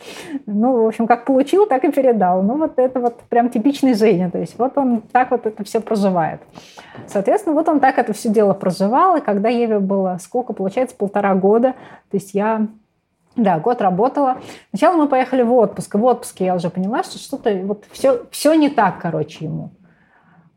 Ну, 0.45 0.83
в 0.83 0.87
общем, 0.87 1.07
как 1.07 1.25
получил, 1.25 1.65
так 1.65 1.83
и 1.83 1.91
передал. 1.91 2.43
Ну, 2.43 2.57
вот 2.57 2.79
это 2.79 2.99
вот 2.99 3.19
прям 3.29 3.49
типичный 3.49 3.93
Женя. 3.93 4.29
То 4.31 4.39
есть, 4.39 4.57
вот 4.57 4.77
он 4.77 5.01
так 5.11 5.31
вот 5.31 5.45
это 5.45 5.63
все 5.63 5.79
проживает. 5.79 6.41
Соответственно, 7.07 7.55
вот 7.55 7.67
он 7.69 7.79
так 7.79 7.97
это 7.97 8.13
все 8.13 8.29
дело 8.29 8.53
проживал. 8.53 9.17
И 9.17 9.21
когда 9.21 9.49
Еве 9.49 9.79
было 9.79 10.17
сколько, 10.21 10.53
получается, 10.53 10.95
полтора 10.95 11.35
года, 11.35 11.73
то 12.09 12.17
есть 12.17 12.33
я 12.33 12.67
да, 13.37 13.59
год 13.59 13.81
работала. 13.81 14.37
Сначала 14.69 14.97
мы 14.97 15.07
поехали 15.07 15.43
в 15.43 15.53
отпуск. 15.53 15.95
И 15.95 15.97
в 15.97 16.05
отпуске 16.05 16.45
я 16.45 16.55
уже 16.55 16.69
поняла, 16.69 17.03
что 17.03 17.17
что-то 17.17 17.55
вот 17.63 17.85
все, 17.91 18.23
все 18.31 18.53
не 18.55 18.69
так, 18.69 18.99
короче, 18.99 19.45
ему. 19.45 19.71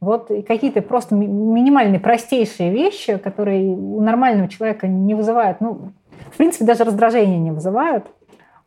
Вот 0.01 0.29
какие-то 0.49 0.81
просто 0.81 1.15
минимальные, 1.15 2.01
простейшие 2.01 2.71
вещи, 2.71 3.19
которые 3.19 3.69
у 3.69 4.01
нормального 4.01 4.49
человека 4.49 4.89
не 4.89 5.15
вызывают, 5.15 5.61
ну, 5.61 5.93
в 6.33 6.37
принципе, 6.39 6.65
даже 6.65 6.85
раздражения 6.85 7.39
не 7.39 7.51
вызывают, 7.51 8.07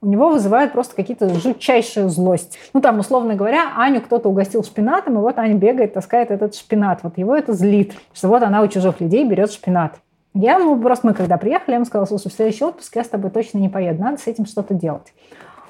у 0.04 0.08
него 0.08 0.30
вызывают 0.30 0.74
просто 0.74 0.96
какие-то 0.96 1.30
жутчайшую 1.30 2.10
злость. 2.10 2.60
Ну, 2.74 2.82
там, 2.82 3.00
условно 3.00 3.36
говоря, 3.36 3.72
Аню 3.78 4.02
кто-то 4.02 4.30
угостил 4.30 4.64
шпинатом, 4.64 5.18
и 5.18 5.22
вот 5.22 5.40
Аня 5.40 5.56
бегает, 5.56 5.94
таскает 5.94 6.30
этот 6.30 6.56
шпинат. 6.56 7.00
Вот 7.04 7.18
его 7.18 7.36
это 7.36 7.54
злит, 7.54 7.94
что 8.14 8.28
вот 8.28 8.44
она 8.44 8.62
у 8.62 8.68
чужих 8.68 9.00
людей 9.00 9.28
берет 9.28 9.52
шпинат. 9.52 9.96
Я 10.34 10.58
ему 10.58 10.80
просто, 10.82 11.08
мы 11.08 11.14
когда 11.14 11.38
приехали, 11.38 11.72
я 11.72 11.76
ему 11.76 11.86
сказала, 11.86 12.06
слушай, 12.06 12.30
в 12.30 12.34
следующий 12.34 12.66
отпуск 12.66 12.96
я 12.96 13.04
с 13.04 13.10
тобой 13.10 13.30
точно 13.30 13.60
не 13.60 13.70
поеду, 13.70 14.02
надо 14.02 14.18
с 14.18 14.28
этим 14.28 14.46
что-то 14.46 14.74
делать. 14.74 15.14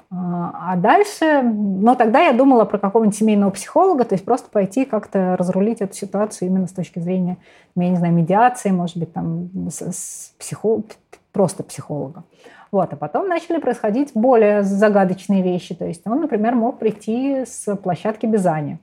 А, 0.09 0.73
а 0.73 0.75
дальше, 0.77 1.41
ну 1.41 1.95
тогда 1.95 2.21
я 2.21 2.33
думала 2.33 2.65
про 2.65 2.77
какого-нибудь 2.77 3.17
семейного 3.17 3.49
психолога, 3.49 4.05
то 4.05 4.13
есть 4.13 4.23
просто 4.23 4.49
пойти 4.49 4.85
как-то 4.85 5.35
разрулить 5.37 5.81
эту 5.81 5.93
ситуацию 5.95 6.47
именно 6.47 6.67
с 6.67 6.71
точки 6.71 6.99
зрения, 6.99 7.37
я 7.75 7.89
не 7.89 7.97
знаю, 7.97 8.13
медиации, 8.13 8.69
может 8.69 8.97
быть, 8.97 9.11
там, 9.11 9.49
с, 9.69 9.81
с 9.81 10.33
психо... 10.37 10.83
просто 11.31 11.63
психолога. 11.63 12.23
Вот, 12.71 12.91
а 12.93 12.95
потом 12.95 13.27
начали 13.27 13.59
происходить 13.59 14.11
более 14.15 14.63
загадочные 14.63 15.43
вещи. 15.43 15.75
То 15.75 15.85
есть 15.85 16.01
он, 16.07 16.21
например, 16.21 16.55
мог 16.55 16.79
прийти 16.79 17.45
с 17.45 17.75
площадки 17.75 18.25
Бизани 18.25 18.79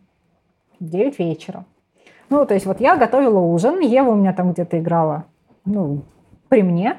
в 0.78 0.88
9 0.88 1.18
вечера. 1.18 1.64
Ну, 2.28 2.46
то 2.46 2.54
есть 2.54 2.66
вот 2.66 2.80
я 2.80 2.96
готовила 2.96 3.40
ужин, 3.40 3.80
Ева 3.80 4.10
у 4.10 4.14
меня 4.14 4.32
там 4.32 4.52
где-то 4.52 4.78
играла 4.78 5.24
ну, 5.64 6.02
при 6.48 6.62
мне, 6.62 6.96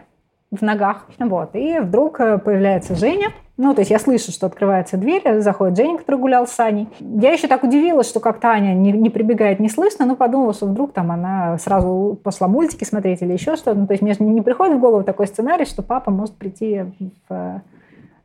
в 0.52 0.62
ногах. 0.62 1.08
Вот. 1.18 1.56
И 1.56 1.80
вдруг 1.80 2.20
э, 2.20 2.38
появляется 2.38 2.96
Женя. 2.96 3.30
Ну, 3.58 3.74
то 3.74 3.82
есть 3.82 3.92
я 3.92 4.00
слышу, 4.00 4.32
что 4.32 4.48
открывается 4.48 4.98
дверь, 4.98 5.40
заходит 5.40 5.78
Женя, 5.78 5.98
который 5.98 6.20
гулял 6.20 6.48
с 6.48 6.60
Аней. 6.60 6.90
Я 7.00 7.32
еще 7.32 7.48
так 7.48 7.64
удивилась, 7.64 8.10
что 8.10 8.20
как-то 8.20 8.50
Аня 8.50 8.74
не, 8.74 8.92
не 8.92 9.10
прибегает, 9.10 9.60
не 9.60 9.70
слышно, 9.70 10.06
но 10.06 10.16
подумала, 10.16 10.54
что 10.54 10.66
вдруг 10.66 10.94
там 10.94 11.12
она 11.12 11.58
сразу 11.60 12.20
пошла 12.24 12.48
мультики 12.48 12.84
смотреть 12.84 13.22
или 13.22 13.34
еще 13.34 13.56
что-то. 13.56 13.76
Ну, 13.76 13.88
то 13.88 13.94
есть 13.94 14.02
мне 14.02 14.16
не 14.20 14.42
приходит 14.42 14.78
в 14.78 14.80
голову 14.80 15.04
такой 15.04 15.28
сценарий, 15.28 15.66
что 15.66 15.84
папа 15.84 16.12
может 16.12 16.36
прийти 16.36 16.86
в, 17.30 17.62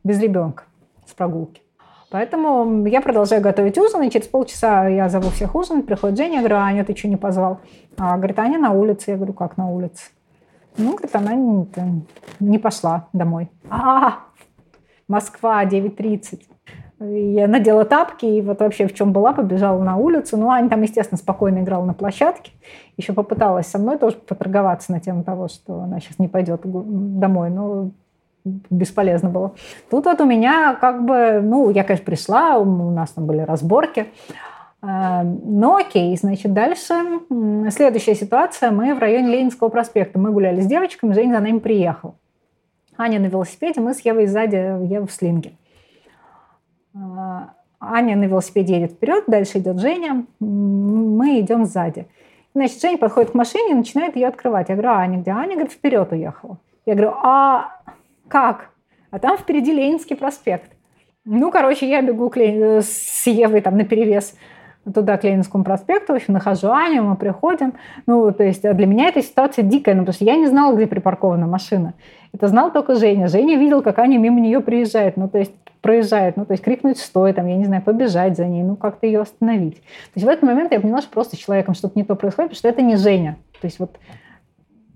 без 0.03 0.19
ребенка 0.19 0.63
с 1.05 1.13
прогулки. 1.13 1.61
Поэтому 2.09 2.85
я 2.87 3.01
продолжаю 3.01 3.41
готовить 3.41 3.77
ужин, 3.77 4.01
и 4.01 4.09
через 4.09 4.27
полчаса 4.27 4.87
я 4.87 5.09
зову 5.09 5.29
всех 5.29 5.55
ужинать, 5.55 5.85
приходит 5.85 6.17
Женя, 6.17 6.35
я 6.35 6.39
говорю, 6.39 6.55
Аня, 6.57 6.85
ты 6.85 6.95
что 6.95 7.09
не 7.09 7.17
позвал? 7.17 7.59
А, 7.97 8.17
говорит, 8.17 8.39
Аня 8.39 8.57
на 8.57 8.71
улице. 8.71 9.11
Я 9.11 9.17
говорю, 9.17 9.33
как 9.33 9.57
на 9.57 9.69
улице? 9.69 10.05
Ну, 10.77 10.91
говорит, 10.91 11.15
она 11.15 11.33
не, 12.39 12.59
пошла 12.59 13.07
домой. 13.13 13.49
А, 13.69 14.19
Москва, 15.07 15.65
9.30. 15.65 16.41
Я 16.99 17.47
надела 17.47 17.85
тапки 17.85 18.25
и 18.25 18.41
вот 18.41 18.59
вообще 18.59 18.87
в 18.87 18.93
чем 18.93 19.13
была, 19.13 19.33
побежала 19.33 19.81
на 19.83 19.97
улицу. 19.97 20.37
Ну, 20.37 20.49
Аня 20.49 20.69
там, 20.69 20.81
естественно, 20.81 21.17
спокойно 21.17 21.59
играла 21.59 21.85
на 21.85 21.93
площадке. 21.93 22.51
Еще 22.95 23.13
попыталась 23.13 23.67
со 23.67 23.77
мной 23.77 23.97
тоже 23.97 24.17
поторговаться 24.17 24.91
на 24.91 24.99
тему 24.99 25.23
того, 25.23 25.47
что 25.47 25.81
она 25.81 25.99
сейчас 25.99 26.17
не 26.17 26.27
пойдет 26.27 26.61
домой. 26.63 27.49
Но 27.51 27.91
бесполезно 28.69 29.29
было. 29.29 29.53
Тут 29.89 30.05
вот 30.05 30.21
у 30.21 30.25
меня 30.25 30.75
как 30.75 31.05
бы, 31.05 31.39
ну, 31.41 31.69
я, 31.69 31.83
конечно, 31.83 32.05
пришла, 32.05 32.57
у 32.57 32.91
нас 32.91 33.11
там 33.11 33.25
были 33.25 33.39
разборки. 33.39 34.07
А, 34.81 35.23
ну, 35.23 35.75
окей, 35.75 36.15
значит, 36.17 36.53
дальше 36.53 36.93
следующая 37.71 38.15
ситуация. 38.15 38.71
Мы 38.71 38.93
в 38.93 38.99
районе 38.99 39.29
Ленинского 39.29 39.69
проспекта. 39.69 40.19
Мы 40.19 40.31
гуляли 40.31 40.61
с 40.61 40.65
девочками, 40.65 41.13
Женя 41.13 41.35
за 41.35 41.39
нами 41.41 41.59
приехал. 41.59 42.15
Аня 42.97 43.19
на 43.19 43.27
велосипеде, 43.27 43.79
мы 43.79 43.93
с 43.93 43.99
Евой 44.01 44.27
сзади, 44.27 44.55
Ева 44.55 45.05
в 45.05 45.11
слинге. 45.11 45.53
А, 46.95 47.53
Аня 47.79 48.15
на 48.15 48.25
велосипеде 48.25 48.75
едет 48.75 48.93
вперед, 48.93 49.25
дальше 49.27 49.59
идет 49.59 49.79
Женя, 49.79 50.25
мы 50.39 51.39
идем 51.39 51.65
сзади. 51.65 52.07
Значит, 52.55 52.81
Женя 52.81 52.97
подходит 52.97 53.31
к 53.31 53.35
машине 53.35 53.71
и 53.71 53.75
начинает 53.75 54.15
ее 54.15 54.27
открывать. 54.27 54.69
Я 54.69 54.75
говорю, 54.75 54.89
а 54.89 55.01
Аня 55.01 55.19
где? 55.19 55.29
Аня, 55.29 55.53
говорит, 55.53 55.73
вперед 55.73 56.11
уехала. 56.11 56.57
Я 56.87 56.95
говорю, 56.95 57.13
а 57.21 57.81
как? 58.27 58.71
А 59.11 59.19
там 59.19 59.37
впереди 59.37 59.71
Ленинский 59.71 60.15
проспект. 60.15 60.71
Ну, 61.23 61.51
короче, 61.51 61.87
я 61.87 62.01
бегу 62.01 62.31
Лен... 62.33 62.81
с 62.81 63.27
Евой 63.27 63.61
там 63.61 63.77
на 63.77 63.83
перевес 63.83 64.35
туда, 64.93 65.17
к 65.17 65.23
Ленинскому 65.23 65.63
проспекту, 65.63 66.13
в 66.13 66.15
общем, 66.15 66.33
нахожу 66.33 66.69
Аню, 66.69 67.03
мы 67.03 67.15
приходим. 67.15 67.73
Ну, 68.05 68.31
то 68.31 68.43
есть 68.43 68.61
для 68.61 68.85
меня 68.85 69.09
эта 69.09 69.21
ситуация 69.21 69.63
дикая, 69.63 69.95
ну, 69.95 70.01
потому 70.01 70.13
что 70.13 70.25
я 70.25 70.35
не 70.35 70.47
знала, 70.47 70.75
где 70.75 70.87
припаркована 70.87 71.47
машина. 71.47 71.93
Это 72.33 72.47
знал 72.47 72.71
только 72.71 72.95
Женя. 72.95 73.27
Женя 73.27 73.57
видел, 73.57 73.81
как 73.81 73.99
Аня 73.99 74.17
мимо 74.17 74.39
нее 74.39 74.59
приезжает. 74.59 75.17
Ну, 75.17 75.27
то 75.29 75.37
есть 75.37 75.53
проезжает, 75.81 76.37
ну, 76.37 76.45
то 76.45 76.53
есть 76.53 76.63
крикнуть 76.63 76.97
«стой», 76.97 77.33
там, 77.33 77.47
я 77.47 77.55
не 77.55 77.65
знаю, 77.65 77.81
побежать 77.81 78.35
за 78.35 78.45
ней, 78.45 78.63
ну, 78.63 78.75
как-то 78.75 79.05
ее 79.05 79.21
остановить. 79.21 79.75
То 79.75 80.15
есть 80.15 80.25
в 80.25 80.29
этот 80.29 80.43
момент 80.43 80.71
я 80.71 80.79
поняла, 80.79 81.01
что 81.01 81.11
просто 81.11 81.35
с 81.35 81.39
человеком 81.39 81.75
что-то 81.75 81.97
не 81.97 82.03
то 82.03 82.15
происходит, 82.15 82.51
потому 82.51 82.57
что 82.57 82.67
это 82.67 82.81
не 82.81 82.95
Женя. 82.97 83.37
То 83.61 83.67
есть 83.67 83.79
вот 83.79 83.97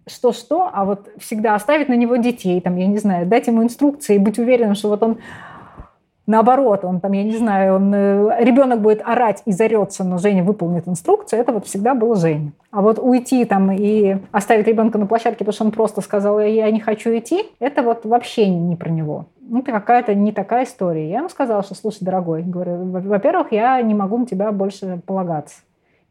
что-что, 0.07 0.69
а 0.73 0.83
вот 0.83 1.09
всегда 1.19 1.55
оставить 1.55 1.87
на 1.87 1.93
него 1.93 2.15
детей, 2.17 2.59
там, 2.59 2.75
я 2.75 2.87
не 2.87 2.97
знаю, 2.97 3.27
дать 3.27 3.47
ему 3.47 3.63
инструкции 3.63 4.17
быть 4.17 4.39
уверенным, 4.39 4.75
что 4.75 4.89
вот 4.89 5.03
он 5.03 5.19
наоборот, 6.27 6.85
он 6.85 6.99
там, 6.99 7.11
я 7.11 7.23
не 7.23 7.37
знаю, 7.37 7.75
он, 7.75 7.93
э, 7.93 8.43
ребенок 8.43 8.81
будет 8.81 9.01
орать 9.05 9.41
и 9.45 9.51
зарется, 9.51 10.03
но 10.03 10.17
Женя 10.17 10.43
выполнит 10.43 10.87
инструкцию, 10.87 11.39
это 11.39 11.51
вот 11.51 11.65
всегда 11.65 11.93
было 11.93 12.15
Женя. 12.15 12.53
А 12.71 12.81
вот 12.81 12.99
уйти 12.99 13.45
там 13.45 13.71
и 13.71 14.17
оставить 14.31 14.67
ребенка 14.67 14.97
на 14.97 15.07
площадке, 15.07 15.39
потому 15.39 15.53
что 15.53 15.65
он 15.65 15.71
просто 15.71 16.01
сказал, 16.01 16.39
я 16.39 16.69
не 16.71 16.79
хочу 16.79 17.15
идти, 17.17 17.45
это 17.59 17.81
вот 17.81 18.05
вообще 18.05 18.47
не 18.49 18.75
про 18.75 18.89
него. 18.89 19.25
Ну, 19.41 19.59
это 19.59 19.71
какая-то 19.73 20.15
не 20.15 20.31
такая 20.31 20.63
история. 20.63 21.09
Я 21.09 21.17
ему 21.17 21.29
сказала, 21.29 21.61
что, 21.61 21.75
слушай, 21.75 22.05
дорогой, 22.05 22.41
говорю, 22.41 22.85
во-первых, 22.85 23.51
я 23.51 23.81
не 23.81 23.93
могу 23.93 24.17
на 24.17 24.25
тебя 24.25 24.51
больше 24.53 25.01
полагаться. 25.05 25.57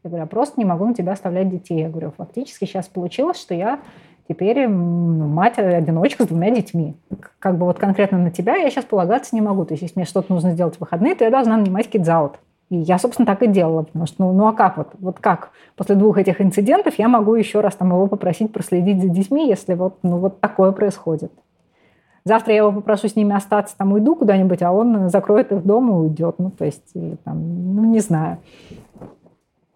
Я 0.03 0.09
говорю, 0.09 0.23
я 0.23 0.27
просто 0.27 0.59
не 0.59 0.65
могу 0.65 0.85
на 0.85 0.93
тебя 0.93 1.13
оставлять 1.13 1.49
детей. 1.49 1.79
Я 1.79 1.89
говорю, 1.89 2.11
фактически 2.15 2.65
сейчас 2.65 2.87
получилось, 2.87 3.39
что 3.39 3.53
я 3.53 3.79
теперь 4.27 4.67
мать-одиночка 4.67 6.23
с 6.23 6.27
двумя 6.27 6.51
детьми. 6.51 6.95
Как 7.39 7.57
бы 7.57 7.65
вот 7.65 7.79
конкретно 7.79 8.17
на 8.17 8.31
тебя 8.31 8.55
я 8.55 8.69
сейчас 8.69 8.85
полагаться 8.85 9.35
не 9.35 9.41
могу. 9.41 9.65
То 9.65 9.73
есть, 9.73 9.83
если 9.83 9.99
мне 9.99 10.05
что-то 10.05 10.33
нужно 10.33 10.51
сделать 10.51 10.75
в 10.75 10.79
выходные, 10.79 11.15
то 11.15 11.23
я 11.23 11.29
должна 11.29 11.57
нанимать 11.57 11.89
кидзаут. 11.89 12.33
И 12.69 12.77
я, 12.77 12.97
собственно, 12.97 13.25
так 13.25 13.43
и 13.43 13.47
делала, 13.47 13.83
потому 13.83 14.05
что, 14.05 14.23
ну, 14.23 14.31
ну 14.31 14.47
а 14.47 14.53
как 14.53 14.77
вот, 14.77 14.91
вот 14.99 15.19
как 15.19 15.51
после 15.75 15.95
двух 15.95 16.17
этих 16.17 16.39
инцидентов 16.39 16.93
я 16.97 17.09
могу 17.09 17.35
еще 17.35 17.59
раз 17.59 17.75
там 17.75 17.89
его 17.89 18.07
попросить 18.07 18.53
проследить 18.53 19.01
за 19.01 19.09
детьми, 19.09 19.49
если 19.49 19.73
вот, 19.73 19.97
ну, 20.03 20.17
вот 20.17 20.39
такое 20.39 20.71
происходит. 20.71 21.33
Завтра 22.23 22.53
я 22.53 22.59
его 22.59 22.71
попрошу 22.71 23.09
с 23.09 23.15
ними 23.15 23.35
остаться, 23.35 23.75
там 23.77 23.91
уйду 23.91 24.15
куда-нибудь, 24.15 24.61
а 24.61 24.71
он 24.71 25.09
закроет 25.09 25.51
их 25.51 25.65
дома 25.65 25.95
и 25.95 26.07
уйдет. 26.07 26.35
Ну, 26.37 26.51
то 26.51 26.63
есть, 26.63 26.93
там, 27.25 27.75
ну, 27.75 27.83
не 27.83 27.99
знаю. 27.99 28.37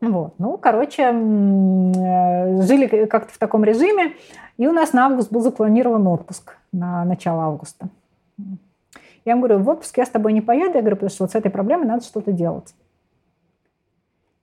Вот. 0.01 0.33
Ну, 0.37 0.57
короче, 0.57 1.03
э, 1.03 2.61
жили 2.61 3.05
как-то 3.05 3.33
в 3.33 3.37
таком 3.37 3.63
режиме, 3.63 4.13
и 4.57 4.67
у 4.67 4.71
нас 4.71 4.93
на 4.93 5.05
август 5.05 5.31
был 5.31 5.41
запланирован 5.41 6.05
отпуск 6.07 6.57
на 6.71 7.05
начало 7.05 7.43
августа. 7.43 7.87
Я 9.23 9.31
ему 9.31 9.41
говорю, 9.41 9.63
в 9.63 9.69
отпуск 9.69 9.97
я 9.97 10.05
с 10.05 10.09
тобой 10.09 10.33
не 10.33 10.41
поеду, 10.41 10.75
я 10.75 10.81
говорю, 10.81 10.97
потому 10.97 11.09
что 11.09 11.23
вот 11.23 11.31
с 11.31 11.35
этой 11.35 11.49
проблемой 11.49 11.87
надо 11.87 12.03
что-то 12.03 12.31
делать. 12.31 12.75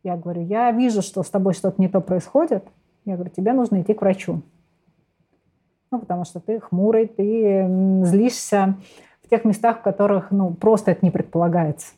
Я 0.03 0.17
говорю, 0.17 0.43
я 0.43 0.73
вижу, 0.73 1.03
что 1.03 1.23
с 1.23 1.31
тобой 1.31 1.55
что-то 1.55 1.81
не 1.81 1.89
то 1.89 2.01
происходит. 2.01 2.65
Я 3.05 3.15
говорю, 3.15 3.31
тебе 3.31 3.53
нужно 3.53 3.83
идти 3.83 3.95
к 3.95 4.01
врачу. 4.01 4.43
Ну, 5.93 5.99
потому 6.01 6.25
что 6.25 6.41
ты 6.41 6.59
хмурый, 6.59 7.07
ты 7.07 7.67
злишься 8.05 8.77
в 9.23 9.29
тех 9.29 9.45
местах, 9.45 9.79
в 9.79 9.83
которых 9.83 10.33
ну, 10.33 10.53
просто 10.55 10.91
это 10.91 11.05
не 11.05 11.13
предполагается 11.13 11.93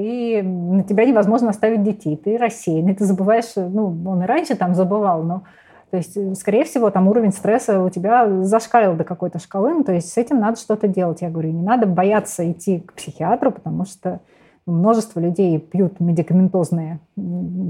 ты, 0.00 0.42
на 0.42 0.82
тебя 0.82 1.04
невозможно 1.04 1.50
оставить 1.50 1.82
детей, 1.82 2.16
ты 2.16 2.38
рассеянный, 2.38 2.94
ты 2.94 3.04
забываешь, 3.04 3.52
ну, 3.56 3.86
он 4.06 4.22
и 4.22 4.26
раньше 4.26 4.56
там 4.56 4.74
забывал, 4.74 5.22
но 5.22 5.42
то 5.90 5.96
есть, 5.96 6.16
скорее 6.38 6.64
всего, 6.64 6.88
там 6.90 7.08
уровень 7.08 7.32
стресса 7.32 7.82
у 7.82 7.90
тебя 7.90 8.44
зашкалил 8.44 8.94
до 8.94 9.02
какой-то 9.02 9.40
шкалы, 9.40 9.74
ну, 9.74 9.84
то 9.84 9.92
есть 9.92 10.12
с 10.12 10.16
этим 10.16 10.38
надо 10.38 10.56
что-то 10.56 10.86
делать. 10.86 11.20
Я 11.20 11.30
говорю, 11.30 11.50
не 11.50 11.62
надо 11.62 11.86
бояться 11.86 12.48
идти 12.48 12.78
к 12.78 12.92
психиатру, 12.92 13.50
потому 13.50 13.84
что 13.84 14.20
множество 14.66 15.18
людей 15.18 15.58
пьют 15.58 15.98
медикаментозные 15.98 17.00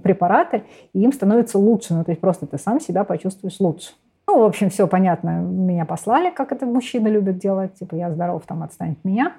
препараты, 0.04 0.64
и 0.92 1.00
им 1.00 1.14
становится 1.14 1.58
лучше, 1.58 1.94
ну, 1.94 2.04
то 2.04 2.10
есть 2.10 2.20
просто 2.20 2.46
ты 2.46 2.58
сам 2.58 2.78
себя 2.78 3.04
почувствуешь 3.04 3.58
лучше. 3.58 3.92
Ну, 4.28 4.40
в 4.40 4.44
общем, 4.44 4.68
все 4.68 4.86
понятно. 4.86 5.40
Меня 5.40 5.86
послали, 5.86 6.30
как 6.30 6.52
это 6.52 6.66
мужчины 6.66 7.08
любят 7.08 7.38
делать. 7.38 7.74
Типа, 7.74 7.96
я 7.96 8.12
здоров, 8.12 8.42
там, 8.46 8.62
отстань 8.62 8.92
от 8.92 9.04
меня. 9.04 9.32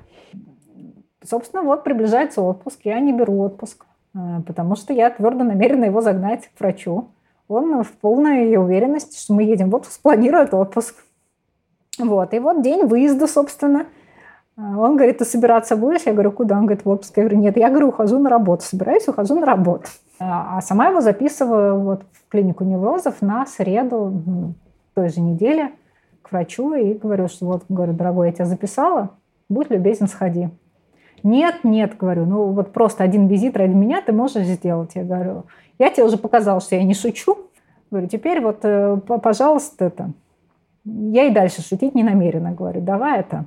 Собственно, 1.24 1.64
вот 1.64 1.84
приближается 1.84 2.42
отпуск, 2.42 2.80
я 2.84 3.00
не 3.00 3.14
беру 3.14 3.40
отпуск, 3.42 3.86
э, 4.16 4.18
потому 4.46 4.76
что 4.76 4.94
я 4.94 5.10
твердо 5.10 5.44
намерена 5.44 5.86
его 5.86 6.02
загнать 6.02 6.50
к 6.56 6.60
врачу. 6.60 7.10
Он 7.48 7.84
в 7.84 7.92
полной 7.92 8.56
уверенности, 8.56 9.22
что 9.22 9.34
мы 9.34 9.44
едем 9.44 9.70
в 9.70 9.76
отпуск, 9.76 10.02
планирует 10.02 10.54
отпуск. 10.54 10.96
Вот, 12.00 12.34
и 12.34 12.40
вот 12.40 12.64
день 12.64 12.86
выезда, 12.86 13.28
собственно. 13.28 13.86
Э, 14.58 14.62
он 14.62 14.96
говорит, 14.96 15.20
ты 15.20 15.26
собираться 15.26 15.76
будешь? 15.76 16.04
Я 16.06 16.14
говорю, 16.14 16.32
куда? 16.32 16.58
Он 16.58 16.66
говорит, 16.66 16.86
в 16.86 16.90
отпуск. 16.90 17.16
Я 17.18 17.24
говорю, 17.24 17.38
нет, 17.38 17.58
я 17.58 17.70
говорю, 17.70 17.90
ухожу 17.90 18.20
на 18.20 18.30
работу. 18.30 18.64
Собираюсь, 18.64 19.08
ухожу 19.08 19.40
на 19.40 19.46
работу. 19.46 19.90
Э, 20.20 20.24
а 20.26 20.62
сама 20.62 20.88
его 20.88 21.02
записываю 21.02 21.80
вот 21.80 22.04
в 22.14 22.32
клинику 22.32 22.64
неврозов 22.64 23.22
на 23.22 23.46
среду 23.46 24.54
той 24.94 25.10
же 25.10 25.22
неделе 25.22 25.72
к 26.22 26.32
врачу 26.32 26.74
и 26.74 26.94
говорю, 26.94 27.28
что 27.28 27.46
вот, 27.46 27.64
говорю, 27.70 27.94
дорогой, 27.94 28.28
я 28.28 28.34
тебя 28.34 28.46
записала, 28.46 29.10
будь 29.50 29.70
любезен, 29.70 30.08
сходи. 30.08 30.50
Нет, 31.24 31.64
нет, 31.64 31.98
говорю, 31.98 32.26
ну 32.26 32.52
вот 32.52 32.74
просто 32.74 33.04
один 33.04 33.28
визит 33.28 33.56
ради 33.58 33.74
меня 33.74 34.02
ты 34.02 34.12
можешь 34.12 34.46
сделать. 34.46 34.92
Я 34.96 35.04
говорю, 35.04 35.46
я 35.80 35.90
тебе 35.90 36.06
уже 36.06 36.18
показал, 36.18 36.62
что 36.62 36.76
я 36.76 36.84
не 36.84 36.94
шучу. 36.94 37.38
Говорю, 37.90 38.08
теперь 38.08 38.42
вот, 38.42 38.60
э, 38.64 38.98
пожалуйста, 39.22 39.86
это. 39.86 40.12
Я 40.84 41.26
и 41.26 41.32
дальше 41.32 41.62
шутить 41.62 41.94
не 41.94 42.04
намерена. 42.04 42.52
Говорю, 42.52 42.82
давай 42.82 43.20
это. 43.20 43.46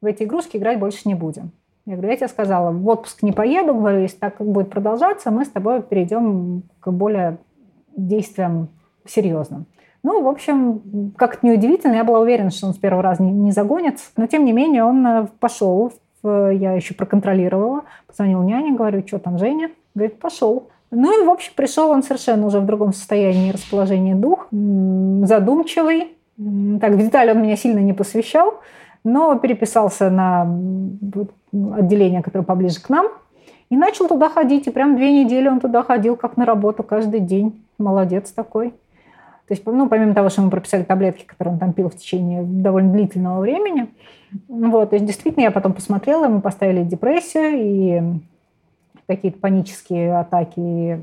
В 0.00 0.06
эти 0.06 0.22
игрушки 0.22 0.56
играть 0.56 0.78
больше 0.78 1.00
не 1.04 1.14
будем. 1.14 1.52
Я 1.84 1.94
говорю, 1.94 2.10
я 2.10 2.16
тебе 2.16 2.28
сказала, 2.28 2.70
в 2.70 2.86
отпуск 2.88 3.22
не 3.22 3.32
поеду, 3.32 3.74
говорю, 3.74 4.00
если 4.00 4.16
так 4.16 4.36
будет 4.38 4.70
продолжаться, 4.70 5.32
мы 5.32 5.44
с 5.44 5.48
тобой 5.48 5.82
перейдем 5.82 6.62
к 6.78 6.90
более 6.92 7.38
действиям 7.96 8.68
серьезным. 9.04 9.66
Ну, 10.04 10.22
в 10.22 10.28
общем, 10.28 11.12
как-то 11.16 11.46
неудивительно, 11.46 11.94
я 11.94 12.04
была 12.04 12.20
уверена, 12.20 12.50
что 12.50 12.68
он 12.68 12.74
с 12.74 12.78
первого 12.78 13.02
раза 13.02 13.22
не, 13.22 13.32
не 13.32 13.52
загонится. 13.52 14.10
Но, 14.16 14.26
тем 14.26 14.44
не 14.44 14.52
менее, 14.52 14.84
он 14.84 15.06
э, 15.06 15.26
пошел 15.38 15.92
я 16.24 16.72
еще 16.72 16.94
проконтролировала, 16.94 17.82
позвонил 18.06 18.42
няне, 18.42 18.72
говорю, 18.72 19.06
что 19.06 19.18
там 19.18 19.38
Женя? 19.38 19.70
Говорит, 19.94 20.18
пошел. 20.18 20.68
Ну 20.90 21.22
и, 21.22 21.26
в 21.26 21.30
общем, 21.30 21.52
пришел 21.56 21.90
он 21.90 22.02
совершенно 22.02 22.46
уже 22.46 22.60
в 22.60 22.66
другом 22.66 22.92
состоянии 22.92 23.50
расположения 23.50 24.14
дух, 24.14 24.46
задумчивый. 24.50 26.16
Так, 26.80 26.92
в 26.92 26.98
детали 26.98 27.30
он 27.30 27.42
меня 27.42 27.56
сильно 27.56 27.78
не 27.78 27.92
посвящал, 27.92 28.60
но 29.04 29.34
переписался 29.38 30.10
на 30.10 30.42
отделение, 31.76 32.22
которое 32.22 32.44
поближе 32.44 32.80
к 32.80 32.88
нам, 32.88 33.06
и 33.70 33.76
начал 33.76 34.06
туда 34.06 34.28
ходить. 34.28 34.66
И 34.66 34.70
прям 34.70 34.96
две 34.96 35.24
недели 35.24 35.48
он 35.48 35.60
туда 35.60 35.82
ходил, 35.82 36.16
как 36.16 36.36
на 36.36 36.44
работу, 36.44 36.82
каждый 36.82 37.20
день. 37.20 37.64
Молодец 37.78 38.30
такой. 38.30 38.74
То 39.48 39.54
есть, 39.54 39.66
ну, 39.66 39.88
помимо 39.88 40.14
того, 40.14 40.28
что 40.28 40.42
мы 40.42 40.50
прописали 40.50 40.82
таблетки, 40.82 41.24
которые 41.24 41.54
он 41.54 41.58
там 41.58 41.72
пил 41.72 41.90
в 41.90 41.96
течение 41.96 42.42
довольно 42.42 42.92
длительного 42.92 43.40
времени, 43.40 43.88
вот, 44.48 44.90
то 44.90 44.96
есть 44.96 45.06
действительно 45.06 45.44
я 45.44 45.50
потом 45.50 45.72
посмотрела, 45.72 46.28
мы 46.28 46.40
поставили 46.40 46.84
депрессию 46.84 47.52
и 47.54 48.02
какие-то 49.06 49.38
панические 49.38 50.18
атаки, 50.18 51.00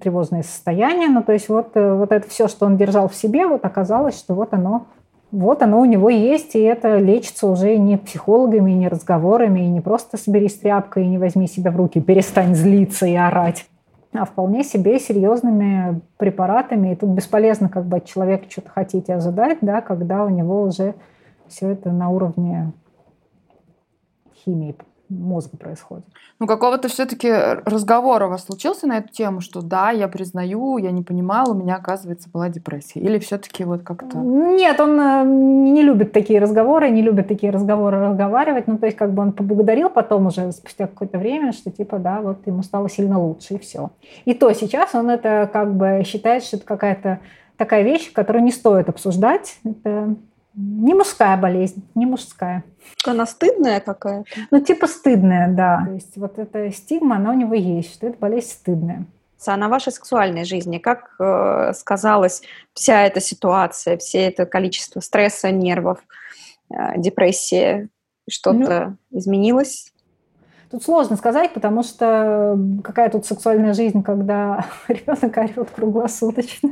тревожные 0.00 0.42
состояния. 0.42 1.08
Ну, 1.08 1.22
то 1.22 1.32
есть 1.32 1.48
вот, 1.48 1.70
э, 1.74 1.94
вот 1.94 2.12
это 2.12 2.28
все, 2.28 2.48
что 2.48 2.66
он 2.66 2.76
держал 2.76 3.08
в 3.08 3.14
себе, 3.14 3.46
вот 3.46 3.64
оказалось, 3.64 4.18
что 4.18 4.34
вот 4.34 4.54
оно, 4.54 4.86
вот 5.30 5.62
оно 5.62 5.80
у 5.80 5.84
него 5.84 6.10
есть, 6.10 6.54
и 6.54 6.60
это 6.60 6.98
лечится 6.98 7.46
уже 7.46 7.76
не 7.76 7.98
психологами, 7.98 8.72
не 8.72 8.88
разговорами, 8.88 9.60
и 9.60 9.68
не 9.68 9.80
просто 9.80 10.16
соберись 10.16 10.54
тряпкой 10.54 11.04
и 11.04 11.08
не 11.08 11.18
возьми 11.18 11.46
себя 11.46 11.70
в 11.70 11.76
руки, 11.76 12.00
перестань 12.00 12.54
злиться 12.54 13.06
и 13.06 13.14
орать, 13.14 13.66
а 14.12 14.24
вполне 14.24 14.62
себе 14.62 14.98
серьезными 14.98 16.00
препаратами. 16.18 16.92
И 16.92 16.96
тут 16.96 17.10
бесполезно 17.10 17.68
как 17.68 17.86
бы 17.86 17.98
от 17.98 18.04
человека 18.04 18.50
что-то 18.50 18.70
хотите 18.70 19.14
ожидать, 19.14 19.58
да, 19.60 19.80
когда 19.80 20.24
у 20.24 20.28
него 20.28 20.62
уже 20.62 20.94
все 21.48 21.70
это 21.70 21.90
на 21.90 22.10
уровне 22.10 22.72
химией 24.44 24.76
мозга 25.08 25.56
происходит. 25.56 26.04
Ну, 26.38 26.46
какого-то 26.46 26.88
все-таки 26.88 27.30
разговора 27.30 28.26
у 28.26 28.30
вас 28.30 28.44
случился 28.44 28.86
на 28.86 28.98
эту 28.98 29.08
тему, 29.08 29.40
что 29.40 29.62
да, 29.62 29.90
я 29.90 30.08
признаю, 30.08 30.78
я 30.78 30.90
не 30.90 31.02
понимала, 31.02 31.52
у 31.52 31.54
меня, 31.54 31.76
оказывается, 31.76 32.28
была 32.30 32.48
депрессия? 32.48 33.00
Или 33.00 33.18
все-таки 33.18 33.64
вот 33.64 33.82
как-то... 33.82 34.18
Нет, 34.18 34.80
он 34.80 35.00
э, 35.00 35.24
не 35.24 35.82
любит 35.82 36.12
такие 36.12 36.40
разговоры, 36.40 36.90
не 36.90 37.02
любит 37.02 37.28
такие 37.28 37.52
разговоры 37.52 38.00
разговаривать. 38.00 38.66
Ну, 38.66 38.78
то 38.78 38.86
есть, 38.86 38.96
как 38.96 39.12
бы 39.12 39.22
он 39.22 39.32
поблагодарил 39.32 39.90
потом 39.90 40.26
уже 40.26 40.52
спустя 40.52 40.86
какое-то 40.86 41.18
время, 41.18 41.52
что 41.52 41.70
типа, 41.70 41.98
да, 41.98 42.20
вот 42.20 42.46
ему 42.46 42.62
стало 42.62 42.88
сильно 42.88 43.18
лучше, 43.20 43.54
и 43.54 43.58
все. 43.58 43.90
И 44.24 44.34
то 44.34 44.52
сейчас 44.52 44.94
он 44.94 45.10
это 45.10 45.48
как 45.52 45.74
бы 45.74 46.02
считает, 46.04 46.44
что 46.44 46.56
это 46.56 46.66
какая-то 46.66 47.20
такая 47.56 47.82
вещь, 47.82 48.12
которую 48.12 48.42
не 48.42 48.50
стоит 48.50 48.88
обсуждать. 48.88 49.58
Это 49.64 50.16
не 50.54 50.94
мужская 50.94 51.36
болезнь, 51.36 51.82
не 51.94 52.06
мужская. 52.06 52.64
Она 53.06 53.26
стыдная 53.26 53.80
какая-то? 53.80 54.28
Ну, 54.50 54.60
типа 54.60 54.86
стыдная, 54.86 55.48
да. 55.48 55.84
То 55.86 55.92
есть 55.92 56.16
вот 56.16 56.38
эта 56.38 56.70
стигма, 56.70 57.16
она 57.16 57.30
у 57.30 57.34
него 57.34 57.54
есть, 57.54 57.94
что 57.94 58.08
это 58.08 58.18
болезнь 58.18 58.50
стыдная. 58.50 59.06
А 59.44 59.56
на 59.56 59.68
вашей 59.68 59.92
сексуальной 59.92 60.44
жизни 60.44 60.78
как 60.78 61.16
э, 61.18 61.72
сказалась 61.74 62.42
вся 62.74 63.02
эта 63.02 63.20
ситуация, 63.20 63.96
все 63.96 64.26
это 64.26 64.46
количество 64.46 65.00
стресса, 65.00 65.50
нервов, 65.50 65.98
э, 66.70 66.98
депрессии? 66.98 67.88
Что-то 68.28 68.96
ну, 69.10 69.18
изменилось? 69.18 69.91
Тут 70.72 70.82
сложно 70.82 71.16
сказать, 71.16 71.52
потому 71.52 71.82
что 71.82 72.58
какая 72.82 73.10
тут 73.10 73.26
сексуальная 73.26 73.74
жизнь, 73.74 74.02
когда 74.02 74.64
ребенок 74.88 75.36
орет 75.36 75.70
круглосуточно. 75.70 76.70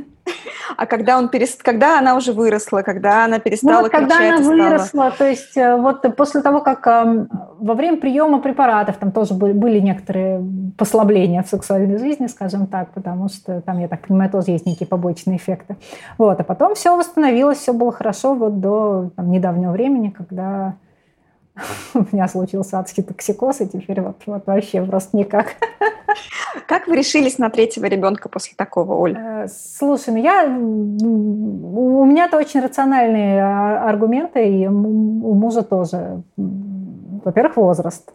А 0.75 0.87
когда, 0.87 1.19
он 1.19 1.29
перест... 1.29 1.61
когда 1.61 1.99
она 1.99 2.15
уже 2.15 2.33
выросла, 2.33 2.81
когда 2.81 3.25
она 3.25 3.37
перестала 3.37 3.73
ну, 3.73 3.81
вот 3.81 3.91
когда 3.91 4.17
она 4.17 4.37
выросла, 4.37 5.11
то 5.15 5.27
есть 5.27 5.55
э, 5.55 5.75
вот 5.75 6.03
после 6.15 6.41
того, 6.41 6.61
как 6.61 6.87
э, 6.87 7.27
во 7.59 7.73
время 7.75 7.97
приема 7.97 8.39
препаратов 8.39 8.97
там 8.97 9.11
тоже 9.11 9.35
были, 9.35 9.53
были 9.53 9.79
некоторые 9.79 10.43
послабления 10.79 11.43
в 11.43 11.47
сексуальной 11.47 11.99
жизни, 11.99 12.25
скажем 12.25 12.65
так, 12.65 12.89
потому 12.93 13.29
что 13.29 13.61
там, 13.61 13.77
я 13.77 13.87
так 13.87 14.07
понимаю, 14.07 14.31
тоже 14.31 14.49
есть 14.49 14.65
некие 14.65 14.87
побочные 14.87 15.37
эффекты. 15.37 15.75
Вот, 16.17 16.39
а 16.39 16.43
потом 16.43 16.73
все 16.73 16.97
восстановилось, 16.97 17.59
все 17.59 17.73
было 17.73 17.91
хорошо 17.91 18.33
вот 18.33 18.59
до 18.61 19.11
там, 19.15 19.29
недавнего 19.29 19.71
времени, 19.71 20.09
когда 20.09 20.73
у 21.93 22.05
меня 22.11 22.27
случился 22.27 22.79
адский 22.79 23.03
токсикоз, 23.03 23.61
и 23.61 23.67
теперь 23.67 24.01
вот, 24.01 24.17
вот 24.25 24.45
вообще 24.45 24.83
просто 24.83 25.17
никак. 25.17 25.55
Как 26.67 26.87
вы 26.87 26.95
решились 26.95 27.37
на 27.37 27.49
третьего 27.49 27.85
ребенка 27.85 28.29
после 28.29 28.53
такого, 28.55 28.95
Оль? 28.95 29.17
Э, 29.17 29.47
слушай, 29.47 30.13
ну 30.13 30.17
я... 30.17 30.45
У 30.45 32.05
меня-то 32.05 32.37
очень 32.37 32.61
рациональные 32.61 33.41
а, 33.41 33.89
аргументы, 33.89 34.47
и 34.47 34.67
у 34.67 35.33
мужа 35.33 35.63
тоже. 35.63 36.23
Во-первых, 36.37 37.57
возраст. 37.57 38.13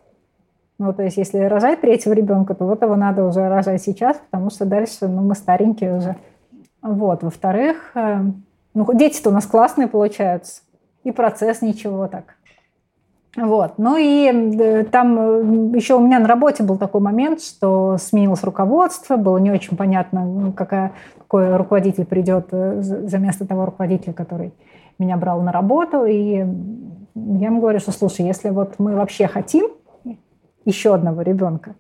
Ну, 0.79 0.93
то 0.93 1.03
есть, 1.03 1.17
если 1.17 1.39
рожать 1.39 1.81
третьего 1.81 2.13
ребенка, 2.13 2.55
то 2.55 2.67
вот 2.67 2.83
его 2.83 2.97
надо 2.97 3.25
уже 3.25 3.49
рожать 3.49 3.83
сейчас, 3.83 4.21
потому 4.31 4.51
что 4.51 4.67
дальше, 4.67 5.09
ну, 5.09 5.23
мы 5.23 5.35
старенькие 5.35 5.97
уже. 5.97 6.17
Вот. 6.83 7.23
Во-вторых, 7.23 7.93
э, 7.95 8.21
ну, 8.75 8.87
дети-то 8.95 9.31
у 9.31 9.33
нас 9.33 9.47
классные 9.47 9.89
получаются. 9.89 10.63
И 11.05 11.13
процесс 11.13 11.63
ничего 11.63 12.09
так. 12.09 12.37
Вот. 13.37 13.75
Ну 13.77 13.97
и 13.99 14.31
э, 14.31 14.85
там 14.85 15.19
э, 15.19 15.77
еще 15.77 15.97
у 15.97 16.01
меня 16.01 16.19
на 16.19 16.27
работе 16.27 16.63
был 16.63 16.79
такой 16.79 17.03
момент, 17.03 17.43
что 17.43 17.99
сменилось 17.99 18.43
руководство, 18.43 19.17
было 19.17 19.37
не 19.37 19.51
очень 19.51 19.77
понятно, 19.77 20.25
ну, 20.25 20.53
какая, 20.53 20.93
какой 21.19 21.55
руководитель 21.57 22.07
придет 22.07 22.49
э, 22.53 22.81
за 22.81 23.19
место 23.19 23.47
того 23.47 23.67
руководителя, 23.67 24.15
который 24.15 24.55
меня 24.99 25.19
брал 25.19 25.43
на 25.43 25.53
работу. 25.53 26.07
И 26.07 26.47
я 27.15 27.47
ему 27.47 27.61
говорю, 27.61 27.79
что 27.79 27.93
слушай, 27.93 28.25
если 28.25 28.49
вот 28.49 28.77
мы 28.79 28.97
вообще 28.97 29.27
хотим 29.27 29.69
еще 30.65 30.95
одного 30.95 31.21
ребенка, 31.21 31.75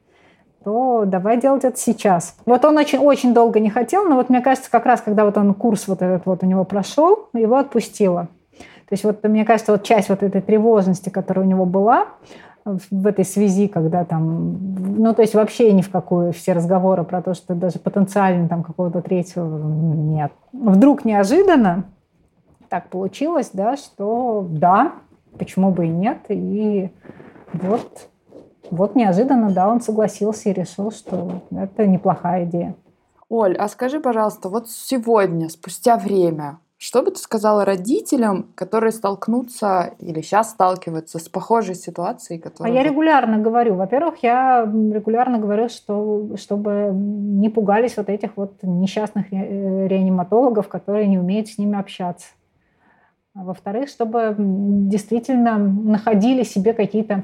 то 0.63 1.05
давай 1.07 1.41
делать 1.41 1.65
это 1.65 1.79
сейчас. 1.79 2.37
Вот 2.45 2.65
он 2.67 2.77
очень, 2.77 2.99
очень 2.99 3.33
долго 3.33 3.61
не 3.61 3.71
хотел, 3.71 4.05
но 4.05 4.17
вот 4.17 4.29
мне 4.29 4.43
кажется, 4.43 4.71
как 4.71 4.85
раз 4.85 5.01
когда 5.01 5.25
вот 5.25 5.39
он 5.39 5.55
курс 5.55 5.89
вот 5.89 6.03
этот 6.03 6.27
вот 6.27 6.43
у 6.43 6.47
него 6.47 6.65
прошел, 6.65 7.29
его 7.33 7.57
отпустило. 7.57 8.29
То 8.89 8.93
есть 8.93 9.05
вот 9.05 9.23
мне 9.25 9.45
кажется, 9.45 9.73
вот 9.73 9.83
часть 9.83 10.09
вот 10.09 10.23
этой 10.23 10.41
тревожности, 10.41 11.09
которая 11.09 11.45
у 11.45 11.49
него 11.49 11.67
была 11.67 12.07
в 12.65 13.07
этой 13.07 13.25
связи, 13.25 13.69
когда 13.69 14.05
там, 14.05 14.57
ну 14.99 15.15
то 15.15 15.23
есть 15.23 15.35
вообще 15.35 15.73
ни 15.73 15.83
в 15.83 15.91
какую 15.91 16.33
все 16.33 16.53
разговоры 16.53 17.05
про 17.05 17.23
то, 17.23 17.35
что 17.35 17.55
даже 17.55 17.79
потенциально 17.79 18.49
там 18.49 18.63
какого-то 18.65 19.03
третьего 19.03 19.47
нет. 19.57 20.33
Вдруг 20.53 21.05
неожиданно 21.05 21.85
так 22.69 22.89
получилось, 22.89 23.51
да, 23.53 23.77
что 23.77 24.47
да, 24.49 24.93
почему 25.39 25.71
бы 25.71 25.87
и 25.87 25.91
нет, 25.91 26.19
и 26.29 26.91
вот 27.53 28.09
вот 28.71 28.97
неожиданно, 28.97 29.51
да, 29.53 29.69
он 29.69 29.81
согласился 29.81 30.49
и 30.49 30.53
решил, 30.53 30.91
что 30.91 31.43
это 31.53 31.87
неплохая 31.87 32.45
идея. 32.45 32.75
Оль, 33.29 33.57
а 33.57 33.69
скажи, 33.69 34.01
пожалуйста, 34.01 34.49
вот 34.49 34.69
сегодня, 34.71 35.49
спустя 35.49 35.97
время, 35.97 36.59
что 36.79 37.03
бы 37.03 37.11
ты 37.11 37.19
сказала 37.19 37.65
родителям, 37.65 38.51
которые 38.55 38.93
столкнутся 38.93 39.95
или 39.99 40.21
сейчас 40.21 40.51
сталкиваются 40.51 41.19
с 41.19 41.27
похожей 41.29 41.75
ситуацией? 41.75 42.39
Которая... 42.39 42.71
А 42.71 42.77
я 42.77 42.83
регулярно 42.83 43.39
говорю. 43.39 43.77
Во-первых, 43.77 44.23
я 44.23 44.63
регулярно 44.63 45.39
говорю, 45.39 45.71
что 45.71 46.37
чтобы 46.37 46.91
не 46.93 47.49
пугались 47.49 47.97
вот 47.97 48.11
этих 48.11 48.37
вот 48.37 48.63
несчастных 48.63 49.33
э, 49.33 49.89
реаниматологов, 49.89 50.69
которые 50.69 51.07
не 51.07 51.19
умеют 51.19 51.49
с 51.49 51.57
ними 51.57 51.79
общаться. 51.79 52.27
А 53.35 53.45
во-вторых, 53.45 53.89
чтобы 53.89 54.35
действительно 54.39 55.57
находили 55.57 56.43
себе 56.43 56.75
какие-то 56.75 57.23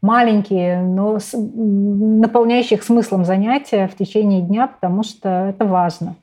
маленькие, 0.00 0.80
но 0.80 1.18
наполняющих 1.34 2.82
смыслом 2.82 3.26
занятия 3.26 3.88
в 3.88 3.96
течение 3.96 4.40
дня, 4.40 4.68
потому 4.68 5.02
что 5.02 5.28
это 5.28 5.66
важно 5.66 6.14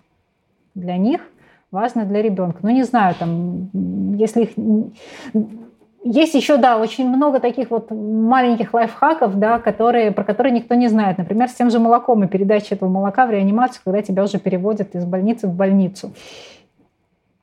для 0.75 0.97
них 0.97 1.21
важно 1.73 2.05
для 2.05 2.21
ребенка. 2.21 2.59
Ну, 2.61 2.69
не 2.69 2.83
знаю, 2.83 3.15
там, 3.19 3.69
если 4.15 4.43
их... 4.43 4.49
Есть 6.05 6.33
еще, 6.33 6.57
да, 6.57 6.77
очень 6.77 7.07
много 7.07 7.39
таких 7.39 7.71
вот 7.71 7.89
маленьких 7.89 8.73
лайфхаков, 8.73 9.39
да, 9.39 9.57
которые, 9.57 10.11
про 10.11 10.25
которые 10.25 10.53
никто 10.53 10.75
не 10.75 10.89
знает. 10.89 11.17
Например, 11.17 11.47
с 11.47 11.53
тем 11.53 11.71
же 11.71 11.79
молоком 11.79 12.23
и 12.23 12.27
передачей 12.27 12.75
этого 12.75 12.89
молока 12.89 13.25
в 13.25 13.31
реанимацию, 13.31 13.81
когда 13.85 14.01
тебя 14.01 14.23
уже 14.23 14.37
переводят 14.37 14.95
из 14.95 15.05
больницы 15.05 15.47
в 15.47 15.55
больницу. 15.55 16.13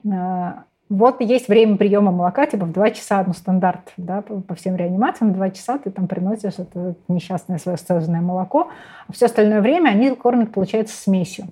А, 0.06 0.64
вот 0.90 1.22
есть 1.22 1.48
время 1.48 1.78
приема 1.78 2.12
молока, 2.12 2.46
типа 2.46 2.66
в 2.66 2.72
2 2.72 2.90
часа, 2.90 3.24
ну, 3.26 3.32
стандарт, 3.32 3.92
да, 3.96 4.22
по 4.22 4.54
всем 4.54 4.76
реанимациям, 4.76 5.32
в 5.32 5.36
2 5.36 5.50
часа 5.50 5.78
ты 5.78 5.90
там 5.90 6.06
приносишь 6.06 6.58
это 6.58 6.94
несчастное 7.08 7.58
свое 7.58 7.78
сцеженное 7.78 8.20
молоко, 8.20 8.68
а 9.08 9.12
все 9.12 9.26
остальное 9.26 9.62
время 9.62 9.88
они 9.88 10.10
кормят, 10.10 10.52
получается, 10.52 10.94
смесью. 11.00 11.46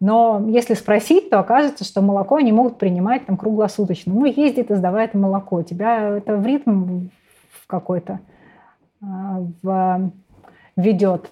Но 0.00 0.44
если 0.48 0.74
спросить, 0.74 1.30
то 1.30 1.40
окажется, 1.40 1.84
что 1.84 2.02
молоко 2.02 2.36
они 2.36 2.52
могут 2.52 2.78
принимать 2.78 3.26
там 3.26 3.36
круглосуточно. 3.36 4.12
Ну, 4.12 4.26
ездит 4.26 4.70
и 4.70 4.74
сдавает 4.74 5.14
молоко. 5.14 5.62
Тебя 5.62 6.16
это 6.16 6.36
в 6.36 6.46
ритм 6.46 7.08
какой-то 7.66 8.20
а, 9.02 9.42
в 9.62 10.10
ведет. 10.76 11.28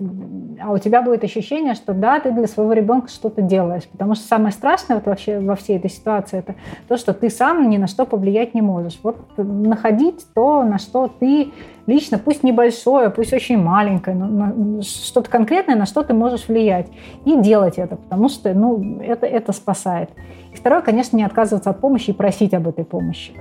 А 0.62 0.72
у 0.72 0.78
тебя 0.78 1.02
будет 1.02 1.22
ощущение, 1.22 1.74
что 1.74 1.92
да, 1.92 2.18
ты 2.18 2.32
для 2.32 2.46
своего 2.46 2.72
ребенка 2.72 3.08
что-то 3.08 3.42
делаешь. 3.42 3.82
Потому 3.92 4.14
что 4.14 4.26
самое 4.26 4.52
страшное 4.52 4.96
вот 4.96 5.06
вообще 5.06 5.38
во 5.38 5.54
всей 5.54 5.76
этой 5.76 5.90
ситуации 5.90 6.38
это 6.38 6.54
то, 6.88 6.96
что 6.96 7.12
ты 7.12 7.28
сам 7.28 7.68
ни 7.68 7.76
на 7.76 7.86
что 7.86 8.06
повлиять 8.06 8.54
не 8.54 8.62
можешь. 8.62 8.98
Вот 9.02 9.18
находить 9.36 10.26
то, 10.34 10.62
на 10.62 10.78
что 10.78 11.08
ты 11.08 11.52
лично, 11.86 12.18
пусть 12.18 12.42
небольшое, 12.42 13.10
пусть 13.10 13.34
очень 13.34 13.58
маленькое, 13.58 14.16
но 14.16 14.80
что-то 14.80 15.28
конкретное, 15.30 15.76
на 15.76 15.84
что 15.84 16.02
ты 16.02 16.14
можешь 16.14 16.48
влиять. 16.48 16.88
И 17.26 17.38
делать 17.38 17.76
это, 17.76 17.96
потому 17.96 18.30
что 18.30 18.54
ну, 18.54 19.00
это, 19.02 19.26
это 19.26 19.52
спасает. 19.52 20.08
И 20.54 20.56
второе, 20.56 20.80
конечно, 20.80 21.18
не 21.18 21.24
отказываться 21.24 21.68
от 21.68 21.80
помощи 21.80 22.10
и 22.10 22.14
просить 22.14 22.54
об 22.54 22.66
этой 22.66 22.84
помощи. 22.86 23.32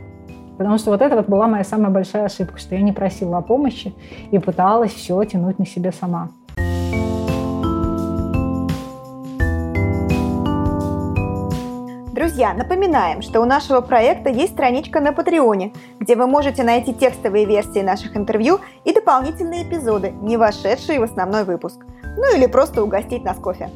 Потому 0.58 0.78
что 0.78 0.92
вот 0.92 1.02
это 1.02 1.16
вот 1.16 1.28
была 1.28 1.48
моя 1.48 1.64
самая 1.64 1.90
большая 1.90 2.26
ошибка, 2.26 2.58
что 2.60 2.76
я 2.76 2.82
не 2.82 2.92
просила 2.92 3.38
о 3.38 3.42
помощи 3.42 3.94
и 4.32 4.40
пыталась 4.40 4.94
все 4.94 5.24
тянуть 5.24 5.60
на 5.60 5.66
себе 5.66 5.92
сама. 5.92 6.30
Друзья, 12.14 12.54
напоминаем, 12.54 13.22
что 13.22 13.42
у 13.42 13.46
нашего 13.46 13.82
проекта 13.82 14.30
есть 14.30 14.54
страничка 14.54 15.02
на 15.02 15.14
Патреоне, 15.14 15.74
где 16.00 16.16
вы 16.16 16.28
можете 16.28 16.64
найти 16.64 16.94
текстовые 16.94 17.46
версии 17.46 17.82
наших 17.82 18.16
интервью 18.16 18.60
и 18.86 18.94
дополнительные 18.94 19.64
эпизоды, 19.64 20.12
не 20.22 20.38
вошедшие 20.38 21.00
в 21.00 21.04
основной 21.04 21.44
выпуск. 21.44 21.86
Ну 22.04 22.36
или 22.36 22.46
просто 22.46 22.84
угостить 22.84 23.24
нас 23.24 23.38
кофе. 23.38 23.70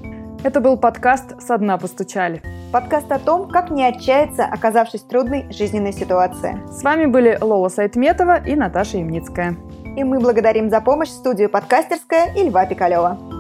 Это 0.48 0.62
был 0.62 0.78
подкаст 0.78 1.42
«Со 1.42 1.58
дна 1.58 1.78
постучали». 1.78 2.42
Подкаст 2.72 3.12
о 3.12 3.20
том, 3.20 3.50
как 3.50 3.70
не 3.70 3.84
отчаяться, 3.84 4.46
оказавшись 4.46 5.02
в 5.02 5.08
трудной 5.10 5.52
жизненной 5.52 5.92
ситуации. 5.92 6.58
С 6.72 6.84
вами 6.84 7.06
были 7.06 7.38
Лола 7.42 7.68
Сайтметова 7.68 8.42
и 8.46 8.56
Наташа 8.56 9.00
Ямницкая. 9.00 9.58
И 9.98 10.06
мы 10.06 10.22
благодарим 10.22 10.70
за 10.70 10.80
помощь 10.80 11.10
студию 11.10 11.50
«Подкастерская» 11.50 12.34
и 12.34 12.48
Льва 12.48 12.66
Пикалева. 12.66 13.37